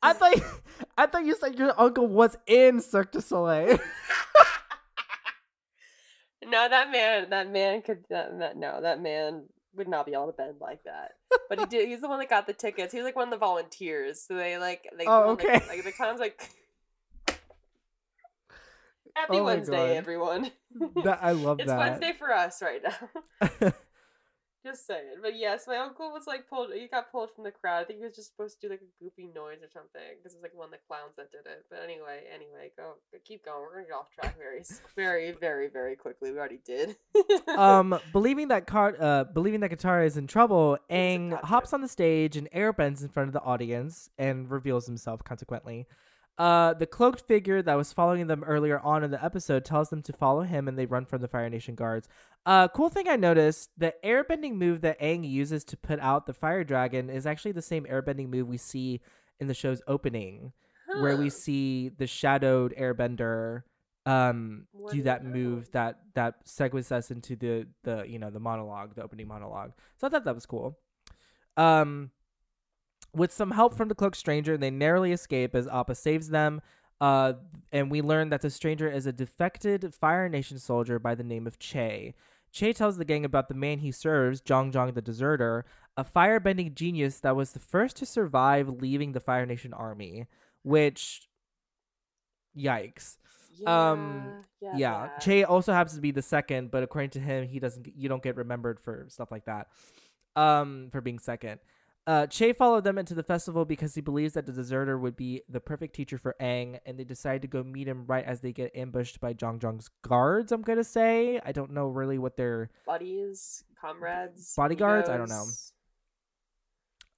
I 0.02 0.12
thought 0.12 0.34
I 0.98 1.06
thought 1.06 1.24
you 1.24 1.34
said 1.36 1.58
your 1.58 1.78
uncle 1.80 2.06
was 2.06 2.36
in 2.46 2.80
Cirque 2.80 3.12
du 3.12 3.20
Soleil. 3.20 3.78
No, 6.44 6.68
that 6.68 6.90
man, 6.90 7.30
that 7.30 7.50
man 7.50 7.82
could, 7.82 8.04
that, 8.10 8.36
that 8.40 8.56
no, 8.56 8.80
that 8.82 9.00
man 9.00 9.44
would 9.76 9.86
not 9.88 10.04
be 10.06 10.12
able 10.12 10.26
to 10.26 10.32
bend 10.32 10.56
like 10.60 10.82
that. 10.84 11.12
But 11.48 11.60
he 11.60 11.66
did. 11.66 11.88
He's 11.88 12.00
the 12.00 12.08
one 12.08 12.18
that 12.18 12.28
got 12.28 12.48
the 12.48 12.52
tickets. 12.52 12.92
He 12.92 12.98
was 12.98 13.04
like 13.04 13.14
one 13.14 13.28
of 13.28 13.30
the 13.30 13.38
volunteers. 13.38 14.20
So 14.26 14.34
they 14.34 14.58
like, 14.58 14.84
they, 14.98 15.06
Oh, 15.06 15.28
one 15.28 15.36
that- 15.36 15.46
okay. 15.46 15.66
like 15.68 15.84
the 15.84 15.92
cons 15.92 16.18
like. 16.18 16.50
Happy 19.14 19.38
Oh 19.38 19.44
Wednesday, 19.44 19.76
God. 19.76 19.90
everyone. 19.96 20.50
that, 21.04 21.20
I 21.22 21.30
love 21.32 21.60
it's 21.60 21.68
that. 21.68 21.78
Wednesday 21.78 22.12
for 22.18 22.32
us 22.32 22.60
right 22.60 22.82
now. 22.82 23.72
Just 24.64 24.86
saying. 24.86 25.18
But 25.20 25.36
yes, 25.36 25.66
my 25.66 25.76
uncle 25.78 26.12
was 26.12 26.26
like 26.26 26.48
pulled. 26.48 26.72
He 26.72 26.86
got 26.86 27.10
pulled 27.10 27.30
from 27.34 27.42
the 27.44 27.50
crowd. 27.50 27.80
I 27.82 27.84
think 27.84 27.98
he 27.98 28.04
was 28.04 28.14
just 28.14 28.30
supposed 28.30 28.60
to 28.60 28.66
do 28.68 28.70
like 28.72 28.80
a 28.80 29.02
goofy 29.02 29.26
noise 29.34 29.58
or 29.62 29.68
something 29.72 30.00
because 30.16 30.34
it's 30.34 30.42
like 30.42 30.54
one 30.54 30.66
of 30.66 30.70
the 30.70 30.78
clowns 30.86 31.16
that 31.16 31.32
did 31.32 31.46
it. 31.46 31.64
But 31.68 31.80
anyway, 31.82 32.22
anyway, 32.32 32.70
go 32.76 32.92
keep 33.24 33.44
going. 33.44 33.60
We're 33.62 33.74
gonna 33.74 33.86
get 33.86 33.94
off 33.94 34.10
track 34.14 34.36
very, 34.38 34.62
very, 34.94 35.32
very, 35.32 35.68
very 35.68 35.96
quickly. 35.96 36.30
We 36.30 36.38
already 36.38 36.60
did. 36.64 36.96
um, 37.56 37.98
believing 38.12 38.48
that 38.48 38.66
Car- 38.66 38.96
uh, 39.00 39.24
believing 39.24 39.60
that 39.60 39.70
Katara 39.70 40.06
is 40.06 40.16
in 40.16 40.28
trouble, 40.28 40.78
Aang 40.90 41.42
hops 41.42 41.72
on 41.72 41.80
the 41.80 41.88
stage 41.88 42.36
and 42.36 42.48
airbends 42.52 43.02
in 43.02 43.08
front 43.08 43.28
of 43.28 43.32
the 43.32 43.42
audience 43.42 44.10
and 44.16 44.48
reveals 44.48 44.86
himself. 44.86 45.24
Consequently, 45.24 45.86
uh, 46.38 46.74
the 46.74 46.86
cloaked 46.86 47.20
figure 47.26 47.62
that 47.62 47.74
was 47.76 47.92
following 47.92 48.26
them 48.26 48.42
earlier 48.44 48.80
on 48.80 49.04
in 49.04 49.10
the 49.10 49.22
episode 49.24 49.64
tells 49.64 49.90
them 49.90 50.02
to 50.02 50.12
follow 50.12 50.42
him, 50.42 50.66
and 50.68 50.78
they 50.78 50.86
run 50.86 51.04
from 51.04 51.20
the 51.20 51.28
Fire 51.28 51.48
Nation 51.48 51.74
guards. 51.74 52.08
Uh, 52.46 52.68
cool 52.68 52.88
thing 52.88 53.08
I 53.08 53.16
noticed: 53.16 53.70
the 53.76 53.94
airbending 54.04 54.54
move 54.54 54.80
that 54.80 55.00
Aang 55.00 55.28
uses 55.28 55.62
to 55.64 55.76
put 55.76 56.00
out 56.00 56.26
the 56.26 56.32
fire 56.32 56.64
dragon 56.64 57.10
is 57.10 57.26
actually 57.26 57.52
the 57.52 57.62
same 57.62 57.84
airbending 57.84 58.28
move 58.28 58.48
we 58.48 58.56
see 58.56 59.00
in 59.40 59.46
the 59.46 59.54
show's 59.54 59.82
opening, 59.86 60.52
where 60.86 61.16
we 61.16 61.30
see 61.30 61.90
the 61.90 62.06
shadowed 62.06 62.74
airbender 62.78 63.62
um 64.04 64.66
What 64.72 64.92
do 64.92 65.02
that 65.04 65.22
that? 65.22 65.30
move 65.30 65.70
that 65.70 66.00
that 66.14 66.44
segues 66.44 66.90
us 66.90 67.12
into 67.12 67.36
the 67.36 67.68
the 67.84 68.04
you 68.08 68.18
know 68.18 68.30
the 68.30 68.40
monologue 68.40 68.96
the 68.96 69.02
opening 69.02 69.28
monologue 69.28 69.72
so 69.96 70.08
i 70.08 70.10
thought 70.10 70.24
that 70.24 70.34
was 70.34 70.44
cool 70.44 70.76
um 71.56 72.10
with 73.14 73.32
some 73.32 73.50
help 73.50 73.74
from 73.74 73.88
the 73.88 73.94
cloaked 73.94 74.16
stranger 74.16 74.56
they 74.56 74.70
narrowly 74.70 75.12
escape 75.12 75.54
as 75.54 75.66
appa 75.68 75.94
saves 75.94 76.28
them 76.28 76.60
uh 77.00 77.32
and 77.70 77.90
we 77.90 78.00
learn 78.00 78.28
that 78.30 78.40
the 78.42 78.50
stranger 78.50 78.88
is 78.88 79.06
a 79.06 79.12
defected 79.12 79.94
fire 79.94 80.28
nation 80.28 80.58
soldier 80.58 80.98
by 80.98 81.14
the 81.14 81.24
name 81.24 81.46
of 81.46 81.58
Chey 81.58 82.14
Chey 82.50 82.72
tells 82.72 82.98
the 82.98 83.04
gang 83.04 83.24
about 83.24 83.48
the 83.48 83.54
man 83.54 83.78
he 83.78 83.90
serves 83.90 84.42
Jeong 84.42 84.72
Jeong 84.72 84.94
the 84.94 85.02
deserter 85.02 85.64
a 85.96 86.04
firebending 86.04 86.74
genius 86.74 87.20
that 87.20 87.36
was 87.36 87.52
the 87.52 87.58
first 87.58 87.96
to 87.96 88.06
survive 88.06 88.68
leaving 88.68 89.12
the 89.12 89.20
fire 89.20 89.46
nation 89.46 89.72
army 89.72 90.26
which 90.62 91.28
yikes 92.56 93.16
um, 93.66 94.44
yeah, 94.60 94.72
yeah, 94.76 95.00
that. 95.06 95.20
Chey 95.20 95.44
also 95.44 95.72
happens 95.72 95.94
to 95.94 96.00
be 96.00 96.10
the 96.10 96.22
second, 96.22 96.70
but 96.70 96.82
according 96.82 97.10
to 97.10 97.20
him, 97.20 97.46
he 97.46 97.58
doesn't. 97.58 97.86
You 97.96 98.08
don't 98.08 98.22
get 98.22 98.36
remembered 98.36 98.80
for 98.80 99.06
stuff 99.08 99.30
like 99.30 99.44
that. 99.44 99.68
Um, 100.34 100.88
for 100.90 101.00
being 101.00 101.18
second. 101.18 101.60
Uh, 102.04 102.26
Chey 102.26 102.52
followed 102.52 102.82
them 102.82 102.98
into 102.98 103.14
the 103.14 103.22
festival 103.22 103.64
because 103.64 103.94
he 103.94 104.00
believes 104.00 104.34
that 104.34 104.44
the 104.44 104.52
deserter 104.52 104.98
would 104.98 105.14
be 105.14 105.42
the 105.48 105.60
perfect 105.60 105.94
teacher 105.94 106.18
for 106.18 106.34
Aang, 106.40 106.80
and 106.84 106.98
they 106.98 107.04
decide 107.04 107.42
to 107.42 107.48
go 107.48 107.62
meet 107.62 107.86
him 107.86 108.06
right 108.06 108.24
as 108.24 108.40
they 108.40 108.52
get 108.52 108.74
ambushed 108.74 109.20
by 109.20 109.32
Jeong 109.32 109.60
Jeong's 109.60 109.88
guards. 110.02 110.50
I'm 110.50 110.62
gonna 110.62 110.82
say 110.82 111.40
I 111.44 111.52
don't 111.52 111.70
know 111.70 111.86
really 111.86 112.18
what 112.18 112.36
they're 112.36 112.70
buddies, 112.84 113.62
comrades, 113.80 114.52
Bodyguards? 114.56 115.08
I 115.08 115.16
don't 115.16 115.28
know. 115.28 115.44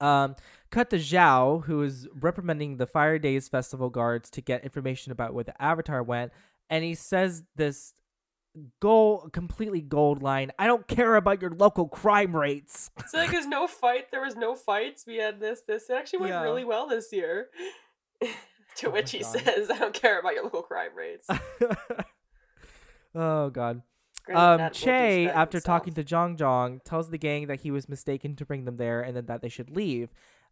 Um, 0.01 0.35
cut 0.69 0.91
to 0.91 0.97
Zhao, 0.97 1.63
who 1.65 1.81
is 1.81 2.07
reprimanding 2.13 2.77
the 2.77 2.85
Fire 2.85 3.17
Days 3.17 3.47
Festival 3.47 3.89
guards 3.89 4.29
to 4.31 4.41
get 4.41 4.63
information 4.63 5.11
about 5.11 5.33
where 5.33 5.45
the 5.45 5.59
Avatar 5.59 6.03
went, 6.03 6.31
and 6.69 6.83
he 6.83 6.93
says 6.93 7.41
this 7.55 7.93
gold, 8.79 9.31
completely 9.33 9.81
gold 9.81 10.21
line. 10.23 10.51
I 10.57 10.67
don't 10.67 10.87
care 10.87 11.15
about 11.15 11.41
your 11.41 11.51
local 11.51 11.87
crime 11.87 12.35
rates. 12.35 12.89
So 13.07 13.17
like, 13.19 13.31
there's 13.31 13.47
no 13.47 13.67
fight. 13.67 14.11
There 14.11 14.21
was 14.21 14.35
no 14.35 14.55
fights. 14.55 15.05
We 15.05 15.17
had 15.17 15.39
this. 15.39 15.61
This 15.67 15.89
it 15.89 15.93
actually 15.93 16.19
went 16.19 16.31
Yeah. 16.31 16.43
really 16.43 16.65
well 16.65 16.87
this 16.87 17.11
year. 17.13 17.49
to 18.77 18.87
Oh 18.87 18.91
which 18.91 19.11
he 19.11 19.19
God. 19.19 19.39
says, 19.39 19.69
"I 19.69 19.77
don't 19.77 19.93
care 19.93 20.19
about 20.19 20.33
your 20.33 20.43
local 20.43 20.63
crime 20.63 20.95
rates." 20.95 21.29
oh 23.15 23.49
God. 23.49 23.81
Granted, 24.25 24.63
Um, 24.65 24.71
Chey, 24.71 25.27
after 25.29 25.59
talking 25.59 25.93
to 25.93 26.03
Jeong 26.03 26.35
Jeong, 26.37 26.81
tells 26.83 27.09
the 27.11 27.17
gang 27.19 27.45
that 27.47 27.61
he 27.61 27.69
was 27.71 27.87
mistaken 27.87 28.35
to 28.37 28.45
bring 28.45 28.65
them 28.65 28.77
there 28.77 29.01
and 29.01 29.15
then 29.15 29.27
that 29.27 29.41
they 29.41 29.49
should 29.49 29.69
leave. 29.69 30.09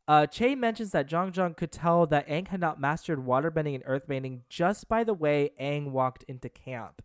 Uh, 0.07 0.27
Chey 0.27 0.53
mentions 0.53 0.91
that 0.91 1.09
Jeong 1.09 1.31
Jeong 1.31 1.55
could 1.57 1.71
tell 1.71 2.05
that 2.07 2.27
Aang 2.27 2.49
had 2.49 2.59
not 2.59 2.79
mastered 2.79 3.19
waterbending 3.25 3.73
and 3.73 3.83
earthbending 3.85 4.41
just 4.49 4.87
by 4.87 5.03
the 5.03 5.13
way 5.13 5.51
Aang 5.59 5.89
walked 5.91 6.23
into 6.23 6.49
camp, 6.49 7.01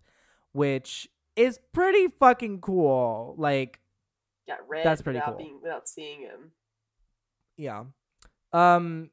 which 0.59 1.09
is 1.36 1.59
pretty 1.72 2.09
fucking 2.09 2.61
cool. 2.61 3.34
Like, 3.38 3.80
got 4.46 4.68
red 4.68 4.84
that's 4.84 5.02
pretty 5.02 5.18
without 5.18 5.36
cool. 5.36 5.44
being 5.44 5.61
without 5.62 5.88
seeing 5.88 6.20
him. 6.20 6.52
yeah. 7.56 7.84
Um, 8.52 9.11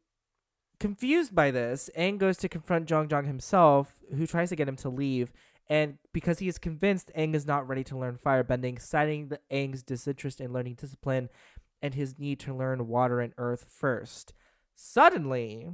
confused 0.80 1.36
by 1.36 1.52
this, 1.52 1.90
Aang 1.98 2.18
goes 2.18 2.38
to 2.38 2.50
confront 2.50 2.88
Jeong 2.88 3.08
Jeong 3.08 3.28
himself, 3.28 3.94
who 4.16 4.26
tries 4.26 4.50
to 4.50 4.56
get 4.56 4.68
him 4.68 4.78
to 4.78 4.90
leave. 4.90 5.32
And 5.68 5.98
because 6.14 6.40
he 6.40 6.48
is 6.48 6.58
convinced 6.58 7.12
Aang 7.18 7.34
is 7.36 7.46
not 7.46 7.68
ready 7.68 7.84
to 7.86 7.98
learn 7.98 8.20
firebending, 8.24 8.80
citing 8.82 9.30
the 9.30 9.40
Aang's 9.52 9.84
disinterest 9.84 10.40
in 10.40 10.54
learning 10.54 10.76
discipline 10.76 11.30
and 11.82 11.94
his 11.96 12.18
need 12.18 12.40
to 12.42 12.56
learn 12.56 12.88
water 12.88 13.20
and 13.20 13.34
earth 13.38 13.66
first. 13.70 14.34
Suddenly, 14.76 15.70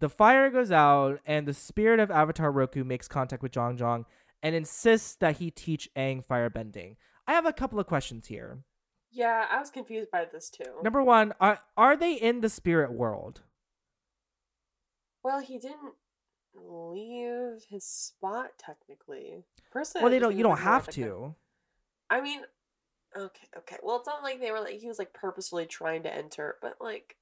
the 0.00 0.08
fire 0.08 0.50
goes 0.50 0.72
out, 0.72 1.20
and 1.26 1.46
the 1.46 1.54
spirit 1.54 2.00
of 2.00 2.10
Avatar 2.10 2.50
Roku 2.50 2.84
makes 2.84 3.08
contact 3.08 3.42
with 3.42 3.52
Jeong 3.52 3.78
Jeong 3.78 4.04
and 4.42 4.54
insists 4.54 5.14
that 5.16 5.38
he 5.38 5.50
teach 5.50 5.88
Aang 5.96 6.24
firebending. 6.24 6.96
I 7.26 7.32
have 7.32 7.46
a 7.46 7.52
couple 7.52 7.78
of 7.78 7.86
questions 7.86 8.26
here. 8.26 8.64
Yeah, 9.12 9.46
I 9.50 9.58
was 9.58 9.70
confused 9.70 10.10
by 10.10 10.26
this 10.32 10.50
too. 10.50 10.70
Number 10.82 11.02
one, 11.02 11.34
are 11.40 11.60
are 11.76 11.96
they 11.96 12.14
in 12.14 12.40
the 12.40 12.48
spirit 12.48 12.92
world? 12.92 13.42
Well, 15.22 15.40
he 15.40 15.58
didn't 15.58 15.94
leave 16.54 17.64
his 17.68 17.84
spot 17.84 18.52
technically. 18.58 19.44
Personally, 19.70 20.04
Well, 20.04 20.10
they 20.10 20.18
don't. 20.18 20.36
You 20.36 20.42
don't 20.42 20.58
have 20.58 20.88
to. 20.90 21.34
I 22.08 22.20
mean, 22.20 22.40
okay, 23.16 23.48
okay. 23.58 23.76
Well, 23.82 23.98
it's 23.98 24.06
not 24.06 24.22
like 24.22 24.40
they 24.40 24.50
were 24.50 24.60
like 24.60 24.80
he 24.80 24.88
was 24.88 24.98
like 24.98 25.12
purposefully 25.12 25.66
trying 25.66 26.02
to 26.04 26.14
enter, 26.14 26.56
but 26.62 26.76
like, 26.80 27.16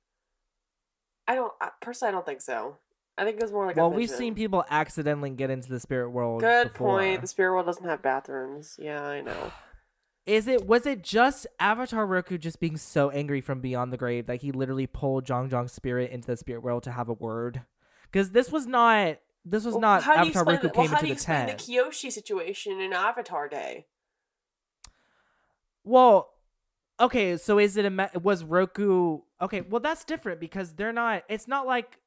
I 1.27 1.35
don't 1.35 1.53
I, 1.61 1.71
personally. 1.81 2.11
I 2.11 2.13
don't 2.13 2.27
think 2.27 2.41
so. 2.41 2.77
I 3.19 3.25
think 3.25 3.37
it 3.37 3.43
was 3.43 3.53
more 3.53 3.67
like. 3.67 3.77
a 3.77 3.81
Well, 3.81 3.91
we've 3.91 4.09
seen 4.09 4.35
people 4.35 4.65
accidentally 4.71 5.31
get 5.31 5.51
into 5.51 5.69
the 5.69 5.81
spirit 5.81 6.11
world. 6.11 6.41
Good 6.41 6.73
before. 6.73 6.99
point. 6.99 7.21
The 7.21 7.27
spirit 7.27 7.53
world 7.53 7.67
doesn't 7.67 7.85
have 7.85 8.01
bathrooms. 8.01 8.77
Yeah, 8.79 9.03
I 9.03 9.21
know. 9.21 9.53
Is 10.27 10.47
it 10.47 10.67
was 10.67 10.85
it 10.85 11.03
just 11.03 11.47
Avatar 11.59 12.05
Roku 12.05 12.37
just 12.37 12.61
being 12.61 12.77
so 12.77 13.09
angry 13.09 13.41
from 13.41 13.61
beyond 13.63 13.95
the 13.95 13.97
grave 13.97 14.27
that 14.27 14.43
he 14.43 14.53
literally 14.53 14.87
pulled 14.87 15.25
Jeong 15.25 15.49
Jeong's 15.49 15.73
spirit 15.73 16.11
into 16.11 16.27
the 16.27 16.37
spirit 16.37 16.63
world 16.63 16.83
to 16.83 16.91
have 16.91 17.09
a 17.09 17.15
word? 17.15 17.63
Because 18.13 18.33
this 18.33 18.53
was 18.53 18.67
not 18.67 19.17
this 19.47 19.65
was 19.65 19.73
Well, 19.73 19.81
not 19.81 20.03
how 20.03 20.13
do 20.17 20.29
you 20.29 20.35
Avatar 20.35 20.43
explain 20.43 20.57
Roku 20.57 20.69
the, 20.69 20.73
well, 20.77 20.87
came 20.87 20.95
how 20.95 21.01
do 21.01 21.07
you 21.07 21.15
the 21.15 21.17
explain 21.17 21.47
tent. 21.47 21.59
the 21.59 21.73
Kyoshi 21.73 22.13
situation 22.13 22.79
in 22.79 22.93
Avatar 22.93 23.49
Day? 23.49 23.87
Well, 25.83 26.35
okay, 27.01 27.39
so 27.39 27.59
is 27.59 27.79
it 27.79 27.87
a 27.87 28.11
was 28.23 28.45
Roku 28.45 29.21
okay? 29.41 29.63
Well, 29.63 29.81
that's 29.81 30.05
different 30.05 30.41
because 30.41 30.75
they're 30.75 30.93
not. 30.93 31.23
It's 31.31 31.49
not 31.49 31.67
like 31.67 31.99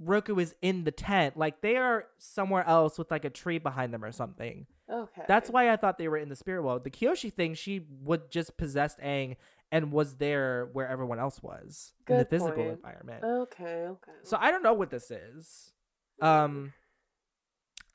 Roku 0.00 0.38
is 0.38 0.54
in 0.62 0.84
the 0.84 0.90
tent. 0.90 1.36
Like 1.36 1.60
they 1.60 1.76
are 1.76 2.06
somewhere 2.18 2.66
else 2.66 2.98
with 2.98 3.10
like 3.10 3.24
a 3.24 3.30
tree 3.30 3.58
behind 3.58 3.92
them 3.92 4.02
or 4.02 4.12
something. 4.12 4.66
Okay, 4.90 5.22
That's 5.28 5.48
why 5.50 5.70
I 5.70 5.76
thought 5.76 5.98
they 5.98 6.08
were 6.08 6.16
in 6.16 6.28
the 6.28 6.36
spirit 6.36 6.62
world. 6.64 6.82
The 6.82 6.90
Kyoshi 6.90 7.32
thing, 7.32 7.54
she 7.54 7.86
would 8.02 8.30
just 8.30 8.56
possessed 8.56 8.98
Aang 8.98 9.36
and 9.70 9.92
was 9.92 10.14
there 10.16 10.68
where 10.72 10.88
everyone 10.88 11.20
else 11.20 11.40
was 11.42 11.92
in 12.08 12.18
the 12.18 12.24
physical 12.24 12.54
point. 12.56 12.72
environment. 12.72 13.22
Okay, 13.22 13.86
okay. 13.86 14.12
So 14.24 14.36
I 14.40 14.50
don't 14.50 14.64
know 14.64 14.72
what 14.72 14.90
this 14.90 15.12
is. 15.12 15.72
Um, 16.20 16.72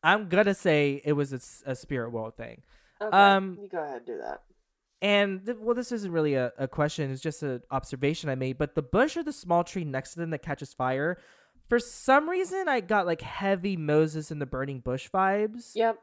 I'm 0.04 0.30
gonna 0.30 0.54
say 0.54 1.02
it 1.04 1.14
was 1.14 1.34
a 1.66 1.76
spirit 1.76 2.12
world 2.12 2.38
thing. 2.38 2.62
okay, 3.02 3.18
um, 3.18 3.58
you 3.62 3.68
go 3.68 3.84
ahead 3.84 3.98
and 3.98 4.06
do 4.06 4.18
that. 4.20 4.44
And 5.02 5.46
th- 5.46 5.58
well, 5.60 5.76
this 5.76 5.92
isn't 5.92 6.12
really 6.12 6.36
a, 6.36 6.54
a 6.58 6.68
question; 6.68 7.12
it's 7.12 7.22
just 7.22 7.44
an 7.44 7.62
observation 7.72 8.30
I 8.30 8.36
made. 8.36 8.58
But 8.58 8.76
the 8.76 8.82
bush 8.82 9.18
or 9.18 9.24
the 9.24 9.34
small 9.34 9.64
tree 9.64 9.84
next 9.84 10.14
to 10.14 10.20
them 10.20 10.30
that 10.30 10.42
catches 10.42 10.74
fire, 10.74 11.18
for 11.68 11.80
some 11.80 12.30
reason, 12.30 12.68
I 12.68 12.80
got 12.80 13.06
like 13.06 13.22
heavy 13.22 13.78
Moses 13.78 14.32
and 14.32 14.42
the 14.42 14.46
burning 14.46 14.80
bush 14.80 15.10
vibes. 15.10 15.72
Yep. 15.76 16.00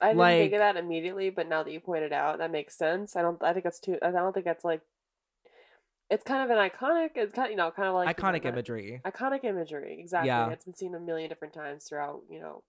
I 0.00 0.12
didn't 0.12 0.26
think 0.26 0.52
of 0.52 0.58
that 0.60 0.76
immediately, 0.76 1.30
but 1.30 1.48
now 1.48 1.62
that 1.62 1.72
you 1.72 1.80
pointed 1.80 2.12
out, 2.12 2.38
that 2.38 2.52
makes 2.52 2.76
sense. 2.76 3.16
I 3.16 3.22
don't. 3.22 3.42
I 3.42 3.52
think 3.52 3.64
that's 3.64 3.80
too. 3.80 3.98
I 4.00 4.10
don't 4.10 4.32
think 4.32 4.46
that's 4.46 4.64
like. 4.64 4.80
it's 6.08 6.22
kind 6.22 6.48
of 6.48 6.56
an 6.56 6.70
iconic. 6.70 7.10
It's 7.16 7.32
kind 7.34 7.46
of 7.46 7.50
you 7.50 7.56
know 7.56 7.70
kind 7.70 7.88
of 7.88 7.94
like 7.94 8.06
you 8.16 8.22
know, 8.22 8.30
iconic 8.30 8.44
imagery. 8.44 9.00
Iconic 9.04 9.44
imagery, 9.44 9.96
exactly. 9.98 10.28
Yeah. 10.28 10.50
It's 10.50 10.64
been 10.64 10.74
seen 10.74 10.94
a 10.94 11.00
million 11.00 11.28
different 11.28 11.52
times 11.52 11.84
throughout. 11.84 12.22
You 12.30 12.40
know, 12.40 12.62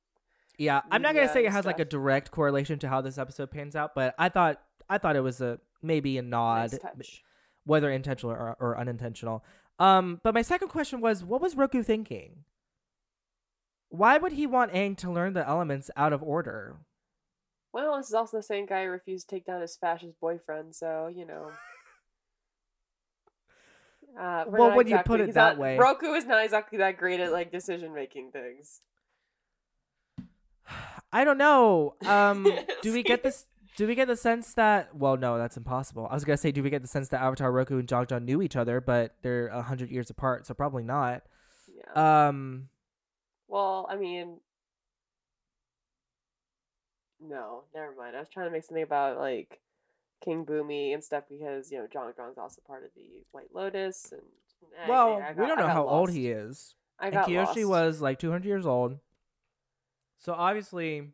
Yeah, 0.58 0.82
I'm 0.92 1.02
not 1.02 1.14
gonna 1.14 1.32
say 1.32 1.46
it 1.46 1.52
has 1.52 1.66
like 1.66 1.80
a 1.80 1.86
direct 1.86 2.32
correlation 2.32 2.80
to 2.80 2.90
how 2.90 3.02
this 3.02 3.18
episode 3.18 3.52
pans 3.52 3.76
out, 3.76 3.94
but 3.94 4.16
I 4.18 4.30
thought 4.30 4.60
I 4.90 4.98
thought 4.98 5.16
it 5.16 5.22
was 5.22 5.40
a 5.40 5.60
maybe 5.84 6.18
a 6.18 6.24
nod, 6.24 6.72
nice 6.84 7.22
whether 7.66 7.92
intentional 7.92 8.34
or, 8.34 8.58
or 8.60 8.80
unintentional. 8.80 9.44
Um, 9.80 10.20
but 10.24 10.34
my 10.34 10.42
second 10.42 10.68
question 10.68 11.00
was, 11.02 11.24
what 11.24 11.42
was 11.42 11.56
Roku 11.56 11.82
thinking? 11.84 12.44
Why 13.90 14.18
would 14.18 14.34
he 14.34 14.46
want 14.46 14.74
Aang 14.74 14.98
to 14.98 15.12
learn 15.12 15.34
the 15.34 15.48
elements 15.48 15.90
out 15.96 16.14
of 16.14 16.22
order? 16.22 16.76
Well, 17.72 17.98
this 17.98 18.08
is 18.08 18.14
also 18.14 18.38
the 18.38 18.44
same 18.44 18.66
guy 18.66 18.84
who 18.86 18.90
refused 18.92 19.30
to 19.30 19.36
take 19.36 19.46
down 19.46 19.62
his 19.62 19.76
fascist 19.78 20.20
boyfriend, 20.20 20.76
so 20.76 21.08
you 21.14 21.26
know. 21.26 21.52
Uh, 24.20 24.44
Well, 24.48 24.76
when 24.76 24.88
you 24.88 24.98
put 25.06 25.22
it 25.22 25.34
that 25.36 25.52
not- 25.52 25.58
way- 25.60 25.78
Roku 25.78 26.08
is 26.14 26.26
not 26.26 26.44
exactly 26.44 26.80
that 26.80 26.98
great 26.98 27.20
at 27.20 27.32
like 27.32 27.52
decision 27.52 27.94
making 27.94 28.32
things. 28.32 28.82
I 31.14 31.24
don't 31.24 31.38
know. 31.38 31.94
Um, 32.06 32.44
do 32.82 32.92
we 32.92 33.04
get 33.04 33.22
this? 33.24 33.46
Do 33.80 33.88
we 33.88 33.96
get 33.96 34.10
the 34.10 34.18
sense 34.18 34.56
that? 34.56 34.94
Well, 34.94 35.16
no, 35.16 35.38
that's 35.38 35.56
impossible. 35.56 36.06
I 36.12 36.14
was 36.14 36.26
gonna 36.26 36.36
say, 36.36 36.52
do 36.52 36.62
we 36.62 36.70
get 36.70 36.82
the 36.82 36.88
sense 36.90 37.08
that 37.08 37.22
Avatar, 37.22 37.50
Roku, 37.50 37.80
and 37.80 37.88
Jeong 37.88 38.08
Jeong 38.08 38.26
knew 38.26 38.42
each 38.42 38.58
other, 38.58 38.82
but 38.82 39.16
they're 39.22 39.48
a 39.48 39.62
hundred 39.62 39.90
years 39.90 40.10
apart, 40.10 40.46
so 40.46 40.54
probably 40.54 40.84
not. 40.84 41.24
Yeah. 41.96 42.28
Um, 42.28 42.68
well, 43.48 43.88
I 43.90 43.96
mean, 43.96 44.42
no, 47.22 47.64
never 47.74 47.96
mind. 47.98 48.18
I 48.18 48.20
was 48.20 48.28
trying 48.28 48.48
to 48.48 48.52
make 48.52 48.66
something 48.66 48.84
about 48.84 49.18
like 49.18 49.62
King 50.26 50.46
Bumi 50.46 50.94
and 50.94 51.02
stuff 51.02 51.24
because 51.30 51.72
you 51.72 51.78
know 51.78 51.86
Jeong 51.88 52.14
Jeong's 52.18 52.38
also 52.38 52.62
part 52.68 52.84
of 52.84 52.90
the 52.98 53.24
White 53.32 53.56
Lotus 53.56 54.12
and. 54.12 54.22
Well, 54.90 55.14
I 55.26 55.32
we 55.32 55.36
got- 55.36 55.48
don't 55.48 55.58
know 55.58 55.68
got 55.68 55.72
how 55.72 55.88
old 55.88 56.10
he 56.12 56.28
is. 56.28 56.76
I 57.00 57.06
and 57.06 57.14
got 57.14 57.30
Kyoshi 57.30 57.66
lost. 57.66 57.70
was 57.70 58.02
like 58.02 58.20
200 58.20 58.46
years 58.46 58.66
old. 58.66 59.00
So 60.18 60.34
obviously, 60.34 61.12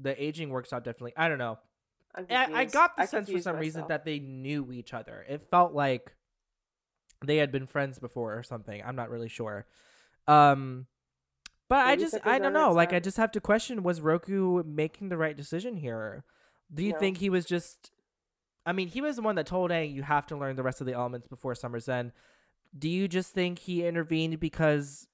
the 0.00 0.22
aging 0.22 0.50
works 0.50 0.72
out 0.72 0.84
definitely. 0.84 1.12
I 1.16 1.28
don't 1.28 1.38
know. 1.38 1.58
I, 2.14 2.48
I 2.52 2.64
got 2.64 2.96
the 2.96 3.02
I 3.02 3.06
sense 3.06 3.30
for 3.30 3.38
some 3.40 3.56
reason 3.56 3.84
that 3.88 4.04
they 4.04 4.18
knew 4.18 4.72
each 4.72 4.92
other. 4.92 5.24
It 5.28 5.42
felt 5.50 5.72
like 5.74 6.12
they 7.24 7.36
had 7.36 7.52
been 7.52 7.66
friends 7.66 7.98
before 7.98 8.36
or 8.36 8.42
something. 8.42 8.82
I'm 8.84 8.96
not 8.96 9.10
really 9.10 9.28
sure. 9.28 9.66
Um, 10.26 10.86
but 11.68 11.86
I 11.86 11.94
just 11.96 12.18
I 12.24 12.38
don't 12.40 12.52
know. 12.52 12.72
Like 12.72 12.92
I 12.92 12.98
just 12.98 13.16
have 13.16 13.30
to 13.32 13.40
question: 13.40 13.82
Was 13.82 14.00
Roku 14.00 14.62
making 14.64 15.08
the 15.08 15.16
right 15.16 15.36
decision 15.36 15.76
here? 15.76 16.24
Do 16.72 16.82
you 16.82 16.92
No. 16.92 16.98
think 16.98 17.18
he 17.18 17.30
was 17.30 17.44
just? 17.44 17.92
I 18.66 18.72
mean, 18.72 18.88
he 18.88 19.00
was 19.00 19.16
the 19.16 19.22
one 19.22 19.36
that 19.36 19.46
told 19.46 19.70
Aang 19.70 19.94
you 19.94 20.02
have 20.02 20.26
to 20.26 20.36
learn 20.36 20.56
the 20.56 20.62
rest 20.62 20.80
of 20.80 20.86
the 20.86 20.92
elements 20.94 21.28
before 21.28 21.54
Summer's 21.54 21.88
End. 21.88 22.12
Do 22.76 22.88
you 22.88 23.08
just 23.08 23.32
think 23.32 23.60
he 23.60 23.84
intervened 23.86 24.38
because 24.40 25.06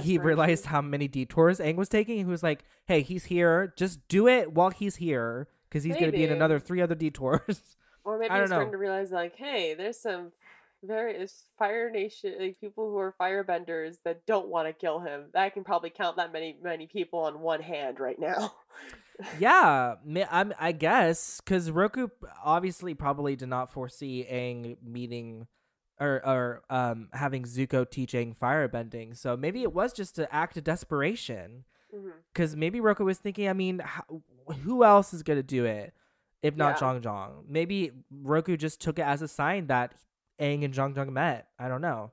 he 0.00 0.18
realized 0.18 0.66
how 0.66 0.80
many 0.82 1.08
detours 1.08 1.58
Aang 1.58 1.76
was 1.76 1.88
taking. 1.88 2.16
He 2.18 2.24
was 2.24 2.42
like, 2.42 2.64
"Hey, 2.86 3.02
he's 3.02 3.24
here. 3.24 3.72
Just 3.76 4.06
do 4.08 4.28
it 4.28 4.52
while 4.52 4.70
he's 4.70 4.96
here, 4.96 5.48
because 5.68 5.84
he's 5.84 5.94
gonna 5.94 6.12
be 6.12 6.24
in 6.24 6.32
another 6.32 6.58
three 6.58 6.80
other 6.80 6.94
detours." 6.94 7.62
Or 8.06 8.18
maybe 8.18 8.34
he's 8.34 8.40
don't 8.40 8.48
starting 8.48 8.72
to 8.72 8.76
realize, 8.76 9.10
like, 9.10 9.34
hey, 9.34 9.72
there's 9.72 9.98
some 9.98 10.30
very 10.86 11.26
Fire 11.58 11.90
Nation 11.90 12.34
like 12.38 12.60
people 12.60 12.90
who 12.90 12.98
are 12.98 13.14
firebenders 13.18 13.96
that 14.04 14.26
don't 14.26 14.48
want 14.48 14.68
to 14.68 14.72
kill 14.72 15.00
him. 15.00 15.26
I 15.34 15.48
can 15.50 15.64
probably 15.64 15.90
count 15.90 16.16
that 16.16 16.32
many 16.32 16.58
many 16.62 16.86
people 16.86 17.20
on 17.20 17.40
one 17.40 17.62
hand 17.62 18.00
right 18.00 18.18
now. 18.18 18.52
yeah, 19.38 19.94
I'm, 20.30 20.52
I 20.58 20.72
guess 20.72 21.40
because 21.40 21.70
Roku 21.70 22.08
obviously 22.42 22.94
probably 22.94 23.36
did 23.36 23.48
not 23.48 23.70
foresee 23.72 24.26
Aang 24.30 24.76
meeting 24.82 25.46
or 26.00 26.20
or 26.26 26.62
um 26.70 27.08
having 27.12 27.44
Zuko 27.44 27.88
teaching 27.88 28.34
firebending. 28.34 29.16
So 29.16 29.36
maybe 29.36 29.62
it 29.62 29.72
was 29.72 29.92
just 29.92 30.18
an 30.18 30.26
act 30.30 30.56
of 30.56 30.64
desperation. 30.64 31.64
Because 32.32 32.56
maybe 32.56 32.80
Roku 32.80 33.04
was 33.04 33.18
thinking, 33.18 33.48
I 33.48 33.52
mean, 33.52 33.78
how, 33.78 34.22
who 34.64 34.82
else 34.82 35.14
is 35.14 35.22
gonna 35.22 35.44
do 35.44 35.64
it 35.64 35.94
if 36.42 36.56
not 36.56 36.80
Yeah. 36.80 36.88
Jeong 36.88 37.00
Jeong? 37.02 37.48
Maybe 37.48 37.92
Roku 38.10 38.56
just 38.56 38.80
took 38.80 38.98
it 38.98 39.02
as 39.02 39.22
a 39.22 39.28
sign 39.28 39.68
that 39.68 39.94
Aang 40.40 40.64
and 40.64 40.74
Jeong 40.74 40.94
Jeong 40.94 41.10
met. 41.10 41.46
I 41.56 41.68
don't 41.68 41.80
know, 41.80 42.10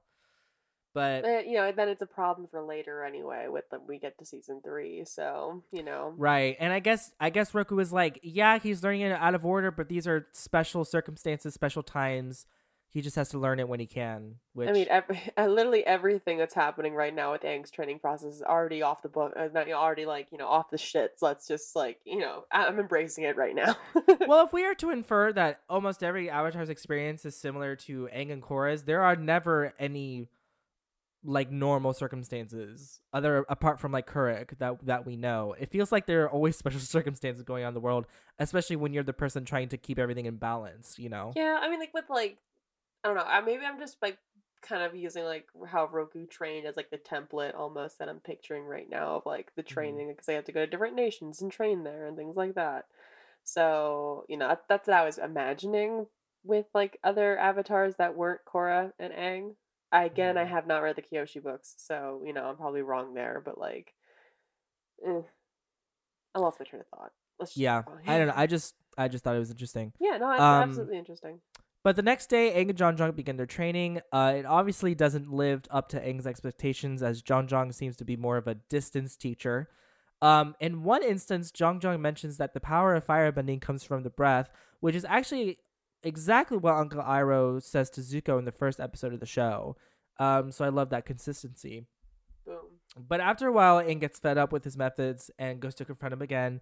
but 0.94 1.26
Uh, 1.26 1.40
you 1.40 1.54
know, 1.54 1.72
then 1.72 1.90
it's 1.90 2.04
a 2.04 2.06
problem 2.06 2.48
for 2.48 2.62
later 2.62 3.04
anyway. 3.04 3.48
With 3.50 3.66
when 3.70 3.88
we 3.88 3.98
get 3.98 4.20
to 4.20 4.26
season 4.26 4.62
three, 4.64 5.04
so 5.06 5.64
you 5.72 5.82
know, 5.82 6.14
right. 6.16 6.56
And 6.60 6.72
I 6.72 6.80
guess 6.80 7.12
I 7.20 7.32
guess 7.32 7.56
Roku 7.56 7.76
was 7.76 7.92
like, 7.92 8.20
yeah, 8.22 8.60
he's 8.60 8.84
learning 8.84 9.02
it 9.02 9.14
out 9.14 9.34
of 9.34 9.44
order, 9.46 9.72
but 9.72 9.90
these 9.90 10.06
are 10.06 10.28
special 10.32 10.86
circumstances, 10.86 11.56
special 11.56 11.82
times. 11.82 12.46
He 12.94 13.02
just 13.02 13.16
has 13.16 13.30
to 13.30 13.38
learn 13.38 13.60
it 13.60 13.70
when 13.70 13.80
he 13.80 13.86
can. 13.86 14.36
Which 14.54 14.68
I 14.68 14.74
mean, 14.74 14.88
every, 14.90 15.22
uh, 15.38 15.48
literally 15.48 15.86
everything 15.86 16.38
that's 16.38 16.54
happening 16.54 16.94
right 16.94 17.16
now 17.16 17.32
with 17.32 17.44
Aang's 17.44 17.72
training 17.72 18.00
process 18.00 18.36
is 18.36 18.42
already 18.42 18.82
off 18.82 19.02
the 19.02 19.10
book. 19.10 19.34
Uh, 19.36 19.48
not, 19.54 19.68
you 19.68 19.74
know, 19.74 19.80
already 19.80 20.06
like 20.06 20.28
you 20.32 20.38
know 20.38 20.48
off 20.48 20.70
the 20.70 20.78
shits. 20.78 21.22
Let's 21.22 21.48
just 21.48 21.76
like 21.76 22.00
you 22.06 22.20
know, 22.20 22.44
I'm 22.52 22.80
embracing 22.80 23.24
it 23.24 23.38
right 23.38 23.56
now. 23.56 23.78
well, 24.28 24.46
if 24.46 24.52
we 24.52 24.66
are 24.66 24.76
to 24.76 24.90
infer 24.90 25.32
that 25.34 25.62
almost 25.70 26.04
every 26.04 26.30
Avatar's 26.30 26.70
experience 26.70 27.26
is 27.26 27.36
similar 27.36 27.76
to 27.78 28.10
Aang 28.14 28.32
and 28.32 28.44
Korra's, 28.44 28.84
there 28.84 29.02
are 29.02 29.16
never 29.16 29.74
any 29.80 30.30
like 31.24 31.52
normal 31.52 31.94
circumstances 31.94 33.00
other 33.14 33.46
apart 33.48 33.80
from 33.80 33.92
like 33.92 34.08
Kuruk 34.08 34.58
that 34.58 34.86
that 34.86 35.06
we 35.06 35.16
know. 35.16 35.56
It 35.60 35.72
feels 35.72 35.92
like 35.92 36.08
there 36.08 36.24
are 36.24 36.30
always 36.30 36.56
special 36.58 36.80
circumstances 36.80 37.44
going 37.44 37.64
on 37.64 37.70
in 37.70 37.74
the 37.74 37.80
world, 37.80 38.06
especially 38.40 38.76
when 38.76 38.94
you're 38.94 39.04
the 39.04 39.14
person 39.14 39.46
trying 39.46 39.70
to 39.70 39.78
keep 39.78 40.00
everything 40.00 40.26
in 40.26 40.38
balance, 40.38 40.98
you 40.98 41.10
know. 41.10 41.32
Yeah, 41.36 41.60
I 41.62 41.70
mean, 41.70 41.80
like 41.80 41.94
with 41.94 42.10
like, 42.10 42.38
I 43.04 43.08
don't 43.08 43.18
know. 43.18 43.24
I, 43.26 43.42
maybe 43.42 43.66
I'm 43.66 43.80
just 43.80 43.98
like 44.02 44.18
kind 44.62 44.84
of 44.84 44.96
using 44.96 45.24
like 45.24 45.48
how 45.68 45.88
Roku 45.88 46.28
trained 46.28 46.68
as 46.68 46.78
like 46.78 46.92
the 46.92 46.98
template 46.98 47.56
almost 47.56 47.98
that 48.00 48.10
I'm 48.10 48.20
picturing 48.20 48.64
right 48.66 48.90
now 48.90 49.16
of 49.16 49.26
like 49.26 49.52
the 49.56 49.64
training 49.64 50.10
because 50.10 50.28
they 50.28 50.36
have 50.36 50.46
to 50.46 50.52
go 50.52 50.62
to 50.64 50.70
different 50.70 50.96
nations 50.96 51.42
and 51.42 51.52
train 51.52 51.84
there 51.84 52.06
and 52.08 52.16
things 52.16 52.36
like 52.36 52.56
that. 52.56 52.86
So 53.44 54.26
you 54.30 54.38
know 54.38 54.48
that, 54.50 54.64
that's 54.70 54.88
what 54.88 54.98
I 54.98 55.06
was 55.06 55.18
imagining 55.18 56.06
with 56.44 56.66
like 56.74 57.00
other 57.04 57.38
avatars 57.38 57.96
that 57.98 58.16
weren't 58.16 58.42
Korra 58.46 58.94
and 59.00 59.14
Aang. 59.14 59.56
I, 59.92 60.04
again, 60.06 60.38
I 60.38 60.46
Mhm. 60.46 60.50
have 60.50 60.68
not 60.68 60.84
read 60.84 60.96
the 60.96 61.02
Kyoshi 61.02 61.42
books, 61.44 61.74
so 61.78 62.22
you 62.26 62.34
know 62.34 62.46
I'm 62.46 62.56
probably 62.56 62.82
wrong 62.82 63.14
there. 63.14 63.42
But 63.44 63.58
like, 63.58 63.94
eh, 65.06 65.22
I 66.36 66.40
lost 66.40 66.60
my 66.60 66.66
train 66.66 66.82
of 66.82 66.88
thought. 66.88 67.12
Let's 67.40 67.52
just 67.52 67.62
Yeah. 67.62 67.84
I 68.08 68.18
don't 68.18 68.28
know. 68.28 68.34
I 68.36 68.48
just 68.48 68.76
I 68.98 69.08
just 69.08 69.24
thought 69.24 69.36
it 69.36 69.40
was 69.40 69.52
interesting. 69.52 69.92
yeah, 70.00 70.18
no, 70.18 70.32
it's 70.32 70.40
Um, 70.40 70.70
absolutely 70.70 70.98
interesting. 70.98 71.40
But 71.84 71.96
the 71.96 72.04
next 72.04 72.28
day, 72.28 72.54
Aang 72.56 72.70
and 72.70 72.78
Jeong 72.78 72.98
Jeong 72.98 73.16
begin 73.16 73.38
their 73.38 73.48
training. 73.48 74.02
Uh, 74.12 74.34
it 74.38 74.46
obviously 74.46 74.94
doesn't 74.94 75.32
live 75.32 75.64
up 75.72 75.90
to 75.90 76.00
Aang's 76.00 76.28
expectations, 76.28 77.02
as 77.02 77.24
Jeong 77.24 77.48
Jeong 77.48 77.74
seems 77.74 77.98
to 77.98 78.06
be 78.06 78.16
more 78.16 78.38
of 78.38 78.48
a 78.48 78.56
distance 78.56 79.16
teacher. 79.16 79.68
Um, 80.22 80.56
in 80.60 80.84
one 80.84 81.02
instance, 81.02 81.52
Jeong 81.52 81.82
Jeong 81.82 82.00
mentions 82.00 82.38
that 82.38 82.54
the 82.54 82.60
power 82.60 82.94
of 82.94 83.08
firebending 83.08 83.62
comes 83.62 83.84
from 83.84 84.04
the 84.04 84.12
breath, 84.12 84.50
which 84.80 84.94
is 84.94 85.06
actually 85.06 85.58
exactly 86.04 86.58
what 86.58 86.76
Uncle 86.76 87.02
Iroh 87.02 87.62
says 87.62 87.90
to 87.92 88.02
Zuko 88.02 88.38
in 88.38 88.46
the 88.46 88.52
first 88.52 88.80
episode 88.80 89.14
of 89.14 89.20
the 89.20 89.26
show. 89.26 89.76
Um, 90.20 90.52
so 90.52 90.64
I 90.64 90.70
love 90.70 90.92
that 90.92 91.06
consistency. 91.06 91.88
Boom. 92.46 92.80
But 92.96 93.22
after 93.22 93.48
a 93.48 93.52
while, 93.52 93.82
Aang 93.82 94.00
gets 94.00 94.20
fed 94.20 94.38
up 94.38 94.52
with 94.52 94.64
his 94.64 94.78
methods 94.78 95.32
and 95.40 95.60
goes 95.60 95.74
to 95.76 95.86
confront 95.86 96.14
him 96.14 96.22
again, 96.22 96.62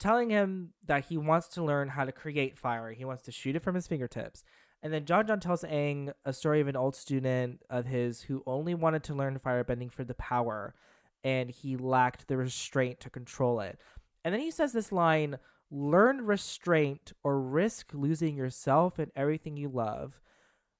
telling 0.00 0.30
him 0.30 0.70
that 0.86 1.04
he 1.04 1.16
wants 1.16 1.46
to 1.48 1.62
learn 1.62 1.88
how 1.88 2.04
to 2.04 2.12
create 2.12 2.58
fire. 2.58 2.92
He 2.92 3.04
wants 3.04 3.22
to 3.24 3.32
shoot 3.32 3.54
it 3.54 3.62
from 3.62 3.74
his 3.74 3.86
fingertips. 3.86 4.42
And 4.82 4.92
then 4.92 5.04
Jeong 5.04 5.26
Jeong 5.26 5.40
tells 5.40 5.62
Aang 5.62 6.12
a 6.24 6.32
story 6.32 6.60
of 6.60 6.68
an 6.68 6.76
old 6.76 6.96
student 6.96 7.62
of 7.68 7.86
his 7.86 8.22
who 8.22 8.42
only 8.46 8.74
wanted 8.74 9.04
to 9.04 9.14
learn 9.14 9.38
firebending 9.38 9.92
for 9.92 10.04
the 10.04 10.14
power, 10.14 10.74
and 11.22 11.50
he 11.50 11.76
lacked 11.76 12.26
the 12.26 12.38
restraint 12.38 12.98
to 13.00 13.10
control 13.10 13.60
it. 13.60 13.78
And 14.24 14.34
then 14.34 14.40
he 14.40 14.50
says 14.50 14.72
this 14.72 14.90
line 14.90 15.38
learn 15.70 16.26
restraint 16.26 17.12
or 17.22 17.40
risk 17.40 17.90
losing 17.92 18.36
yourself 18.36 18.98
and 18.98 19.12
everything 19.14 19.56
you 19.56 19.68
love, 19.68 20.18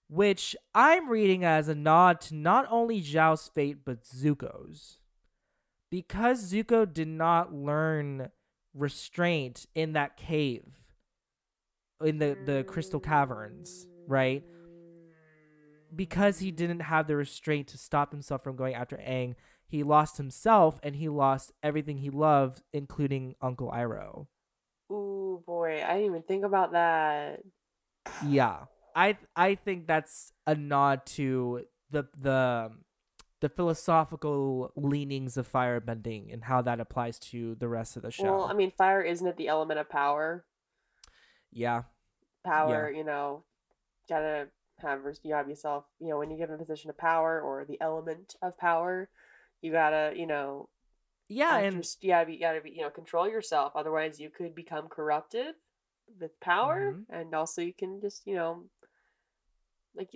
which 0.08 0.56
I'm 0.74 1.08
reading 1.08 1.44
as 1.44 1.68
a 1.68 1.74
nod 1.74 2.20
to 2.22 2.34
not 2.34 2.66
only 2.70 3.02
Zhao's 3.02 3.48
fate, 3.48 3.84
but 3.84 4.02
Zuko's. 4.04 4.98
Because 5.90 6.52
Zuko 6.52 6.90
did 6.90 7.08
not 7.08 7.54
learn 7.54 8.30
restraint 8.74 9.66
in 9.74 9.92
that 9.94 10.16
cave, 10.16 10.64
in 12.04 12.18
the, 12.18 12.36
the 12.44 12.64
crystal 12.64 13.00
caverns, 13.00 13.86
right? 14.06 14.42
Because 15.94 16.38
he 16.38 16.50
didn't 16.50 16.80
have 16.80 17.06
the 17.06 17.16
restraint 17.16 17.68
to 17.68 17.78
stop 17.78 18.12
himself 18.12 18.44
from 18.44 18.56
going 18.56 18.74
after 18.74 18.96
Aang, 18.96 19.34
he 19.66 19.82
lost 19.82 20.16
himself 20.16 20.80
and 20.82 20.96
he 20.96 21.08
lost 21.08 21.52
everything 21.62 21.98
he 21.98 22.10
loved, 22.10 22.62
including 22.72 23.34
Uncle 23.40 23.70
Iroh. 23.70 24.26
Ooh 24.92 25.42
boy, 25.46 25.82
I 25.84 25.94
didn't 25.94 26.06
even 26.06 26.22
think 26.22 26.44
about 26.44 26.72
that. 26.72 27.40
Yeah. 28.26 28.64
I 28.94 29.16
I 29.36 29.54
think 29.54 29.86
that's 29.86 30.32
a 30.46 30.54
nod 30.54 31.06
to 31.06 31.64
the 31.90 32.04
the 32.18 32.68
um, 32.70 32.84
the 33.40 33.48
philosophical 33.48 34.72
leanings 34.76 35.36
of 35.36 35.50
firebending 35.50 36.32
and 36.32 36.44
how 36.44 36.62
that 36.62 36.80
applies 36.80 37.18
to 37.18 37.54
the 37.56 37.68
rest 37.68 37.96
of 37.96 38.02
the 38.02 38.10
show. 38.10 38.24
Well, 38.24 38.44
I 38.44 38.52
mean, 38.52 38.70
fire 38.70 39.02
isn't 39.02 39.26
it 39.26 39.36
the 39.36 39.48
element 39.48 39.80
of 39.80 39.88
power? 39.88 40.44
yeah. 41.52 41.82
Power, 42.44 42.90
you 42.90 43.04
know, 43.04 43.44
gotta 44.08 44.48
have 44.78 45.00
you 45.22 45.34
have 45.34 45.48
yourself. 45.48 45.84
You 46.00 46.08
know, 46.08 46.18
when 46.18 46.30
you 46.30 46.38
give 46.38 46.50
a 46.50 46.56
position 46.58 46.90
of 46.90 46.96
power 46.98 47.40
or 47.40 47.64
the 47.64 47.80
element 47.80 48.34
of 48.42 48.56
power, 48.58 49.10
you 49.60 49.72
gotta 49.72 50.14
you 50.16 50.26
know. 50.26 50.68
Yeah, 51.28 51.58
and 51.58 51.82
just, 51.82 52.02
you 52.02 52.10
gotta 52.10 52.26
be, 52.26 52.34
you 52.34 52.40
gotta 52.40 52.60
be, 52.60 52.70
you 52.70 52.82
know, 52.82 52.90
control 52.90 53.28
yourself. 53.28 53.72
Otherwise, 53.76 54.20
you 54.20 54.30
could 54.30 54.54
become 54.54 54.88
corrupted 54.88 55.54
with 56.20 56.38
power, 56.40 56.94
Mhm. 56.94 57.06
and 57.10 57.34
also 57.34 57.62
you 57.62 57.72
can 57.74 58.00
just, 58.00 58.26
you 58.26 58.34
know, 58.34 58.64
like 59.96 60.10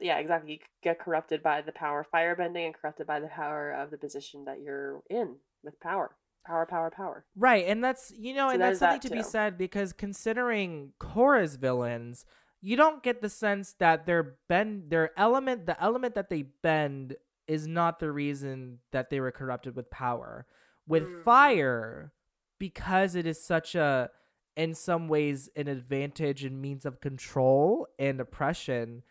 yeah, 0.00 0.18
exactly. 0.18 0.52
You 0.52 0.58
get 0.82 0.98
corrupted 0.98 1.42
by 1.42 1.62
the 1.62 1.72
power 1.72 2.00
of 2.00 2.10
firebending 2.10 2.66
and 2.66 2.74
corrupted 2.74 3.06
by 3.06 3.20
the 3.20 3.28
power 3.28 3.72
of 3.72 3.90
the 3.90 3.98
position 3.98 4.44
that 4.46 4.60
you're 4.60 5.00
in 5.08 5.36
with 5.62 5.78
power, 5.80 6.16
power, 6.46 6.66
power, 6.66 6.90
power. 6.90 7.24
Right, 7.36 7.66
and 7.66 7.82
that's 7.82 8.12
you 8.16 8.34
know, 8.34 8.48
So 8.48 8.54
and 8.54 8.62
that's 8.62 8.78
something 8.78 9.00
that 9.00 9.08
to 9.08 9.14
be 9.14 9.22
said 9.22 9.56
because 9.56 9.92
considering 9.92 10.92
Korra's 11.00 11.56
villains, 11.56 12.24
you 12.60 12.76
don't 12.76 13.02
get 13.02 13.22
the 13.22 13.28
sense 13.28 13.74
that 13.78 14.06
their 14.06 14.36
bend 14.48 14.90
their 14.90 15.10
element 15.16 15.66
the 15.66 15.80
element 15.82 16.14
that 16.14 16.28
they 16.28 16.42
bend 16.42 17.16
is 17.46 17.66
not 17.66 17.98
the 18.00 18.10
reason 18.10 18.78
that 18.92 19.10
they 19.10 19.20
were 19.20 19.32
corrupted 19.32 19.76
with 19.76 19.90
power. 19.90 20.46
With 20.86 21.04
Mhm. 21.04 21.24
fire, 21.24 22.12
because 22.58 23.14
it 23.14 23.26
is 23.26 23.44
such 23.44 23.74
a 23.74 24.10
in 24.56 24.74
some 24.74 25.08
ways 25.08 25.48
an 25.56 25.66
advantage 25.68 26.44
and 26.44 26.60
means 26.60 26.84
of 26.84 27.00
control 27.00 27.88
and 27.98 28.20
oppression 28.20 29.02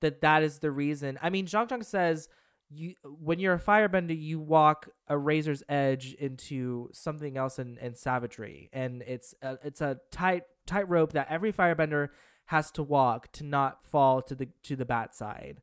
that 0.00 0.20
that 0.20 0.42
is 0.42 0.58
the 0.58 0.70
reason. 0.70 1.18
I 1.22 1.30
mean, 1.30 1.46
Jeong 1.46 1.68
Jeong 1.68 1.84
says 1.84 2.28
you 2.70 2.94
when 3.04 3.38
you're 3.38 3.54
a 3.54 3.60
firebender, 3.60 4.18
you 4.18 4.38
walk 4.38 4.88
a 5.06 5.16
razor's 5.16 5.62
edge 5.68 6.14
into 6.14 6.88
something 6.92 7.36
else 7.36 7.58
in, 7.58 7.78
in 7.78 7.94
savagery, 7.94 8.68
and 8.72 9.02
it's 9.06 9.34
a, 9.42 9.58
it's 9.64 9.80
a 9.80 9.98
tight 10.10 10.44
tight 10.66 10.88
rope 10.88 11.12
that 11.12 11.28
every 11.30 11.52
firebender 11.52 12.08
has 12.46 12.70
to 12.72 12.82
walk 12.82 13.32
to 13.32 13.44
not 13.44 13.86
fall 13.86 14.22
to 14.22 14.34
the 14.34 14.48
to 14.64 14.76
the 14.76 14.84
bad 14.84 15.14
side, 15.14 15.62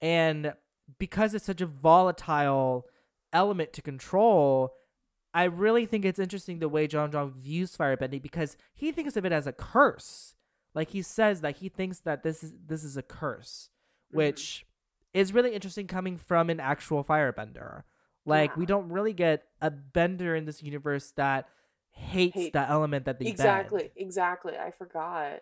and 0.00 0.52
because 0.98 1.34
it's 1.34 1.46
such 1.46 1.60
a 1.60 1.66
volatile 1.66 2.86
element 3.32 3.72
to 3.74 3.82
control. 3.82 4.74
I 5.34 5.44
really 5.44 5.86
think 5.86 6.04
it's 6.04 6.18
interesting 6.18 6.58
the 6.58 6.68
way 6.68 6.86
Jeong 6.86 7.12
Jeong 7.12 7.32
views 7.32 7.74
firebending 7.74 8.20
because 8.20 8.58
he 8.74 8.92
thinks 8.92 9.16
of 9.16 9.24
it 9.24 9.32
as 9.32 9.46
a 9.46 9.52
curse. 9.52 10.36
Like 10.74 10.90
he 10.90 11.00
says 11.00 11.40
that 11.40 11.56
he 11.56 11.70
thinks 11.70 12.00
that 12.00 12.22
this 12.22 12.42
is 12.42 12.52
this 12.66 12.84
is 12.84 12.98
a 12.98 13.02
curse, 13.02 13.70
Mhm. 14.12 14.16
which 14.16 14.66
is 15.14 15.32
really 15.32 15.54
interesting 15.54 15.86
coming 15.86 16.16
from 16.16 16.50
an 16.50 16.60
actual 16.60 17.02
firebender. 17.04 17.82
Like 18.24 18.56
we 18.56 18.66
don't 18.66 18.88
really 18.90 19.12
get 19.12 19.44
a 19.60 19.70
bender 19.70 20.36
in 20.36 20.44
this 20.44 20.62
universe 20.62 21.10
that 21.12 21.48
hates 21.90 22.34
Hate- 22.34 22.52
the 22.52 22.60
element 22.68 23.04
that 23.06 23.18
they 23.18 23.26
exactly, 23.26 23.80
bend. 23.80 23.90
exactly. 23.96 24.56
I 24.56 24.70
forgot. 24.70 25.40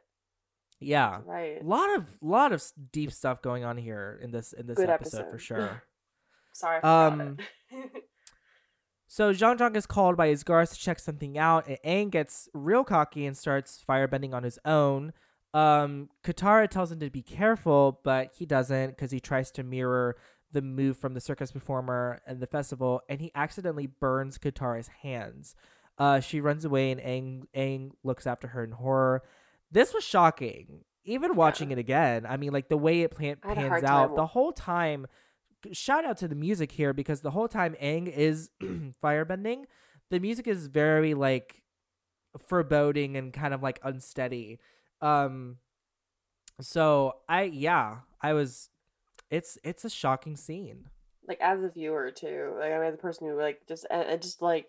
Yeah. 0.80 1.20
Right. 1.26 1.60
A 1.60 1.64
lot 1.64 1.94
of 1.94 2.06
lot 2.22 2.52
of 2.52 2.62
deep 2.90 3.12
stuff 3.12 3.42
going 3.42 3.64
on 3.64 3.76
here 3.76 4.18
in 4.22 4.30
this 4.30 4.52
in 4.54 4.66
this 4.66 4.76
Good 4.78 4.88
episode, 4.88 5.30
for 5.30 5.38
sure. 5.38 5.82
Sorry, 6.52 6.80
Um. 6.82 7.36
So 9.06 9.32
Jeong 9.32 9.58
Jeong 9.58 9.74
is 9.76 9.86
called 9.86 10.16
by 10.16 10.28
his 10.28 10.44
guards 10.44 10.70
to 10.72 10.78
check 10.78 11.00
something 11.00 11.36
out, 11.36 11.66
and 11.66 11.78
Aang 11.84 12.10
gets 12.10 12.48
real 12.54 12.84
cocky 12.84 13.26
and 13.26 13.36
starts 13.36 13.82
firebending 13.86 14.32
on 14.32 14.44
his 14.44 14.58
own. 14.64 15.12
Um, 15.52 16.08
Katara 16.24 16.68
tells 16.68 16.92
him 16.92 17.00
to 17.00 17.10
be 17.10 17.22
careful, 17.22 18.00
but 18.04 18.30
he 18.36 18.46
doesn't 18.46 18.90
because 18.90 19.10
he 19.10 19.20
tries 19.20 19.50
to 19.52 19.62
mirror 19.62 20.16
the 20.52 20.62
move 20.62 20.96
from 20.96 21.14
the 21.14 21.20
circus 21.20 21.52
performer 21.52 22.20
and 22.26 22.40
the 22.40 22.46
festival, 22.46 23.02
and 23.08 23.20
he 23.20 23.30
accidentally 23.34 23.86
burns 23.86 24.38
Katara's 24.38 24.88
hands. 25.02 25.54
Uh, 25.98 26.20
she 26.20 26.40
runs 26.40 26.64
away, 26.64 26.90
and 26.90 27.00
Aang, 27.00 27.42
Aang 27.54 27.90
looks 28.02 28.26
after 28.26 28.48
her 28.48 28.64
in 28.64 28.72
horror. 28.72 29.22
This 29.70 29.92
was 29.92 30.02
shocking. 30.04 30.84
Even 31.04 31.34
watching 31.34 31.70
it 31.70 31.78
again, 31.78 32.26
I 32.26 32.36
mean, 32.36 32.52
like 32.52 32.68
the 32.68 32.76
way 32.76 33.02
it 33.02 33.10
plan- 33.10 33.38
I 33.42 33.48
had 33.54 33.58
a 33.58 33.60
pans 33.70 33.84
out, 33.84 34.16
the 34.16 34.26
whole 34.26 34.52
time 34.52 35.06
shout 35.72 36.04
out 36.04 36.16
to 36.18 36.28
the 36.28 36.34
music 36.34 36.72
here 36.72 36.92
because 36.92 37.20
the 37.20 37.30
whole 37.30 37.48
time 37.48 37.74
Aang 37.82 38.08
is 38.08 38.50
firebending, 39.02 39.64
the 40.10 40.18
music 40.20 40.46
is 40.46 40.66
very 40.66 41.14
like 41.14 41.62
foreboding 42.38 43.16
and 43.16 43.32
kind 43.32 43.54
of 43.54 43.62
like 43.62 43.78
unsteady. 43.82 44.58
Um 45.02 45.58
so 46.60 47.16
I 47.28 47.42
yeah, 47.44 47.98
I 48.20 48.32
was 48.32 48.68
it's 49.30 49.58
it's 49.64 49.84
a 49.84 49.90
shocking 49.90 50.36
scene. 50.36 50.86
like 51.28 51.40
as 51.40 51.62
a 51.62 51.68
viewer 51.70 52.10
too. 52.10 52.54
Like 52.58 52.72
I 52.72 52.78
mean, 52.80 52.90
the 52.92 52.98
person 52.98 53.28
who 53.28 53.38
like 53.40 53.60
just 53.68 53.86
and, 53.90 54.02
and 54.08 54.22
just 54.22 54.42
like 54.42 54.66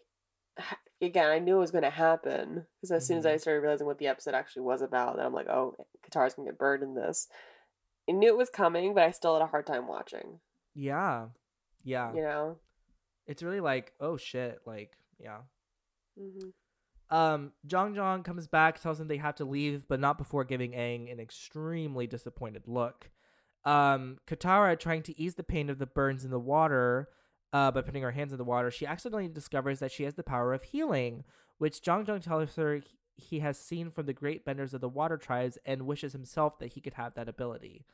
again, 1.01 1.29
I 1.31 1.39
knew 1.39 1.55
it 1.57 1.59
was 1.59 1.71
going 1.71 1.83
to 1.83 1.89
happen 1.89 2.65
because 2.77 2.91
as 2.91 3.07
soon 3.07 3.17
as 3.17 3.25
I 3.25 3.33
Mhm. 3.35 3.41
started 3.41 3.61
realizing 3.61 3.87
what 3.87 3.97
the 3.97 4.07
episode 4.07 4.35
actually 4.35 4.61
was 4.63 4.81
about, 4.83 5.15
then 5.17 5.25
I'm 5.25 5.33
like, 5.33 5.47
oh, 5.47 5.75
Katara's 6.05 6.35
gonna 6.35 6.49
get 6.49 6.59
burned 6.59 6.83
in 6.83 6.93
this. 6.93 7.27
I 8.07 8.11
knew 8.13 8.27
it 8.29 8.37
was 8.37 8.49
coming, 8.51 8.93
but 8.93 9.03
I 9.03 9.11
still 9.11 9.33
had 9.33 9.41
a 9.43 9.47
hard 9.47 9.65
time 9.65 9.87
watching. 9.87 10.39
Yeah. 10.75 11.27
Yeah. 11.83 12.13
You 12.13 12.21
know. 12.21 12.57
It's 13.25 13.41
really 13.41 13.59
like, 13.61 13.93
oh 13.99 14.17
shit, 14.17 14.59
like 14.65 14.91
yeah. 15.19 15.39
hmm 16.17 16.49
Um, 17.11 17.51
Jeong 17.67 17.93
Jeong 17.93 18.23
comes 18.23 18.47
back, 18.47 18.81
tells 18.81 18.97
them 18.97 19.09
they 19.09 19.17
have 19.17 19.35
to 19.35 19.45
leave, 19.45 19.87
but 19.87 19.99
not 19.99 20.17
before 20.17 20.45
giving 20.45 20.71
Aang 20.71 21.11
an 21.11 21.19
extremely 21.19 22.07
disappointed 22.07 22.63
look. 22.67 23.11
Um, 23.65 24.17
Katara, 24.25 24.79
trying 24.79 25.03
to 25.03 25.21
ease 25.21 25.35
the 25.35 25.43
pain 25.43 25.69
of 25.69 25.77
the 25.77 25.85
burns 25.85 26.23
in 26.23 26.31
the 26.31 26.39
water 26.39 27.09
uh, 27.53 27.69
by 27.71 27.81
putting 27.81 28.01
her 28.01 28.11
hands 28.11 28.31
in 28.31 28.37
the 28.37 28.45
water, 28.45 28.71
she 28.71 28.85
accidentally 28.85 29.27
discovers 29.27 29.79
that 29.79 29.91
she 29.91 30.03
has 30.03 30.15
the 30.15 30.23
power 30.23 30.53
of 30.53 30.63
healing, 30.63 31.25
which 31.57 31.81
Jeong 31.81 32.05
Jeong 32.05 32.21
tells 32.21 32.55
her 32.55 32.81
he- 33.17 33.39
has 33.39 33.59
seen 33.59 33.91
from 33.91 34.05
the 34.05 34.13
great 34.13 34.45
benders 34.45 34.73
of 34.73 34.81
the 34.81 34.89
water 34.89 35.17
tribes 35.17 35.57
and 35.65 35.85
wishes 35.85 36.13
himself 36.13 36.57
that 36.59 36.73
he 36.73 36.81
could 36.81 36.93
have 36.93 37.13
that 37.15 37.29
ability. 37.29 37.85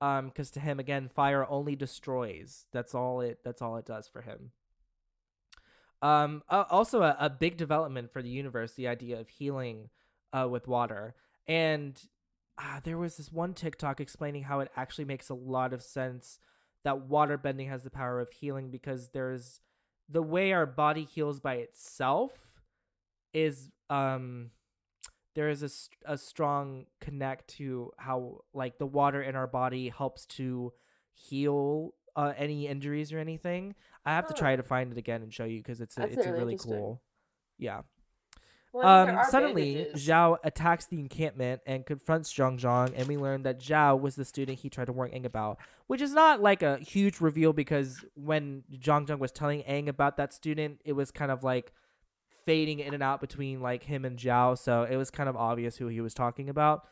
Um, 0.00 0.28
because 0.28 0.50
to 0.52 0.60
him, 0.60 0.80
again, 0.80 1.08
fire 1.08 1.46
only 1.48 1.76
destroys. 1.76 2.66
That's 2.72 2.94
all 2.94 3.20
it. 3.20 3.40
That's 3.44 3.60
all 3.60 3.76
it 3.76 3.86
does 3.86 4.08
for 4.08 4.22
him. 4.22 4.52
Um, 6.02 6.42
uh, 6.48 6.64
also 6.68 7.02
a, 7.02 7.16
a 7.18 7.30
big 7.30 7.56
development 7.56 8.12
for 8.12 8.22
the 8.22 8.28
universe, 8.28 8.72
the 8.72 8.88
idea 8.88 9.20
of 9.20 9.28
healing 9.28 9.88
uh, 10.32 10.48
with 10.50 10.66
water. 10.66 11.14
And 11.46 12.00
uh, 12.58 12.80
there 12.82 12.98
was 12.98 13.16
this 13.16 13.32
one 13.32 13.54
TikTok 13.54 14.00
explaining 14.00 14.44
how 14.44 14.60
it 14.60 14.70
actually 14.76 15.04
makes 15.04 15.28
a 15.28 15.34
lot 15.34 15.72
of 15.72 15.82
sense 15.82 16.38
that 16.84 17.02
water 17.02 17.38
bending 17.38 17.68
has 17.68 17.82
the 17.82 17.90
power 17.90 18.20
of 18.20 18.32
healing 18.32 18.70
because 18.70 19.10
there's 19.10 19.60
the 20.08 20.22
way 20.22 20.52
our 20.52 20.66
body 20.66 21.04
heals 21.04 21.40
by 21.40 21.54
itself 21.54 22.32
is 23.32 23.70
um 23.88 24.50
there 25.34 25.48
is 25.48 25.62
a, 25.62 26.12
a 26.12 26.18
strong 26.18 26.86
connect 27.00 27.48
to 27.48 27.92
how 27.96 28.42
like 28.52 28.78
the 28.78 28.86
water 28.86 29.22
in 29.22 29.34
our 29.34 29.46
body 29.46 29.88
helps 29.88 30.26
to 30.26 30.72
heal 31.14 31.94
uh, 32.16 32.32
any 32.36 32.66
injuries 32.66 33.12
or 33.12 33.18
anything. 33.18 33.74
I 34.04 34.12
have 34.12 34.26
to 34.28 34.34
try 34.34 34.56
to 34.56 34.62
find 34.62 34.92
it 34.92 34.98
again 34.98 35.22
and 35.22 35.32
show 35.32 35.44
you 35.44 35.58
because 35.58 35.80
it's 35.80 35.96
a, 35.96 36.00
That's 36.00 36.14
it's 36.14 36.26
a 36.26 36.32
really 36.32 36.44
really 36.44 36.58
cool. 36.58 37.02
Yeah. 37.58 37.82
Well, 38.72 38.86
Um, 38.86 39.18
suddenly. 39.28 39.88
Zhao 39.94 40.38
attacks 40.42 40.86
the 40.86 40.98
encampment 40.98 41.60
and 41.66 41.84
confronts 41.84 42.32
Jeong 42.32 42.58
Jeong, 42.58 42.94
and 42.96 43.06
we 43.06 43.18
learn 43.18 43.42
that 43.42 43.60
Zhao 43.60 44.00
was 44.00 44.16
the 44.16 44.24
student 44.24 44.60
he 44.60 44.70
tried 44.70 44.86
to 44.86 44.92
warn 44.92 45.10
Aang 45.10 45.26
about, 45.26 45.58
which 45.88 46.00
is 46.00 46.14
not 46.14 46.40
like 46.40 46.62
a 46.62 46.78
huge 46.78 47.20
reveal 47.20 47.52
because 47.52 48.04
when 48.14 48.64
Jeong 48.72 49.06
Jeong 49.06 49.18
was 49.18 49.30
telling 49.30 49.62
Aang 49.64 49.88
about 49.88 50.16
that 50.16 50.32
student, 50.32 50.80
it 50.84 50.94
was 50.94 51.10
kind 51.10 51.30
of 51.30 51.44
like 51.44 51.72
fading 52.46 52.80
in 52.80 52.94
and 52.94 53.02
out 53.02 53.20
between 53.20 53.60
like 53.60 53.84
him 53.84 54.04
and 54.06 54.18
Zhao, 54.18 54.56
so 54.58 54.84
it 54.84 54.96
was 54.96 55.10
kind 55.10 55.28
of 55.28 55.36
obvious 55.36 55.76
who 55.76 55.88
he 55.88 56.00
was 56.00 56.14
talking 56.14 56.48
about. 56.48 56.86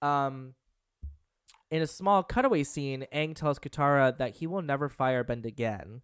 Um, 0.00 0.54
in 1.70 1.82
a 1.82 1.86
small 1.86 2.22
cutaway 2.22 2.64
scene, 2.64 3.06
Aang 3.14 3.34
tells 3.34 3.58
Katara 3.58 4.16
that 4.16 4.36
he 4.36 4.46
will 4.46 4.62
never 4.62 4.88
fire 4.88 5.22
firebend 5.22 5.44
again, 5.44 6.00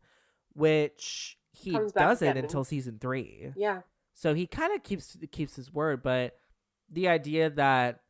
which 0.57 1.39
he 1.53 1.73
Comes 1.73 1.93
doesn't 1.93 2.37
until 2.37 2.65
season 2.65 2.99
three. 3.01 3.53
Yeah. 3.57 3.81
So 4.15 4.35
he 4.35 4.47
kind 4.47 4.75
of 4.75 4.83
keeps 4.83 5.17
keeps 5.31 5.57
his 5.57 5.73
word, 5.73 6.03
but 6.03 6.39
the 6.91 7.09
idea 7.09 7.51
that 7.51 8.01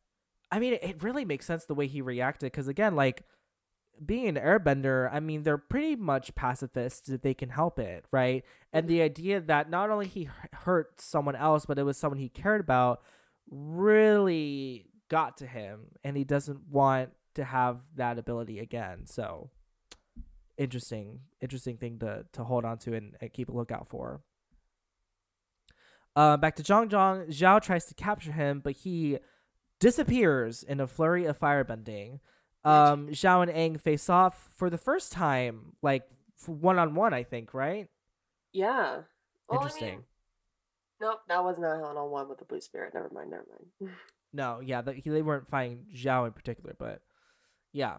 I 0.51 0.59
mean, 0.59 0.77
it, 0.81 1.03
really 1.03 1.25
makes 1.25 1.45
sense 1.45 1.65
the 1.65 1.75
way 1.75 1.87
he 1.87 2.01
reacted 2.01 2.51
because 2.51 2.67
again, 2.67 2.95
like 2.95 3.23
being 4.05 4.27
an 4.27 4.35
airbender, 4.35 5.09
I 5.11 5.19
mean, 5.19 5.43
they're 5.43 5.57
pretty 5.57 5.95
much 5.95 6.35
pacifists 6.35 7.09
if 7.09 7.21
they 7.21 7.33
can 7.33 7.49
help 7.49 7.79
it, 7.79 8.05
right? 8.11 8.45
And 8.71 8.83
mm-hmm. 8.83 8.95
the 8.95 9.01
idea 9.01 9.41
that 9.41 9.69
not 9.69 9.89
only 9.89 10.07
he 10.07 10.29
hurt 10.53 11.01
someone 11.01 11.35
else, 11.35 11.65
but 11.65 11.77
it 11.77 11.83
was 11.83 11.97
someone 11.97 12.19
he 12.19 12.29
cared 12.29 12.61
about, 12.61 13.01
really 13.49 14.85
got 15.09 15.37
to 15.37 15.47
him, 15.47 15.87
and 16.03 16.15
he 16.15 16.23
doesn't 16.23 16.67
want 16.69 17.09
to 17.35 17.43
have 17.43 17.79
that 17.95 18.17
ability 18.17 18.59
again. 18.59 19.05
So 19.05 19.49
interesting, 20.57 21.21
interesting 21.41 21.77
thing 21.77 21.99
to 21.99 22.25
to 22.33 22.43
hold 22.43 22.65
on 22.65 22.77
to 22.79 22.93
and, 22.95 23.15
and 23.21 23.31
keep 23.33 23.49
a 23.49 23.53
lookout 23.53 23.87
for. 23.87 24.21
Uh, 26.15 26.35
back 26.35 26.55
to 26.55 26.63
Jeong 26.63 26.89
Jeong, 26.89 27.27
Zhao 27.29 27.61
tries 27.61 27.85
to 27.85 27.93
capture 27.93 28.31
him, 28.31 28.59
but 28.59 28.73
he 28.73 29.19
disappears 29.79 30.63
in 30.63 30.79
a 30.79 30.87
flurry 30.87 31.25
of 31.25 31.39
firebending. 31.39 32.19
Um, 32.63 33.09
Zhao 33.09 33.43
and 33.43 33.51
Aang 33.51 33.79
face 33.79 34.09
off 34.09 34.49
for 34.57 34.69
the 34.69 34.77
first 34.79 35.11
time, 35.11 35.73
like 35.81 36.03
one 36.47 36.79
on 36.79 36.95
one, 36.95 37.13
I 37.13 37.23
think, 37.23 37.53
right? 37.53 37.87
Yeah. 38.51 39.01
Well, 39.47 39.59
I 39.59 39.63
Interesting. 39.63 39.87
mean, 39.89 40.03
nope, 40.99 41.19
that 41.27 41.43
was 41.43 41.59
not 41.59 41.79
one 41.79 41.95
on 41.97 42.09
one 42.09 42.27
with 42.29 42.39
the 42.39 42.45
blue 42.45 42.59
spirit. 42.61 42.93
Never 42.93 43.09
mind. 43.13 43.29
Never 43.31 43.45
mind. 43.79 43.95
No, 44.33 44.59
yeah, 44.59 44.81
the, 44.81 44.91
he, 44.93 45.09
they 45.09 45.21
weren't 45.21 45.47
fighting 45.47 45.85
Zhao 45.95 46.27
in 46.27 46.33
particular, 46.33 46.75
but 46.77 47.01
Yeah, 47.71 47.97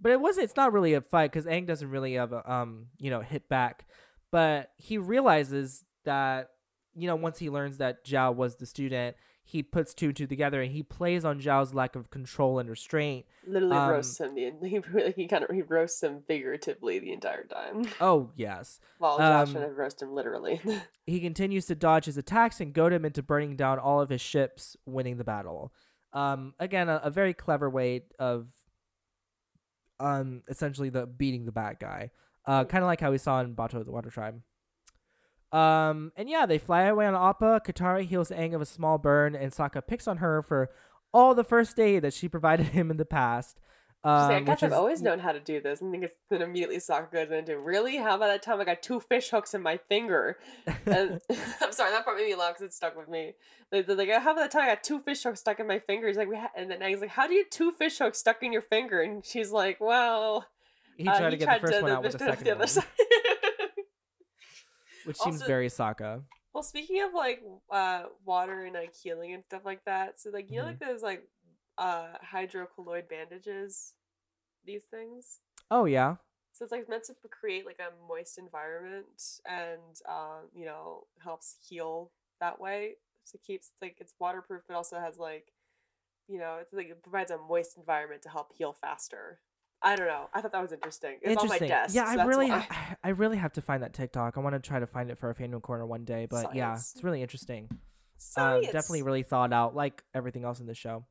but 0.00 0.12
it 0.12 0.20
wasn't. 0.20 0.44
It's 0.44 0.56
not 0.56 0.72
really 0.72 0.94
a 0.94 1.00
fight 1.00 1.32
because 1.32 1.46
Aang 1.46 1.66
doesn't 1.66 1.90
really 1.90 2.14
have 2.14 2.32
a 2.32 2.50
um 2.50 2.86
you 2.98 3.10
know 3.10 3.20
hit 3.20 3.48
back, 3.48 3.86
but 4.30 4.70
he 4.76 4.98
realizes 4.98 5.84
that 6.04 6.50
you 6.94 7.06
know 7.06 7.16
once 7.16 7.38
he 7.38 7.50
learns 7.50 7.78
that 7.78 8.04
Zhao 8.04 8.34
was 8.34 8.56
the 8.56 8.66
student, 8.66 9.16
he 9.44 9.62
puts 9.62 9.94
two 9.94 10.06
and 10.08 10.16
two 10.16 10.26
together 10.26 10.62
and 10.62 10.72
he 10.72 10.82
plays 10.82 11.24
on 11.24 11.40
Zhao's 11.40 11.74
lack 11.74 11.96
of 11.96 12.10
control 12.10 12.58
and 12.58 12.68
restraint. 12.70 13.26
Literally 13.46 13.76
Um, 13.76 13.90
roasts 13.90 14.18
him. 14.20 14.34
The, 14.34 14.52
he 14.68 14.78
really, 14.78 15.12
he 15.12 15.26
kind 15.26 15.44
of 15.44 15.50
he 15.54 15.62
roasts 15.62 16.02
him 16.02 16.22
figuratively 16.26 16.98
the 16.98 17.12
entire 17.12 17.44
time. 17.44 17.86
Oh 18.00 18.30
yes, 18.36 18.80
While 18.98 19.18
Josh 19.18 19.48
Um, 19.48 19.54
trying 19.54 19.68
to 19.68 19.74
roast 19.74 20.02
him 20.02 20.14
literally. 20.14 20.60
he 21.06 21.20
continues 21.20 21.66
to 21.66 21.74
dodge 21.74 22.04
his 22.06 22.16
attacks 22.16 22.60
and 22.60 22.72
goad 22.72 22.92
him 22.92 23.04
into 23.04 23.22
burning 23.22 23.56
down 23.56 23.78
all 23.78 24.00
of 24.00 24.08
his 24.08 24.20
ships, 24.20 24.76
winning 24.86 25.16
the 25.16 25.24
battle. 25.24 25.72
Um, 26.12 26.54
again, 26.58 26.88
a, 26.88 27.00
a 27.04 27.10
very 27.10 27.34
clever 27.34 27.70
way 27.70 28.02
of 28.18 28.48
um 30.00 30.42
essentially 30.48 30.88
the 30.88 31.06
beating 31.06 31.44
the 31.44 31.52
bad 31.52 31.78
guy. 31.78 32.10
Uh, 32.46 32.64
kind 32.64 32.82
of 32.82 32.88
like 32.88 33.00
how 33.00 33.10
we 33.10 33.18
saw 33.18 33.40
in 33.40 33.54
Bato 33.54 33.84
the 33.84 33.92
Water 33.92 34.10
Tribe. 34.10 34.40
Um, 35.52 36.12
and 36.16 36.28
yeah, 36.28 36.46
they 36.46 36.58
fly 36.58 36.82
away 36.82 37.06
on 37.06 37.14
Appa. 37.14 37.60
Katara 37.66 38.04
heals 38.04 38.30
Aang 38.30 38.54
of 38.54 38.60
a 38.60 38.66
small 38.66 38.98
burn, 38.98 39.34
and 39.34 39.52
Sokka 39.52 39.86
picks 39.86 40.08
on 40.08 40.18
her 40.18 40.42
for 40.42 40.70
all 41.12 41.34
the 41.34 41.44
first 41.44 41.78
aid 41.78 42.02
that 42.02 42.14
she 42.14 42.28
provided 42.28 42.66
him 42.78 42.90
in 42.90 42.96
the 42.96 43.04
past. 43.04 43.60
She's 44.02 44.06
like, 44.08 44.30
I 44.30 44.36
Um, 44.38 44.44
guess 44.46 44.62
I've 44.62 44.70
is- 44.70 44.76
always 44.78 45.02
known 45.02 45.18
how 45.18 45.32
to 45.32 45.40
do 45.40 45.60
this. 45.60 45.82
And 45.82 45.92
then, 46.30 46.40
immediately 46.42 46.78
Sokka 46.78 47.12
goes 47.12 47.30
into, 47.30 47.58
really? 47.58 47.98
How 47.98 48.14
about 48.16 48.28
that 48.28 48.42
time 48.42 48.58
I 48.58 48.64
got 48.64 48.80
two 48.82 48.98
fish 48.98 49.28
hooks 49.28 49.52
in 49.52 49.60
my 49.60 49.76
finger? 49.76 50.38
And 50.86 51.20
I'm 51.60 51.72
sorry, 51.72 51.90
that 51.90 52.06
part 52.06 52.16
made 52.16 52.26
me 52.28 52.34
laugh 52.34 52.54
because 52.54 52.62
it 52.62 52.72
stuck 52.72 52.96
with 52.96 53.08
me. 53.10 53.34
Like, 53.70 53.86
like, 53.88 54.08
how 54.10 54.32
about 54.32 54.36
that 54.36 54.50
time 54.52 54.62
I 54.62 54.68
got 54.68 54.82
two 54.82 55.00
fish 55.00 55.22
hooks 55.22 55.40
stuck 55.40 55.60
in 55.60 55.66
my 55.66 55.80
finger? 55.80 56.06
He's 56.08 56.16
like, 56.16 56.28
we 56.30 56.36
ha-, 56.36 56.50
and 56.56 56.70
then 56.70 56.80
he's 56.80 57.00
like, 57.02 57.10
how 57.10 57.26
do 57.26 57.34
you 57.34 57.40
have 57.42 57.50
two 57.50 57.72
fish 57.72 57.98
hooks 57.98 58.18
stuck 58.18 58.42
in 58.42 58.54
your 58.54 58.62
finger? 58.62 59.02
And 59.02 59.22
she's 59.22 59.50
like, 59.52 59.78
well, 59.82 60.46
he 60.96 61.06
uh, 61.06 61.18
tried 61.18 61.30
to 61.30 61.36
get 61.36 61.60
the 61.60 61.66
first 61.68 61.82
one 61.82 61.90
out 61.90 62.02
with 62.02 62.12
the 62.12 62.18
the 62.24 62.24
second 62.24 62.48
other 62.48 62.66
one, 62.66 62.84
which 65.04 65.16
seems 65.18 65.42
very 65.42 65.68
Sokka. 65.68 66.22
well, 66.52 66.62
speaking 66.62 67.02
of 67.02 67.12
like 67.14 67.42
uh 67.70 68.04
water 68.24 68.64
and 68.64 68.74
like 68.74 68.94
healing 68.94 69.32
and 69.34 69.44
stuff 69.44 69.62
like 69.64 69.84
that, 69.84 70.20
so 70.20 70.30
like 70.30 70.50
you 70.50 70.56
know 70.58 70.64
Mhm. 70.64 70.66
like 70.68 70.78
those 70.80 71.02
like 71.02 71.22
uh 71.80 72.12
hydrocolloid 72.32 73.08
bandages, 73.08 73.94
these 74.64 74.84
things. 74.84 75.40
Oh 75.70 75.86
yeah. 75.86 76.16
So 76.52 76.64
it's 76.64 76.72
like 76.72 76.88
meant 76.88 77.04
to 77.04 77.14
create 77.28 77.64
like 77.64 77.80
a 77.80 77.90
moist 78.08 78.38
environment 78.38 79.22
and 79.48 79.96
um, 80.08 80.48
you 80.54 80.66
know, 80.66 81.06
helps 81.22 81.56
heal 81.66 82.10
that 82.40 82.60
way. 82.60 82.96
So 83.24 83.36
it 83.36 83.46
keeps 83.46 83.70
like 83.80 83.96
it's 84.00 84.14
waterproof 84.20 84.62
but 84.68 84.76
also 84.76 85.00
has 85.00 85.18
like 85.18 85.52
you 86.28 86.38
know, 86.38 86.58
it's 86.60 86.72
like 86.72 86.88
it 86.88 87.02
provides 87.02 87.32
a 87.32 87.38
moist 87.38 87.76
environment 87.76 88.22
to 88.22 88.28
help 88.28 88.52
heal 88.56 88.72
faster. 88.72 89.40
I 89.82 89.96
don't 89.96 90.06
know. 90.06 90.28
I 90.34 90.40
thought 90.40 90.52
that 90.52 90.62
was 90.62 90.72
interesting. 90.72 91.16
It's 91.22 91.42
on 91.42 91.48
my 91.48 91.54
Interesting. 91.54 91.68
desk. 91.68 91.94
yeah, 91.94 92.14
so 92.14 92.20
I 92.20 92.24
really. 92.24 92.50
I, 92.50 92.96
I 93.04 93.08
really 93.10 93.38
have 93.38 93.54
to 93.54 93.62
find 93.62 93.82
that 93.82 93.94
TikTok. 93.94 94.36
I 94.36 94.40
want 94.40 94.54
to 94.54 94.60
try 94.60 94.78
to 94.78 94.86
find 94.86 95.10
it 95.10 95.18
for 95.18 95.30
a 95.30 95.34
fandom 95.34 95.62
corner 95.62 95.86
one 95.86 96.04
day. 96.04 96.26
But 96.28 96.54
yeah, 96.54 96.74
it's 96.74 97.02
really 97.02 97.22
interesting. 97.22 97.68
Um, 98.36 98.60
definitely 98.62 99.02
really 99.02 99.22
thought 99.22 99.52
out, 99.52 99.74
like 99.74 100.02
everything 100.14 100.44
else 100.44 100.60
in 100.60 100.66
the 100.66 100.74
show. 100.74 101.06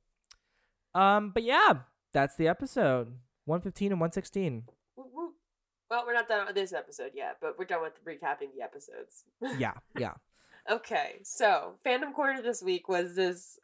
Um, 0.96 1.32
but 1.34 1.44
yeah, 1.44 1.74
that's 2.14 2.36
the 2.36 2.48
episode. 2.48 3.14
One 3.46 3.62
fifteen 3.62 3.92
and 3.92 4.02
one 4.02 4.12
sixteen. 4.12 4.64
Well, 4.96 6.04
we're 6.06 6.14
not 6.14 6.28
done 6.28 6.46
with 6.46 6.56
this 6.56 6.72
episode 6.72 7.12
yet, 7.16 7.38
but 7.42 7.58
we're 7.58 7.66
done 7.66 7.82
with 7.82 7.94
recapping 8.06 8.54
the 8.56 8.62
episodes. 8.62 9.24
Yeah, 9.60 9.74
yeah. 9.98 10.14
Okay, 10.70 11.16
so 11.24 11.74
fandom 11.84 12.14
corner 12.14 12.42
this 12.44 12.62
week 12.62 12.88
was 12.88 13.16
this 13.16 13.58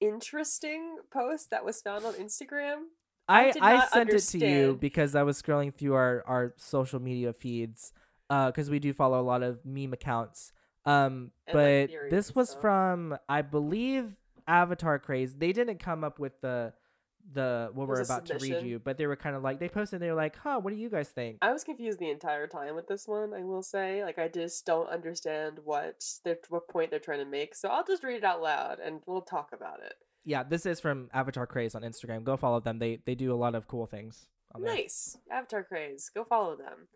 interesting 0.00 0.96
post 1.12 1.50
that 1.50 1.64
was 1.64 1.82
found 1.82 2.04
on 2.06 2.14
Instagram. 2.14 2.84
I 3.28 3.52
I 3.60 3.76
I, 3.76 3.86
sent 3.88 4.10
it 4.10 4.20
to 4.20 4.38
you 4.38 4.78
because 4.80 5.14
I 5.14 5.22
was 5.24 5.40
scrolling 5.42 5.74
through 5.74 5.94
our 5.94 6.24
our 6.26 6.54
social 6.56 7.00
media 7.00 7.32
feeds. 7.32 7.92
Uh, 8.30 8.46
because 8.46 8.68
we 8.68 8.78
do 8.78 8.92
follow 8.92 9.18
a 9.18 9.22
lot 9.22 9.42
of 9.42 9.64
meme 9.64 9.94
accounts. 9.94 10.52
Um, 10.84 11.32
And, 11.46 11.54
like, 11.54 11.54
but 11.54 11.88
theories 11.88 12.10
this 12.10 12.34
was 12.34 12.54
from 12.54 13.16
I 13.28 13.40
believe 13.42 14.16
Avatar 14.48 14.98
Craze. 14.98 15.34
They 15.34 15.52
didn't 15.52 15.78
come 15.78 16.02
up 16.02 16.18
with 16.18 16.40
the 16.40 16.72
the 17.34 17.70
what 17.74 17.88
we're 17.88 18.00
about 18.00 18.24
to 18.26 18.38
read 18.38 18.62
you, 18.62 18.78
but 18.78 18.96
they 18.96 19.06
were 19.06 19.16
kind 19.16 19.36
of 19.36 19.42
like 19.42 19.60
they 19.60 19.68
posted. 19.68 20.00
They 20.00 20.08
were 20.08 20.16
like, 20.16 20.36
"Huh, 20.36 20.60
what 20.60 20.70
do 20.70 20.76
you 20.76 20.88
guys 20.88 21.08
think?" 21.10 21.38
I 21.42 21.52
was 21.52 21.62
confused 21.62 21.98
the 21.98 22.10
entire 22.10 22.46
time 22.46 22.74
with 22.74 22.88
this 22.88 23.06
one. 23.06 23.34
I 23.34 23.44
will 23.44 23.62
say, 23.62 24.02
like, 24.02 24.18
I 24.18 24.28
just 24.28 24.64
don't 24.64 24.88
understand 24.88 25.58
what 25.64 26.02
they're 26.24 26.38
what 26.48 26.68
point 26.68 26.90
they're 26.90 26.98
trying 26.98 27.18
to 27.18 27.26
make. 27.26 27.54
So 27.54 27.68
I'll 27.68 27.84
just 27.84 28.02
read 28.02 28.16
it 28.16 28.24
out 28.24 28.40
loud, 28.40 28.78
and 28.80 29.00
we'll 29.06 29.20
talk 29.20 29.50
about 29.52 29.80
it. 29.82 29.94
Yeah, 30.24 30.42
this 30.42 30.66
is 30.66 30.80
from 30.80 31.10
Avatar 31.12 31.46
Craze 31.46 31.74
on 31.74 31.82
Instagram. 31.82 32.24
Go 32.24 32.36
follow 32.36 32.60
them. 32.60 32.78
They 32.78 33.00
they 33.04 33.14
do 33.14 33.32
a 33.32 33.36
lot 33.36 33.54
of 33.54 33.68
cool 33.68 33.86
things. 33.86 34.26
On 34.52 34.62
there. 34.62 34.74
Nice. 34.74 35.18
Avatar 35.30 35.62
craze. 35.62 36.10
Go 36.14 36.24
follow 36.24 36.56
them. 36.56 36.88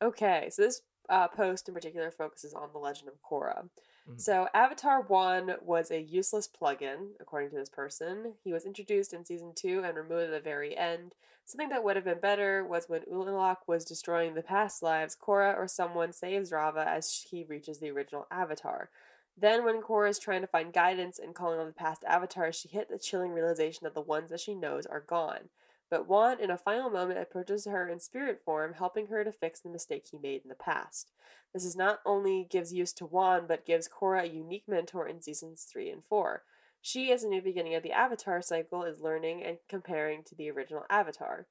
Okay, 0.00 0.48
so 0.50 0.62
this 0.62 0.80
uh, 1.08 1.28
post 1.28 1.68
in 1.68 1.74
particular 1.74 2.10
focuses 2.10 2.54
on 2.54 2.70
the 2.72 2.78
legend 2.78 3.08
of 3.08 3.14
Korra. 3.22 3.68
Mhm. 4.06 4.16
So, 4.18 4.48
Avatar 4.54 5.00
1 5.02 5.56
was 5.62 5.90
a 5.90 6.00
useless 6.00 6.48
plugin, 6.48 7.12
according 7.20 7.50
to 7.50 7.56
this 7.56 7.68
person. 7.68 8.36
He 8.42 8.52
was 8.52 8.64
introduced 8.64 9.12
in 9.12 9.24
season 9.24 9.52
2 9.54 9.82
and 9.84 9.96
removed 9.96 10.24
at 10.24 10.30
the 10.30 10.40
very 10.40 10.76
end. 10.76 11.14
Something 11.44 11.68
that 11.68 11.84
would 11.84 11.96
have 11.96 12.04
been 12.04 12.18
better 12.20 12.64
was 12.64 12.88
when 12.88 13.02
Unalaq 13.02 13.58
was 13.66 13.84
destroying 13.84 14.34
the 14.34 14.42
past 14.42 14.82
lives, 14.82 15.16
Korra 15.16 15.56
or 15.56 15.68
someone 15.68 16.12
saves 16.12 16.50
Raava 16.50 16.84
as 16.86 17.26
he 17.30 17.44
reaches 17.44 17.78
the 17.78 17.90
original 17.90 18.26
Avatar. 18.30 18.90
Then, 19.36 19.64
when 19.64 19.82
Korra 19.82 20.08
is 20.10 20.18
trying 20.18 20.40
to 20.40 20.46
find 20.46 20.72
guidance 20.72 21.18
and 21.18 21.34
calling 21.34 21.58
on 21.60 21.66
the 21.66 21.72
past 21.72 22.02
avatars, 22.04 22.56
she 22.56 22.68
hit 22.68 22.88
the 22.88 22.98
chilling 22.98 23.32
realization 23.32 23.84
that 23.84 23.94
the 23.94 24.00
ones 24.00 24.30
that 24.30 24.40
she 24.40 24.54
knows 24.54 24.86
are 24.86 25.00
gone. 25.00 25.50
But 25.90 26.08
Wan, 26.08 26.40
in 26.40 26.50
a 26.50 26.58
final 26.58 26.90
moment, 26.90 27.20
approaches 27.20 27.64
her 27.66 27.88
in 27.88 28.00
spirit 28.00 28.40
form, 28.44 28.74
helping 28.74 29.06
her 29.06 29.22
to 29.22 29.30
fix 29.30 29.60
the 29.60 29.68
mistake 29.68 30.08
he 30.10 30.18
made 30.18 30.42
in 30.42 30.48
the 30.48 30.56
past. 30.56 31.12
This 31.54 31.64
is 31.64 31.76
not 31.76 32.00
only 32.04 32.46
gives 32.50 32.72
use 32.72 32.92
to 32.94 33.06
Wan, 33.06 33.46
but 33.46 33.66
gives 33.66 33.88
Korra 33.88 34.24
a 34.24 34.28
unique 34.28 34.64
mentor 34.66 35.06
in 35.06 35.22
seasons 35.22 35.66
3 35.70 35.90
and 35.90 36.02
4. 36.08 36.42
She, 36.82 37.12
as 37.12 37.22
a 37.22 37.28
new 37.28 37.40
beginning 37.40 37.74
of 37.74 37.82
the 37.82 37.92
Avatar 37.92 38.42
cycle, 38.42 38.82
is 38.82 39.00
learning 39.00 39.42
and 39.44 39.58
comparing 39.68 40.22
to 40.24 40.34
the 40.34 40.50
original 40.50 40.84
Avatar. 40.90 41.46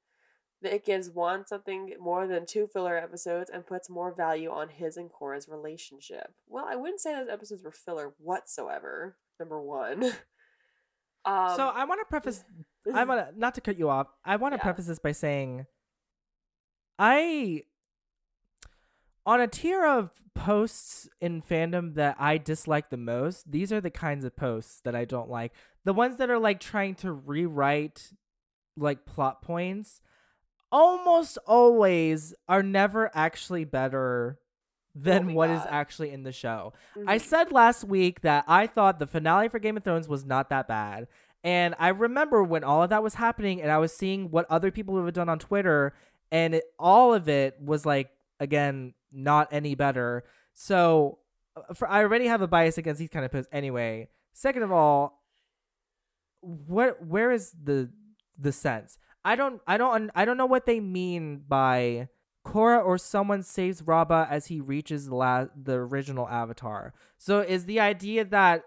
It 0.62 0.84
gives 0.84 1.10
Wan 1.10 1.46
something 1.46 1.94
more 2.00 2.26
than 2.26 2.46
two 2.46 2.66
filler 2.66 2.96
episodes 2.96 3.50
and 3.50 3.66
puts 3.66 3.90
more 3.90 4.14
value 4.14 4.50
on 4.50 4.70
his 4.70 4.96
and 4.96 5.10
Korra's 5.10 5.48
relationship. 5.48 6.32
Well, 6.48 6.66
I 6.66 6.76
wouldn't 6.76 7.00
say 7.00 7.14
those 7.14 7.28
episodes 7.28 7.62
were 7.62 7.72
filler 7.72 8.14
whatsoever. 8.18 9.16
Number 9.38 9.60
one. 9.60 10.12
um, 11.26 11.56
so 11.56 11.68
I 11.68 11.84
want 11.84 12.00
to 12.00 12.04
preface. 12.06 12.44
I 12.94 13.04
want 13.04 13.28
to 13.34 13.38
not 13.38 13.54
to 13.56 13.60
cut 13.60 13.78
you 13.78 13.88
off. 13.88 14.06
I 14.24 14.36
want 14.36 14.52
to 14.54 14.58
Yeah. 14.58 14.62
preface 14.62 14.86
this 14.86 14.98
by 14.98 15.12
saying, 15.12 15.66
I 16.98 17.62
on 19.24 19.40
a 19.40 19.48
tier 19.48 19.84
of 19.84 20.10
posts 20.34 21.08
in 21.20 21.42
fandom 21.42 21.94
that 21.94 22.16
I 22.18 22.38
dislike 22.38 22.90
the 22.90 22.96
most. 22.96 23.50
These 23.50 23.72
are 23.72 23.80
the 23.80 23.90
kinds 23.90 24.24
of 24.24 24.36
posts 24.36 24.80
that 24.84 24.94
I 24.94 25.04
don't 25.04 25.28
like. 25.28 25.52
The 25.84 25.92
ones 25.92 26.16
that 26.18 26.30
are 26.30 26.38
like 26.38 26.60
trying 26.60 26.94
to 26.96 27.12
rewrite 27.12 28.12
like 28.76 29.04
plot 29.04 29.42
points 29.42 30.00
almost 30.70 31.38
always 31.46 32.34
are 32.48 32.62
never 32.62 33.10
actually 33.14 33.64
better 33.64 34.38
than 34.96 35.26
we 35.26 35.34
what 35.34 35.50
is 35.50 35.58
got. 35.58 35.72
actually 35.72 36.10
in 36.10 36.22
the 36.22 36.32
show. 36.32 36.72
I 37.06 37.18
mhm. 37.18 37.20
said 37.20 37.52
last 37.52 37.84
week 37.84 38.22
that 38.22 38.44
I 38.48 38.66
thought 38.66 38.98
the 38.98 39.06
finale 39.06 39.48
for 39.48 39.58
Game 39.58 39.76
of 39.76 39.84
Thrones 39.84 40.08
was 40.08 40.24
not 40.24 40.48
that 40.48 40.66
bad. 40.66 41.06
And 41.44 41.74
I 41.78 41.88
remember 41.88 42.42
when 42.42 42.64
all 42.64 42.82
of 42.82 42.90
that 42.90 43.02
was 43.02 43.14
happening 43.14 43.60
and 43.60 43.70
I 43.70 43.78
was 43.78 43.92
seeing 43.92 44.30
what 44.30 44.46
other 44.50 44.70
people 44.70 45.02
have 45.04 45.12
done 45.12 45.28
on 45.28 45.38
Twitter 45.38 45.94
and 46.32 46.54
it, 46.54 46.64
all 46.78 47.14
of 47.14 47.28
it 47.28 47.56
was 47.60 47.84
like 47.84 48.10
again 48.40 48.94
not 49.12 49.48
any 49.52 49.74
better. 49.74 50.24
So 50.54 51.18
uh, 51.56 51.74
for, 51.74 51.88
I 51.88 52.02
already 52.02 52.26
have 52.26 52.40
a 52.40 52.48
bias 52.48 52.78
against 52.78 52.98
these 52.98 53.10
kind 53.10 53.24
of 53.24 53.30
posts 53.30 53.50
anyway. 53.52 54.08
Second 54.32 54.62
of 54.62 54.72
all, 54.72 55.22
where 56.40 56.96
where 57.00 57.30
is 57.32 57.52
the 57.62 57.90
the 58.38 58.50
sense? 58.50 58.98
I 59.24 59.36
don't 59.36 59.60
I 59.66 59.76
don't 59.76 60.10
I 60.14 60.24
don't 60.24 60.36
know 60.38 60.46
what 60.46 60.66
they 60.66 60.80
mean 60.80 61.42
by 61.46 62.08
Korra 62.46 62.84
or 62.84 62.96
someone 62.96 63.42
saves 63.42 63.82
Raava 63.82 64.30
as 64.30 64.46
he 64.46 64.60
reaches 64.60 65.08
the 65.08 65.14
la- 65.14 65.48
the 65.54 65.74
original 65.74 66.28
Avatar. 66.28 66.94
So 67.18 67.40
is 67.40 67.64
the 67.64 67.80
idea 67.80 68.24
that 68.24 68.62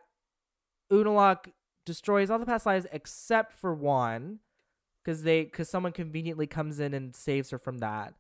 Unalaq 0.92 1.52
destroys 1.86 2.30
all 2.30 2.40
the 2.40 2.46
past 2.46 2.66
lives 2.66 2.88
except 2.92 3.54
for 3.54 3.74
one, 3.74 4.40
because 5.04 5.24
they 5.24 5.44
because 5.44 5.70
someone 5.70 5.94
conveniently 5.94 6.46
comes 6.46 6.80
in 6.80 6.94
and 6.94 7.16
saves 7.16 7.52
her 7.52 7.58
from 7.58 7.78
that, 7.78 8.14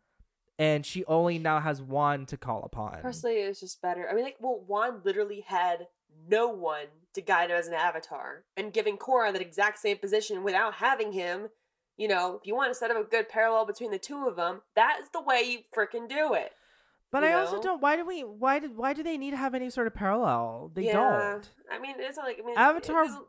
and 0.58 0.86
she 0.86 1.04
only 1.06 1.38
now 1.38 1.60
has 1.60 1.82
one 1.82 2.26
to 2.28 2.38
call 2.38 2.64
upon. 2.64 3.02
Personally, 3.02 3.42
it 3.42 3.48
was 3.50 3.60
just 3.60 3.82
better. 3.82 4.08
I 4.10 4.14
mean, 4.14 4.24
like, 4.24 4.38
well, 4.40 4.64
Wan 4.66 5.02
literally 5.04 5.44
had 5.46 5.88
no 6.30 6.48
one 6.48 6.86
to 7.14 7.22
guide 7.22 7.50
him 7.50 7.58
as 7.58 7.68
an 7.68 7.74
avatar, 7.74 8.46
and 8.56 8.72
giving 8.72 8.98
Korra 8.98 9.34
that 9.34 9.42
exact 9.42 9.80
same 9.80 9.98
position 9.98 10.44
without 10.44 10.76
having 10.76 11.12
him. 11.12 11.50
You 12.00 12.08
know, 12.08 12.38
if 12.40 12.48
you 12.48 12.56
want 12.56 12.72
to 12.72 12.80
set 12.80 12.92
up 12.92 12.98
a 12.98 13.04
good 13.04 13.28
parallel 13.28 13.66
between 13.66 13.92
the 13.92 14.00
two 14.00 14.26
of 14.26 14.38
them, 14.38 14.62
that 14.76 15.00
is 15.04 15.10
the 15.10 15.22
way 15.22 15.42
you 15.42 15.60
freaking 15.76 16.08
do 16.08 16.34
it. 16.34 16.54
But 17.12 17.26
I 17.26 17.34
also 17.34 17.62
don't. 17.62 17.82
Why 17.82 17.98
do 17.98 18.06
we? 18.06 18.22
Why 18.22 18.60
did? 18.60 18.78
Why 18.78 18.94
do 18.94 19.04
they 19.04 19.18
need 19.18 19.32
to 19.32 19.38
have 19.38 19.54
any 19.54 19.70
sort 19.70 19.86
of 19.86 19.94
parallel? 19.94 20.72
They 20.74 20.86
yeah. 20.86 20.94
don't. 20.94 21.50
I 21.70 21.78
mean, 21.78 21.96
it's 21.98 22.16
not 22.16 22.26
like 22.26 22.40
I 22.42 22.46
mean, 22.46 22.58
Avatar- 22.58 23.26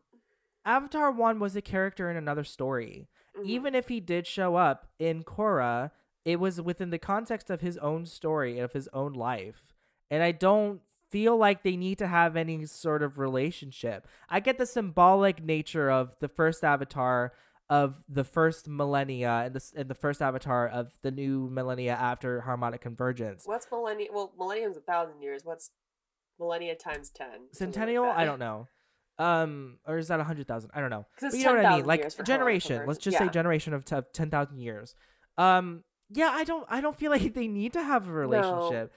Avatar 0.64 1.11
one 1.11 1.41
was 1.41 1.57
a 1.57 1.62
character 1.62 2.11
in 2.11 2.16
another 2.16 2.45
story, 2.45 3.09
Mhm. 3.37 3.47
even 3.47 3.75
if 3.75 3.89
he 3.89 3.99
did 3.99 4.27
show 4.29 4.55
up 4.55 4.87
in 5.01 5.25
Korra, 5.25 5.91
it 6.25 6.39
was 6.39 6.61
within 6.61 6.91
the 6.91 6.99
context 6.99 7.51
of 7.51 7.62
his 7.62 7.77
own 7.79 8.07
story 8.07 8.53
and 8.53 8.64
of 8.64 8.73
his 8.73 8.89
own 8.93 9.14
life. 9.14 9.75
And 10.11 10.23
I 10.23 10.31
don't 10.31 10.83
feel 11.09 11.37
like 11.37 11.64
they 11.64 11.77
need 11.77 11.99
to 11.99 12.07
have 12.07 12.37
any 12.37 12.64
sort 12.66 13.03
of 13.03 13.18
relationship. 13.18 14.07
I 14.29 14.39
get 14.39 14.59
the 14.59 14.66
symbolic 14.66 15.43
nature 15.43 15.91
of 15.91 16.16
the 16.21 16.29
first 16.29 16.62
avatar 16.62 17.33
of 17.71 18.03
the 18.09 18.25
first 18.25 18.68
millennia 18.68 19.43
and 19.45 19.55
the, 19.55 19.62
and 19.77 19.89
the 19.89 19.95
first 19.95 20.21
avatar 20.21 20.68
of 20.68 20.93
the 21.03 21.11
new 21.12 21.49
millennia 21.51 21.93
after 21.93 22.41
harmonic 22.41 22.81
convergence. 22.81 23.45
What's 23.47 23.68
millennium? 23.71 24.12
Well, 24.12 24.33
millennium's 24.37 24.77
a 24.77 24.81
thousand 24.81 25.23
years. 25.23 25.43
What's 25.45 25.71
millennia 26.39 26.75
times 26.75 27.11
ten? 27.11 27.47
Centennial? 27.53 28.05
I 28.05 28.25
don't 28.25 28.41
know. 28.41 28.66
Um, 29.18 29.79
or 29.87 29.99
is 29.99 30.09
that 30.09 30.18
a 30.18 30.25
hundred 30.25 30.49
thousand? 30.49 30.71
I 30.75 30.81
don't 30.81 30.91
know. 30.91 31.07
But 31.21 31.29
it's 31.29 31.37
you 31.37 31.45
know 31.45 31.55
what 31.55 31.64
I 31.64 31.77
mean? 31.77 31.87
10,000 31.87 31.87
Like 31.87 32.27
generation. 32.27 32.83
Let's 32.87 32.99
just 32.99 33.16
say 33.16 33.29
generation 33.29 33.73
of, 33.73 33.85
t- 33.85 33.95
of 33.95 34.12
ten 34.12 34.31
thousand 34.31 34.59
years. 34.59 34.97
Um, 35.39 35.85
yeah, 36.11 36.31
I 36.33 36.43
don't, 36.43 36.66
I 36.68 36.81
don't 36.81 36.97
feel 36.97 37.11
like 37.12 37.35
they 37.35 37.47
need 37.47 37.73
to 37.75 37.83
have 37.83 38.09
a 38.09 38.12
relationship. 38.12 38.93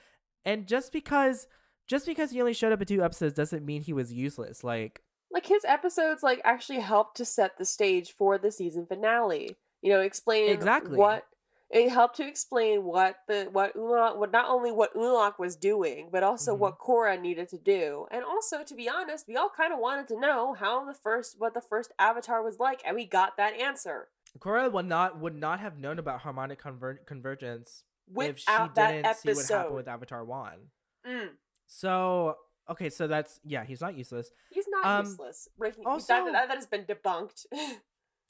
And 0.46 0.68
just 0.68 0.92
because, 0.92 1.48
just 1.88 2.08
because 2.08 2.32
he 2.32 2.42
only 2.42 2.54
showed 2.54 2.74
up 2.74 2.82
in 2.82 2.88
two 2.88 3.04
episodes 3.04 3.36
doesn't 3.36 3.64
mean 3.64 3.82
he 3.82 3.94
was 3.94 4.12
useless. 4.12 4.64
Like, 4.64 5.02
like 5.34 5.46
his 5.48 5.66
episodes 5.66 6.24
like 6.24 6.40
actually 6.46 6.80
helped 6.80 7.18
to 7.18 7.26
set 7.26 7.58
the 7.58 7.66
stage 7.66 8.12
for 8.14 8.38
the 8.38 8.52
season 8.52 8.86
finale. 8.86 9.58
You 9.82 9.92
know, 9.92 10.00
explain 10.02 10.50
Exactly. 10.50 10.96
what 10.98 11.26
it 11.70 11.90
helped 11.90 12.18
to 12.18 12.28
explain 12.28 12.84
what 12.84 13.16
the 13.28 13.46
what 13.52 13.76
Unalaq 13.76 14.16
what 14.18 14.32
not 14.32 14.48
only 14.48 14.72
what 14.72 14.94
Unalaq 14.94 15.40
was 15.40 15.56
doing, 15.56 16.10
but 16.12 16.22
also 16.24 16.56
Mhm. 16.56 16.60
what 16.60 16.78
Korra 16.78 17.20
needed 17.20 17.50
to 17.50 17.58
do. 17.58 18.08
And 18.12 18.24
also 18.24 18.64
to 18.64 18.76
be 18.76 18.88
honest, 18.88 19.28
we 19.28 19.36
all 19.36 19.50
kind 19.50 19.74
of 19.74 19.80
wanted 19.80 20.08
to 20.10 20.20
know 20.20 20.54
how 20.54 20.86
the 20.86 20.94
first 20.94 21.40
what 21.40 21.56
the 21.56 21.62
first 21.62 21.92
avatar 21.98 22.44
was 22.44 22.60
like, 22.60 22.82
and 22.86 22.96
we 22.96 23.06
got 23.06 23.36
that 23.38 23.54
answer. 23.56 24.10
Korra 24.40 24.72
would 24.72 24.86
not 24.86 25.20
would 25.20 25.36
not 25.36 25.60
have 25.60 25.80
known 25.80 25.98
about 25.98 26.20
harmonic 26.22 26.62
conver- 26.62 27.04
convergence 27.08 27.84
if 28.16 28.38
she 28.38 28.46
Without 28.52 28.76
that 28.76 28.92
didn't 28.92 29.16
see 29.18 29.34
what 29.34 29.48
happened 29.60 29.76
with 29.76 29.88
Avatar 29.88 30.24
One. 30.24 30.70
Mm. 31.06 31.38
So 31.66 32.38
okay, 32.70 32.90
so 32.90 33.08
that's 33.08 33.40
yeah, 33.44 33.64
he's 33.64 33.82
not 33.82 33.98
useless. 33.98 34.32
He's 34.52 34.68
not 34.70 34.86
Um, 34.86 35.06
useless. 35.06 35.48
Breaking 35.58 35.86
also- 35.86 36.14
that, 36.14 36.32
that, 36.32 36.48
that 36.50 36.56
has 36.56 36.66
been 36.68 36.86
debunked. 36.86 37.46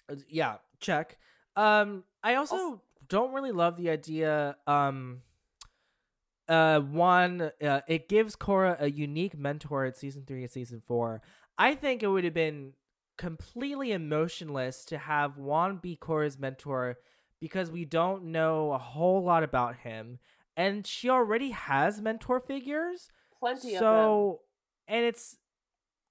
Uh, 0.10 0.16
yeah 0.28 0.58
check 0.82 1.18
um 1.56 2.04
i 2.26 2.36
also 2.36 2.56
Also- 2.56 2.82
don't 3.08 3.32
really 3.34 3.54
love 3.54 3.78
the 3.78 3.90
idea 3.90 4.58
um 4.68 5.22
uh 6.50 6.82
one 6.82 7.52
uh, 7.64 7.80
it 7.88 8.10
gives 8.10 8.36
Korra 8.36 8.76
a 8.82 8.92
unique 8.92 9.38
mentor 9.38 9.86
at 9.86 9.96
season 9.96 10.24
3 10.28 10.42
and 10.42 10.52
season 10.52 10.82
4 10.86 11.22
i 11.58 11.74
think 11.74 12.04
it 12.04 12.08
would 12.08 12.26
have 12.26 12.34
been 12.34 12.74
completely 13.18 13.94
emotionless 13.94 14.84
to 14.86 14.98
have 14.98 15.38
Wan 15.38 15.78
be 15.78 15.96
Korra's 15.96 16.38
mentor 16.38 16.98
because 17.40 17.72
we 17.72 17.86
don't 17.86 18.26
know 18.26 18.74
a 18.74 18.78
whole 18.78 19.24
lot 19.24 19.44
about 19.44 19.78
him 19.78 20.20
and 20.58 20.86
she 20.86 21.10
already 21.10 21.52
has 21.52 22.02
mentor 22.02 22.42
figures 22.42 23.10
Plenty 23.44 23.76
of 23.76 23.80
them. 23.80 23.80
so 23.82 24.42
and 24.88 25.06
it's 25.06 25.38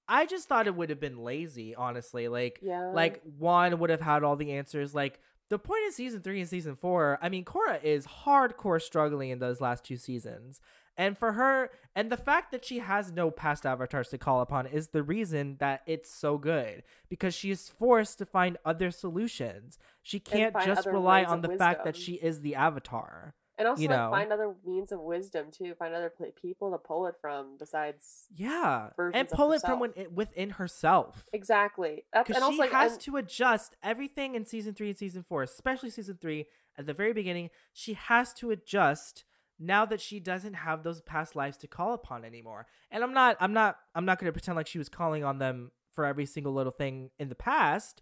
i 0.07 0.25
just 0.25 0.47
thought 0.47 0.67
it 0.67 0.75
would 0.75 0.89
have 0.89 0.99
been 0.99 1.17
lazy 1.23 1.73
honestly 1.75 2.27
like 2.27 2.59
Yeah. 2.61 2.91
like 2.93 3.21
one 3.37 3.79
would 3.79 3.89
have 3.89 4.01
had 4.01 4.23
all 4.23 4.35
the 4.35 4.51
answers 4.53 4.93
like 4.95 5.19
the 5.49 5.59
point 5.59 5.87
of 5.87 5.93
season 5.93 6.21
three 6.21 6.39
and 6.39 6.49
season 6.49 6.75
four 6.75 7.17
i 7.21 7.29
mean 7.29 7.45
Korra 7.45 7.83
is 7.83 8.05
hardcore 8.25 8.81
struggling 8.81 9.29
in 9.29 9.39
those 9.39 9.61
last 9.61 9.83
two 9.83 9.97
seasons 9.97 10.59
and 10.97 11.17
for 11.17 11.33
her 11.33 11.71
and 11.95 12.11
the 12.11 12.17
fact 12.17 12.51
that 12.51 12.63
she 12.65 12.79
has 12.79 13.11
no 13.11 13.31
past 13.31 13.65
avatars 13.65 14.09
to 14.09 14.17
call 14.17 14.41
upon 14.41 14.65
is 14.67 14.89
the 14.89 15.01
reason 15.03 15.55
that 15.59 15.81
it's 15.87 16.11
so 16.13 16.37
good 16.37 16.83
because 17.09 17.33
she 17.33 17.49
is 17.51 17.69
forced 17.69 18.17
to 18.17 18.25
find 18.25 18.57
other 18.65 18.91
solutions 18.91 19.77
she 20.01 20.19
can't 20.19 20.53
just 20.65 20.85
rely 20.85 21.23
on 21.23 21.41
the 21.41 21.49
fact 21.57 21.83
that 21.85 21.95
she 21.95 22.13
is 22.15 22.41
the 22.41 22.55
avatar 22.55 23.33
and 23.57 23.67
also 23.67 23.81
you 23.81 23.87
like 23.87 24.09
find 24.09 24.31
other 24.31 24.53
means 24.65 24.91
of 24.91 24.99
wisdom 24.99 25.47
too. 25.51 25.73
Find 25.75 25.93
other 25.93 26.11
people 26.41 26.71
to 26.71 26.77
pull 26.77 27.05
it 27.07 27.15
from 27.21 27.57
besides 27.57 28.25
yeah 28.35 28.89
and 29.13 29.29
pull 29.29 29.51
it 29.51 29.61
from 29.61 29.79
herself. 29.79 29.81
within, 29.81 30.05
eh, 30.05 30.09
within 30.13 30.49
herself 30.51 31.25
exactly. 31.33 32.05
That's 32.13 32.27
because 32.27 32.41
and 32.41 32.53
she 32.53 32.59
also 32.59 32.63
like 32.63 32.71
has 32.71 32.97
to 32.99 33.17
adjust 33.17 33.75
everything 33.83 34.35
in 34.35 34.45
season 34.45 34.73
three 34.73 34.89
and 34.89 34.97
season 34.97 35.23
four, 35.27 35.43
especially 35.43 35.89
season 35.89 36.17
three. 36.19 36.47
At 36.75 36.87
the 36.87 36.93
very 36.93 37.13
beginning, 37.13 37.51
she 37.71 37.93
has 37.93 38.33
to 38.35 38.49
adjust 38.49 39.25
now 39.59 39.85
that 39.85 40.01
she 40.01 40.19
doesn't 40.19 40.55
have 40.55 40.83
those 40.83 41.01
past 41.01 41.35
lives 41.35 41.57
to 41.57 41.67
call 41.67 41.93
upon 41.93 42.25
anymore. 42.25 42.65
And 42.91 43.03
I'm 43.03 43.13
not, 43.13 43.37
I'm 43.39 43.53
not, 43.53 43.77
I'm 43.95 44.05
not 44.05 44.19
going 44.19 44.27
to 44.27 44.33
pretend 44.33 44.55
like 44.55 44.67
she 44.67 44.79
was 44.79 44.89
calling 44.89 45.23
on 45.23 45.37
them 45.37 45.71
for 45.91 46.05
every 46.05 46.25
single 46.25 46.53
little 46.53 46.71
thing 46.71 47.11
in 47.19 47.29
the 47.29 47.35
past, 47.35 48.01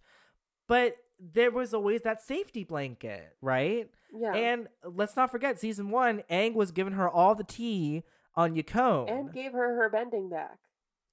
but 0.67 0.95
there 1.21 1.51
was 1.51 1.73
always 1.73 2.01
that 2.01 2.21
safety 2.21 2.63
blanket, 2.63 3.35
right? 3.41 3.89
yeah. 4.13 4.33
And 4.33 4.67
let's 4.83 5.15
not 5.15 5.31
forget, 5.31 5.59
season 5.59 5.89
one, 5.89 6.23
Aang 6.29 6.53
was 6.53 6.71
giving 6.71 6.93
her 6.93 7.09
all 7.09 7.35
the 7.35 7.43
tea 7.43 8.03
on 8.35 8.55
Yakone. 8.55 9.09
and 9.11 9.33
gave 9.33 9.51
her 9.51 9.75
her 9.75 9.89
bending 9.89 10.29
back. 10.29 10.57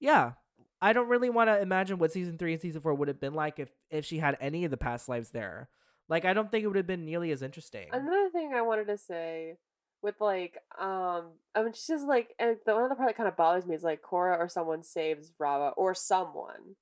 Yeah. 0.00 0.32
I 0.80 0.92
don't 0.92 1.08
really 1.08 1.30
want 1.30 1.48
to 1.48 1.60
imagine 1.60 1.98
what 1.98 2.12
season 2.12 2.38
three 2.38 2.52
and 2.52 2.62
season 2.62 2.80
four 2.80 2.94
would 2.94 3.08
have 3.08 3.20
been 3.20 3.34
like 3.34 3.58
if 3.58 3.68
if 3.90 4.04
she 4.04 4.18
had 4.18 4.36
any 4.40 4.64
of 4.64 4.70
the 4.70 4.76
past 4.76 5.08
lives 5.08 5.30
there. 5.30 5.68
Like 6.08 6.24
I 6.24 6.32
don't 6.32 6.50
think 6.50 6.62
it 6.62 6.68
would 6.68 6.76
have 6.76 6.86
been 6.86 7.04
nearly 7.04 7.32
as 7.32 7.42
interesting. 7.42 7.88
Another 7.92 8.30
thing 8.30 8.52
I 8.54 8.62
wanted 8.62 8.86
to 8.86 8.96
say 8.96 9.56
with 10.02 10.14
like 10.20 10.56
um 10.80 11.32
I 11.56 11.64
mean 11.64 11.72
she's 11.72 12.02
like 12.02 12.28
and 12.38 12.56
the 12.64 12.74
one 12.74 12.84
other 12.84 12.94
part 12.94 13.08
that 13.08 13.16
kind 13.16 13.28
of 13.28 13.36
bothers 13.36 13.66
me 13.66 13.74
is 13.74 13.82
like 13.82 14.02
Korra 14.02 14.38
or 14.38 14.48
someone 14.48 14.84
saves 14.84 15.32
Raava 15.40 15.72
or 15.76 15.94
someone 15.96 16.76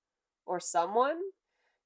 or 0.45 0.61
someone 0.61 1.17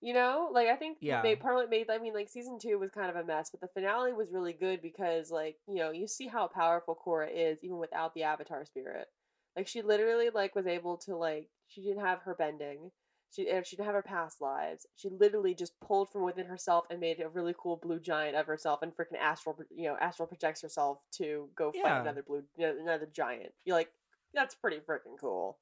you 0.01 0.15
know 0.15 0.49
like 0.53 0.69
I 0.69 0.77
think 0.77 0.99
Yeah. 1.01 1.23
they 1.23 1.37
partly 1.37 1.67
made 1.67 1.91
I 1.91 1.99
mean 1.99 2.15
like 2.15 2.29
season 2.29 2.59
two 2.59 2.79
was 2.79 2.91
kind 2.91 3.11
of 3.11 3.17
a 3.17 3.25
mess 3.25 3.51
but 3.51 3.61
the 3.61 3.69
finale 3.69 4.13
was 4.13 4.33
really 4.33 4.53
good 4.53 4.81
because 4.83 5.31
like 5.31 5.57
you 5.67 5.77
know 5.77 5.91
you 5.91 6.07
see 6.07 6.27
how 6.27 6.47
powerful 6.47 6.99
Korra 7.07 7.29
is 7.33 7.59
even 7.63 7.79
without 7.79 8.15
the 8.15 8.23
Avatar 8.23 8.65
spirit 8.65 9.09
like 9.57 9.67
she 9.69 9.83
literally 9.83 10.31
like 10.31 10.55
was 10.55 10.67
able 10.67 10.97
to 10.99 11.17
like 11.17 11.49
she 11.69 11.83
didn't 11.83 12.05
have 12.05 12.21
her 12.21 12.35
bending 12.35 12.91
she 13.31 13.49
and 13.49 13.65
she 13.65 13.77
didn't 13.77 13.87
have 13.87 13.95
her 13.95 14.03
past 14.03 14.41
lives. 14.41 14.87
She 14.97 15.09
literally 15.09 15.55
just 15.55 15.79
pulled 15.81 16.11
from 16.11 16.23
within 16.25 16.47
herself 16.47 16.87
and 16.91 16.99
made 17.01 17.21
a 17.21 17.29
really 17.29 17.55
cool 17.57 17.77
blue 17.77 18.01
giant 18.01 18.37
of 18.37 18.47
herself, 18.47 18.83
and 18.83 18.93
freaking 18.95 19.19
astral, 19.21 19.57
you 19.75 19.89
know, 19.89 19.97
astral 20.01 20.27
projects 20.27 20.63
herself 20.63 20.99
to 21.13 21.49
go 21.55 21.71
fight 21.71 21.83
Yeah. 21.85 22.01
another 22.01 22.23
blue, 22.23 22.43
another 22.59 23.09
giant. 23.13 23.53
You're 23.65 23.77
like, 23.77 23.91
that's 24.35 24.55
pretty 24.55 24.79
freaking 24.79 25.19
cool. 25.21 25.59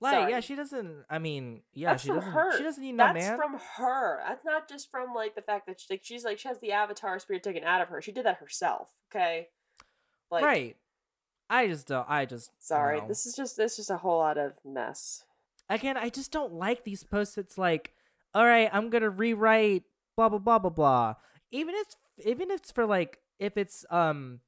Like 0.00 0.28
yeah, 0.30 0.40
she 0.40 0.54
doesn't. 0.54 1.04
I 1.08 1.18
mean, 1.18 1.62
yeah, 1.72 1.90
That's 1.92 2.02
she 2.02 2.08
from 2.08 2.18
doesn't. 2.18 2.32
her. 2.32 2.56
She 2.58 2.62
doesn't 2.62 2.82
need 2.82 2.92
no 2.92 3.12
That's 3.12 3.26
man. 3.26 3.36
from 3.36 3.58
her. 3.76 4.20
That's 4.26 4.44
not 4.44 4.68
just 4.68 4.90
from 4.90 5.14
like 5.14 5.34
the 5.34 5.42
fact 5.42 5.66
that 5.66 5.80
she, 5.80 5.86
like 5.90 6.00
she's 6.02 6.24
like 6.24 6.38
she 6.38 6.48
has 6.48 6.60
the 6.60 6.72
avatar 6.72 7.18
spirit 7.18 7.42
taken 7.42 7.64
out 7.64 7.80
of 7.80 7.88
her. 7.88 8.02
She 8.02 8.12
did 8.12 8.26
that 8.26 8.36
herself. 8.38 8.90
Okay, 9.10 9.48
like 10.30 10.44
right. 10.44 10.76
I 11.48 11.68
just 11.68 11.86
don't. 11.86 12.06
I 12.08 12.24
just 12.26 12.50
sorry. 12.58 13.00
no. 13.00 13.08
This 13.08 13.24
is 13.26 13.34
just 13.34 13.56
this 13.56 13.72
is 13.72 13.76
just 13.78 13.90
a 13.90 13.96
whole 13.98 14.18
lot 14.18 14.36
of 14.36 14.52
mess. 14.64 15.24
again. 15.70 15.96
I 15.96 16.08
just 16.10 16.32
don't 16.32 16.52
like 16.52 16.84
these 16.84 17.04
posts. 17.04 17.38
It's 17.38 17.56
like, 17.56 17.92
all 18.34 18.44
right, 18.44 18.68
I'm 18.72 18.90
gonna 18.90 19.10
rewrite 19.10 19.84
blah 20.16 20.28
blah 20.28 20.38
blah 20.38 20.58
blah 20.58 20.70
blah. 20.70 21.14
Even 21.52 21.74
if 21.74 21.86
even 22.26 22.50
if 22.50 22.60
it's 22.60 22.72
for 22.72 22.84
like 22.84 23.18
if 23.38 23.56
it's 23.56 23.84
um 23.90 24.40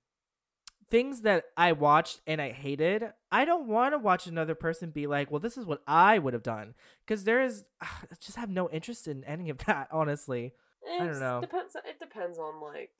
things 0.90 1.22
that 1.22 1.44
I 1.56 1.72
watched 1.72 2.20
and 2.26 2.40
I 2.40 2.52
hated, 2.52 3.12
I 3.30 3.44
don't 3.44 3.68
want 3.68 3.94
to 3.94 3.98
watch 3.98 4.26
another 4.26 4.54
person 4.54 4.90
be 4.90 5.06
like, 5.06 5.30
well, 5.30 5.40
this 5.40 5.56
is 5.56 5.66
what 5.66 5.82
I 5.86 6.18
would 6.18 6.32
have 6.32 6.42
done. 6.42 6.74
Because 7.06 7.24
there 7.24 7.42
is, 7.42 7.64
I 7.80 7.86
just 8.20 8.36
have 8.36 8.50
no 8.50 8.68
interest 8.70 9.08
in 9.08 9.24
any 9.24 9.50
of 9.50 9.58
that, 9.66 9.88
honestly. 9.92 10.52
I 10.88 10.98
don't 10.98 11.20
know. 11.20 11.40
Depends. 11.40 11.74
It 11.76 11.98
depends 12.00 12.38
on 12.38 12.60
like. 12.60 12.90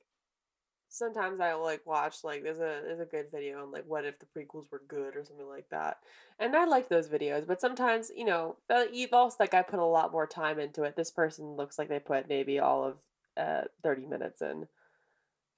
Sometimes 0.91 1.39
I 1.39 1.53
like 1.53 1.85
watch 1.85 2.23
like 2.23 2.41
there's 2.41 2.57
a 2.57 2.81
there's 2.83 2.99
a 2.99 3.05
good 3.05 3.27
video 3.31 3.61
on 3.61 3.71
like 3.71 3.85
what 3.85 4.05
if 4.05 4.17
the 4.17 4.25
prequels 4.25 4.71
were 4.71 4.81
good 4.87 5.15
or 5.15 5.23
something 5.23 5.47
like 5.47 5.69
that, 5.69 5.99
and 6.39 6.55
I 6.55 6.65
like 6.65 6.89
those 6.89 7.07
videos. 7.07 7.45
But 7.45 7.61
sometimes 7.61 8.11
you 8.15 8.25
know 8.25 8.57
you've 8.91 9.13
also 9.13 9.37
like 9.39 9.53
I 9.53 9.61
put 9.61 9.79
a 9.79 9.85
lot 9.85 10.11
more 10.11 10.25
time 10.25 10.57
into 10.59 10.83
it. 10.83 10.95
This 10.95 11.11
person 11.11 11.55
looks 11.55 11.77
like 11.77 11.89
they 11.89 11.99
put 11.99 12.27
maybe 12.27 12.57
all 12.59 12.83
of 12.83 12.97
uh 13.37 13.65
thirty 13.83 14.07
minutes 14.07 14.41
in. 14.41 14.67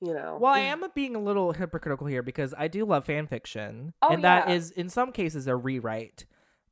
You 0.02 0.14
know. 0.14 0.38
Well, 0.42 0.54
I 0.54 0.60
am 0.62 0.84
being 0.96 1.16
a 1.16 1.20
little 1.20 1.54
hypocritical 1.54 2.08
here 2.08 2.24
because 2.24 2.56
I 2.58 2.68
do 2.68 2.86
love 2.86 3.06
fan 3.06 3.28
fiction. 3.28 3.94
Oh, 4.02 4.10
and 4.10 4.24
that 4.24 4.50
yeah. 4.50 4.56
is, 4.56 4.72
in 4.72 4.90
some 4.90 5.12
cases, 5.12 5.48
a 5.48 5.56
rewrite. 5.56 6.26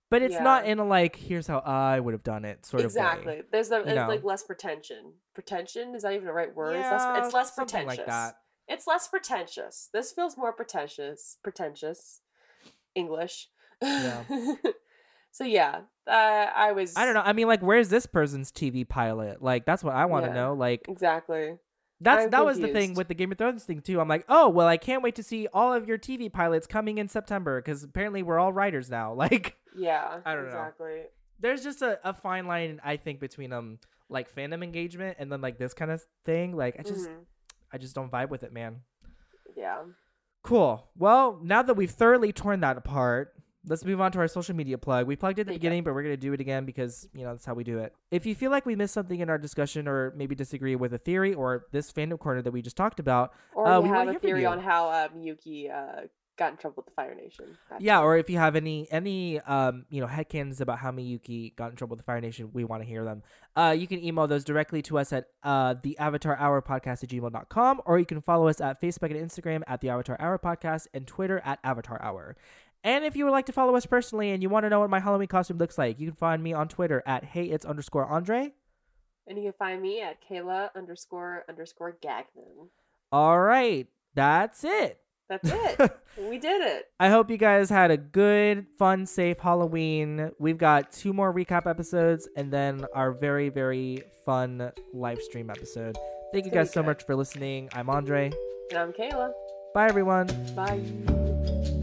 But 0.09 0.23
it's 0.23 0.39
not 0.39 0.65
in 0.65 0.80
a 0.80 0.86
like, 0.86 1.15
here's 1.15 1.45
how 1.45 1.59
I 1.59 1.99
would 1.99 2.15
have 2.15 2.23
done 2.23 2.43
it 2.43 2.65
sort 2.65 2.82
of 2.82 2.86
exactly. 2.88 3.43
There's 3.51 3.69
the, 3.69 3.77
you 3.77 3.84
it's 3.84 3.95
know. 3.95 4.07
like 4.07 4.23
less 4.23 4.41
pretension. 4.41 5.13
Pretension 5.36 5.93
is 5.93 6.01
that 6.01 6.13
even 6.13 6.25
the 6.25 6.34
right 6.34 6.53
word? 6.55 6.77
it's 6.77 6.86
Yeah, 6.86 7.13
less, 7.13 7.25
it's 7.25 7.34
less 7.36 7.51
pretentious. 7.51 7.88
like 7.97 8.05
that. 8.07 8.38
It's 8.67 8.88
less 8.88 9.07
pretentious. 9.07 9.89
This 9.93 10.11
feels 10.11 10.36
more 10.36 10.51
pretentious. 10.51 11.38
Pretentious. 11.43 12.21
English. 12.95 13.49
Yeah. 13.84 14.23
so 15.32 15.43
yeah, 15.43 15.82
uh, 16.07 16.11
I 16.11 16.71
was. 16.71 16.97
I 16.97 17.05
don't 17.05 17.13
know. 17.13 17.21
I 17.23 17.34
mean, 17.34 17.47
like, 17.47 17.61
where's 17.61 17.89
this 17.89 18.07
person's 18.07 18.51
TV 18.51 18.88
pilot? 18.88 19.43
Like, 19.43 19.65
that's 19.65 19.84
what 19.84 19.93
I 19.93 20.05
want 20.05 20.25
to 20.25 20.32
Yeah. 20.32 20.36
know. 20.36 20.53
Like, 20.53 20.86
Exactly. 20.89 21.57
That's 22.01 22.25
I'm 22.25 22.29
that 22.31 22.45
was 22.45 22.59
the 22.59 22.69
thing 22.69 22.93
with 22.93 23.07
the 23.07 23.13
Game 23.13 23.31
of 23.31 23.37
Thrones 23.37 23.63
thing 23.63 23.81
too. 23.81 23.99
I'm 23.99 24.07
like, 24.07 24.25
oh 24.29 24.49
well, 24.49 24.67
I 24.67 24.77
can't 24.77 25.03
wait 25.03 25.15
to 25.15 25.23
see 25.23 25.47
all 25.53 25.73
of 25.73 25.87
your 25.87 25.97
TV 25.97 26.31
pilots 26.31 26.65
coming 26.67 26.97
in 26.97 27.09
September 27.09 27.61
because 27.61 27.83
apparently 27.83 28.23
we're 28.23 28.39
all 28.39 28.53
writers 28.53 28.89
now. 28.89 29.13
Like, 29.17 29.57
Yeah. 29.75 30.19
I 30.25 30.33
don't 30.35 30.43
know. 30.43 30.49
exactly. 30.49 31.01
there's 31.39 31.63
just 31.63 31.81
a, 31.81 31.99
a 32.07 32.13
fine 32.13 32.47
line 32.47 32.79
I 32.83 32.97
think 32.97 33.19
between 33.19 33.51
um 33.53 33.79
like 34.09 34.33
fandom 34.33 34.63
engagement 34.63 35.17
and 35.19 35.31
then 35.31 35.41
like 35.41 35.57
this 35.57 35.73
kind 35.73 35.91
of 35.91 36.01
thing. 36.25 36.55
Like 36.55 36.77
I 36.79 36.83
just 36.83 37.07
Mhm. 37.09 37.25
I 37.71 37.77
just 37.77 37.93
don't 37.95 38.11
vibe 38.11 38.29
with 38.29 38.43
it, 38.43 38.51
man. 38.53 38.81
Yeah. 39.55 39.83
Cool. 40.41 40.87
Well, 40.97 41.39
now 41.43 41.61
that 41.61 41.73
we've 41.75 41.91
thoroughly 41.91 42.31
torn 42.31 42.61
that 42.61 42.77
apart, 42.77 43.33
let's 43.70 43.86
move 43.86 44.01
on 44.01 44.11
to 44.11 44.20
our 44.20 44.28
social 44.28 44.55
media 44.55 44.78
plug. 44.78 45.07
We 45.07 45.15
plugged 45.15 45.39
it 45.39 45.41
at 45.41 45.45
the 45.45 45.51
There 45.51 45.53
you 45.53 45.59
go. 45.59 45.61
beginning, 45.61 45.84
but 45.86 45.93
we're 45.93 46.03
going 46.03 46.13
to 46.15 46.17
do 46.17 46.34
it 46.34 46.41
again 46.41 46.65
because, 46.65 47.07
you 47.13 47.24
know, 47.24 47.32
that's 47.32 47.45
how 47.45 47.53
we 47.53 47.63
do 47.63 47.80
it. 47.80 47.93
If 48.11 48.26
you 48.26 48.36
feel 48.36 48.51
like 48.51 48.65
we 48.65 48.76
missed 48.76 48.93
something 48.93 49.20
in 49.22 49.30
our 49.30 49.38
discussion 49.38 49.88
or 49.88 50.11
maybe 50.17 50.36
disagree 50.36 50.76
with 50.76 50.93
a 50.93 50.97
theory 50.97 51.34
or 51.34 51.67
this 51.72 51.91
fandom 51.93 52.20
corner 52.20 52.41
that 52.41 52.51
we 52.51 52.61
just 52.61 52.76
talked 52.76 52.99
about, 52.99 53.32
Or 53.53 53.67
Uh, 53.67 53.80
we 53.80 53.88
have 53.89 54.07
a 54.09 54.20
theory 54.20 54.45
on 54.45 54.59
how 54.59 54.91
um, 54.91 55.22
Yuki 55.22 55.70
uh, 55.70 56.07
got 56.38 56.51
in 56.51 56.57
trouble 56.57 56.76
with 56.78 56.86
the 56.86 56.91
Fire 56.93 57.13
Nation. 57.15 57.57
That's 57.70 57.84
yeah, 57.84 57.99
or 58.01 58.15
if 58.17 58.30
you 58.30 58.38
have 58.38 58.55
any 58.55 58.88
any 58.91 59.41
um, 59.41 59.86
you 59.89 59.99
know, 59.99 60.07
headcanons 60.07 60.61
about 60.61 60.80
how 60.80 60.89
Miyuki 60.89 61.53
got 61.57 61.70
in 61.72 61.76
trouble 61.76 61.95
with 61.95 61.99
the 61.99 62.05
Fire 62.05 62.22
Nation, 62.22 62.51
we 62.53 62.63
want 62.63 62.82
to 62.82 62.88
hear 62.88 63.03
them. 63.03 63.24
Uh, 63.57 63.76
you 63.78 63.88
can 63.88 64.01
email 64.01 64.26
those 64.26 64.45
directly 64.45 64.82
to 64.84 64.97
us 64.97 65.11
at 65.11 65.26
uh, 65.43 65.76
the 65.84 65.97
Avatar 65.97 66.38
Hour 66.38 66.61
Podcast 66.61 67.03
at 67.03 67.09
gmail.com, 67.09 67.82
or 67.86 67.99
you 67.99 68.05
can 68.05 68.22
follow 68.22 68.47
us 68.47 68.61
at 68.61 68.82
Facebook 68.82 69.11
and 69.11 69.20
Instagram 69.30 69.63
at 69.67 69.82
the 69.82 69.89
Avatar 69.89 70.15
Hour 70.17 70.39
Podcast 70.39 70.88
and 70.93 71.05
Twitter 71.05 71.41
at 71.43 71.59
Avatar 71.63 72.01
Hour. 72.01 72.38
And 72.84 73.03
if 73.03 73.15
you 73.15 73.25
would 73.25 73.32
like 73.32 73.45
to 73.47 73.51
follow 73.51 73.75
us 73.75 73.86
personally 73.86 74.32
and 74.32 74.41
you 74.41 74.49
want 74.49 74.63
to 74.63 74.69
know 74.69 74.80
what 74.80 74.89
my 74.89 74.99
Halloween 74.99 75.27
costume 75.27 75.57
looks 75.57 75.77
like, 75.77 75.99
you 75.99 76.07
can 76.07 76.15
find 76.15 76.41
me 76.41 76.53
on 76.53 76.67
Twitter 76.67 77.03
at 77.05 77.23
hey 77.23 77.45
it's 77.45 77.65
underscore 77.65 78.05
Andre. 78.05 78.53
And 79.27 79.38
you 79.38 79.43
can 79.43 79.53
find 79.53 79.82
me 79.82 80.01
at 80.01 80.17
Kayla 80.27 80.69
underscore 80.75 81.43
underscore 81.49 81.97
Gagnon. 82.01 82.69
All 83.11 83.39
right, 83.39 83.88
that's 84.15 84.63
it. 84.63 84.99
That's 85.30 85.49
it. 85.51 85.91
we 86.17 86.39
did 86.39 86.61
it. 86.61 86.88
I 86.99 87.09
hope 87.09 87.30
you 87.30 87.38
guys 87.38 87.69
had 87.69 87.91
a 87.91 87.97
good, 87.97 88.65
fun, 88.80 89.05
safe 89.05 89.38
Halloween. 89.38 90.32
We've 90.39 90.57
got 90.57 90.91
two 90.91 91.13
more 91.13 91.32
recap 91.32 91.69
episodes 91.69 92.27
and 92.36 92.51
then 92.51 92.86
our 92.95 93.11
very, 93.11 93.49
very 93.49 94.01
fun 94.25 94.71
live 94.91 95.21
stream 95.21 95.51
episode. 95.51 95.97
Thank 96.34 96.45
you 96.45 96.49
It's 96.49 96.55
gonna 96.55 96.65
guys 96.65 96.73
so 96.73 96.82
much 96.82 97.03
for 97.05 97.15
listening. 97.15 97.69
I'm 97.73 97.89
Andre. 97.89 98.32
And 98.71 98.80
I'm 98.80 98.91
Kayla. 98.91 99.32
Bye, 99.75 99.88
everyone. 99.88 100.27
Bye. 100.55 101.75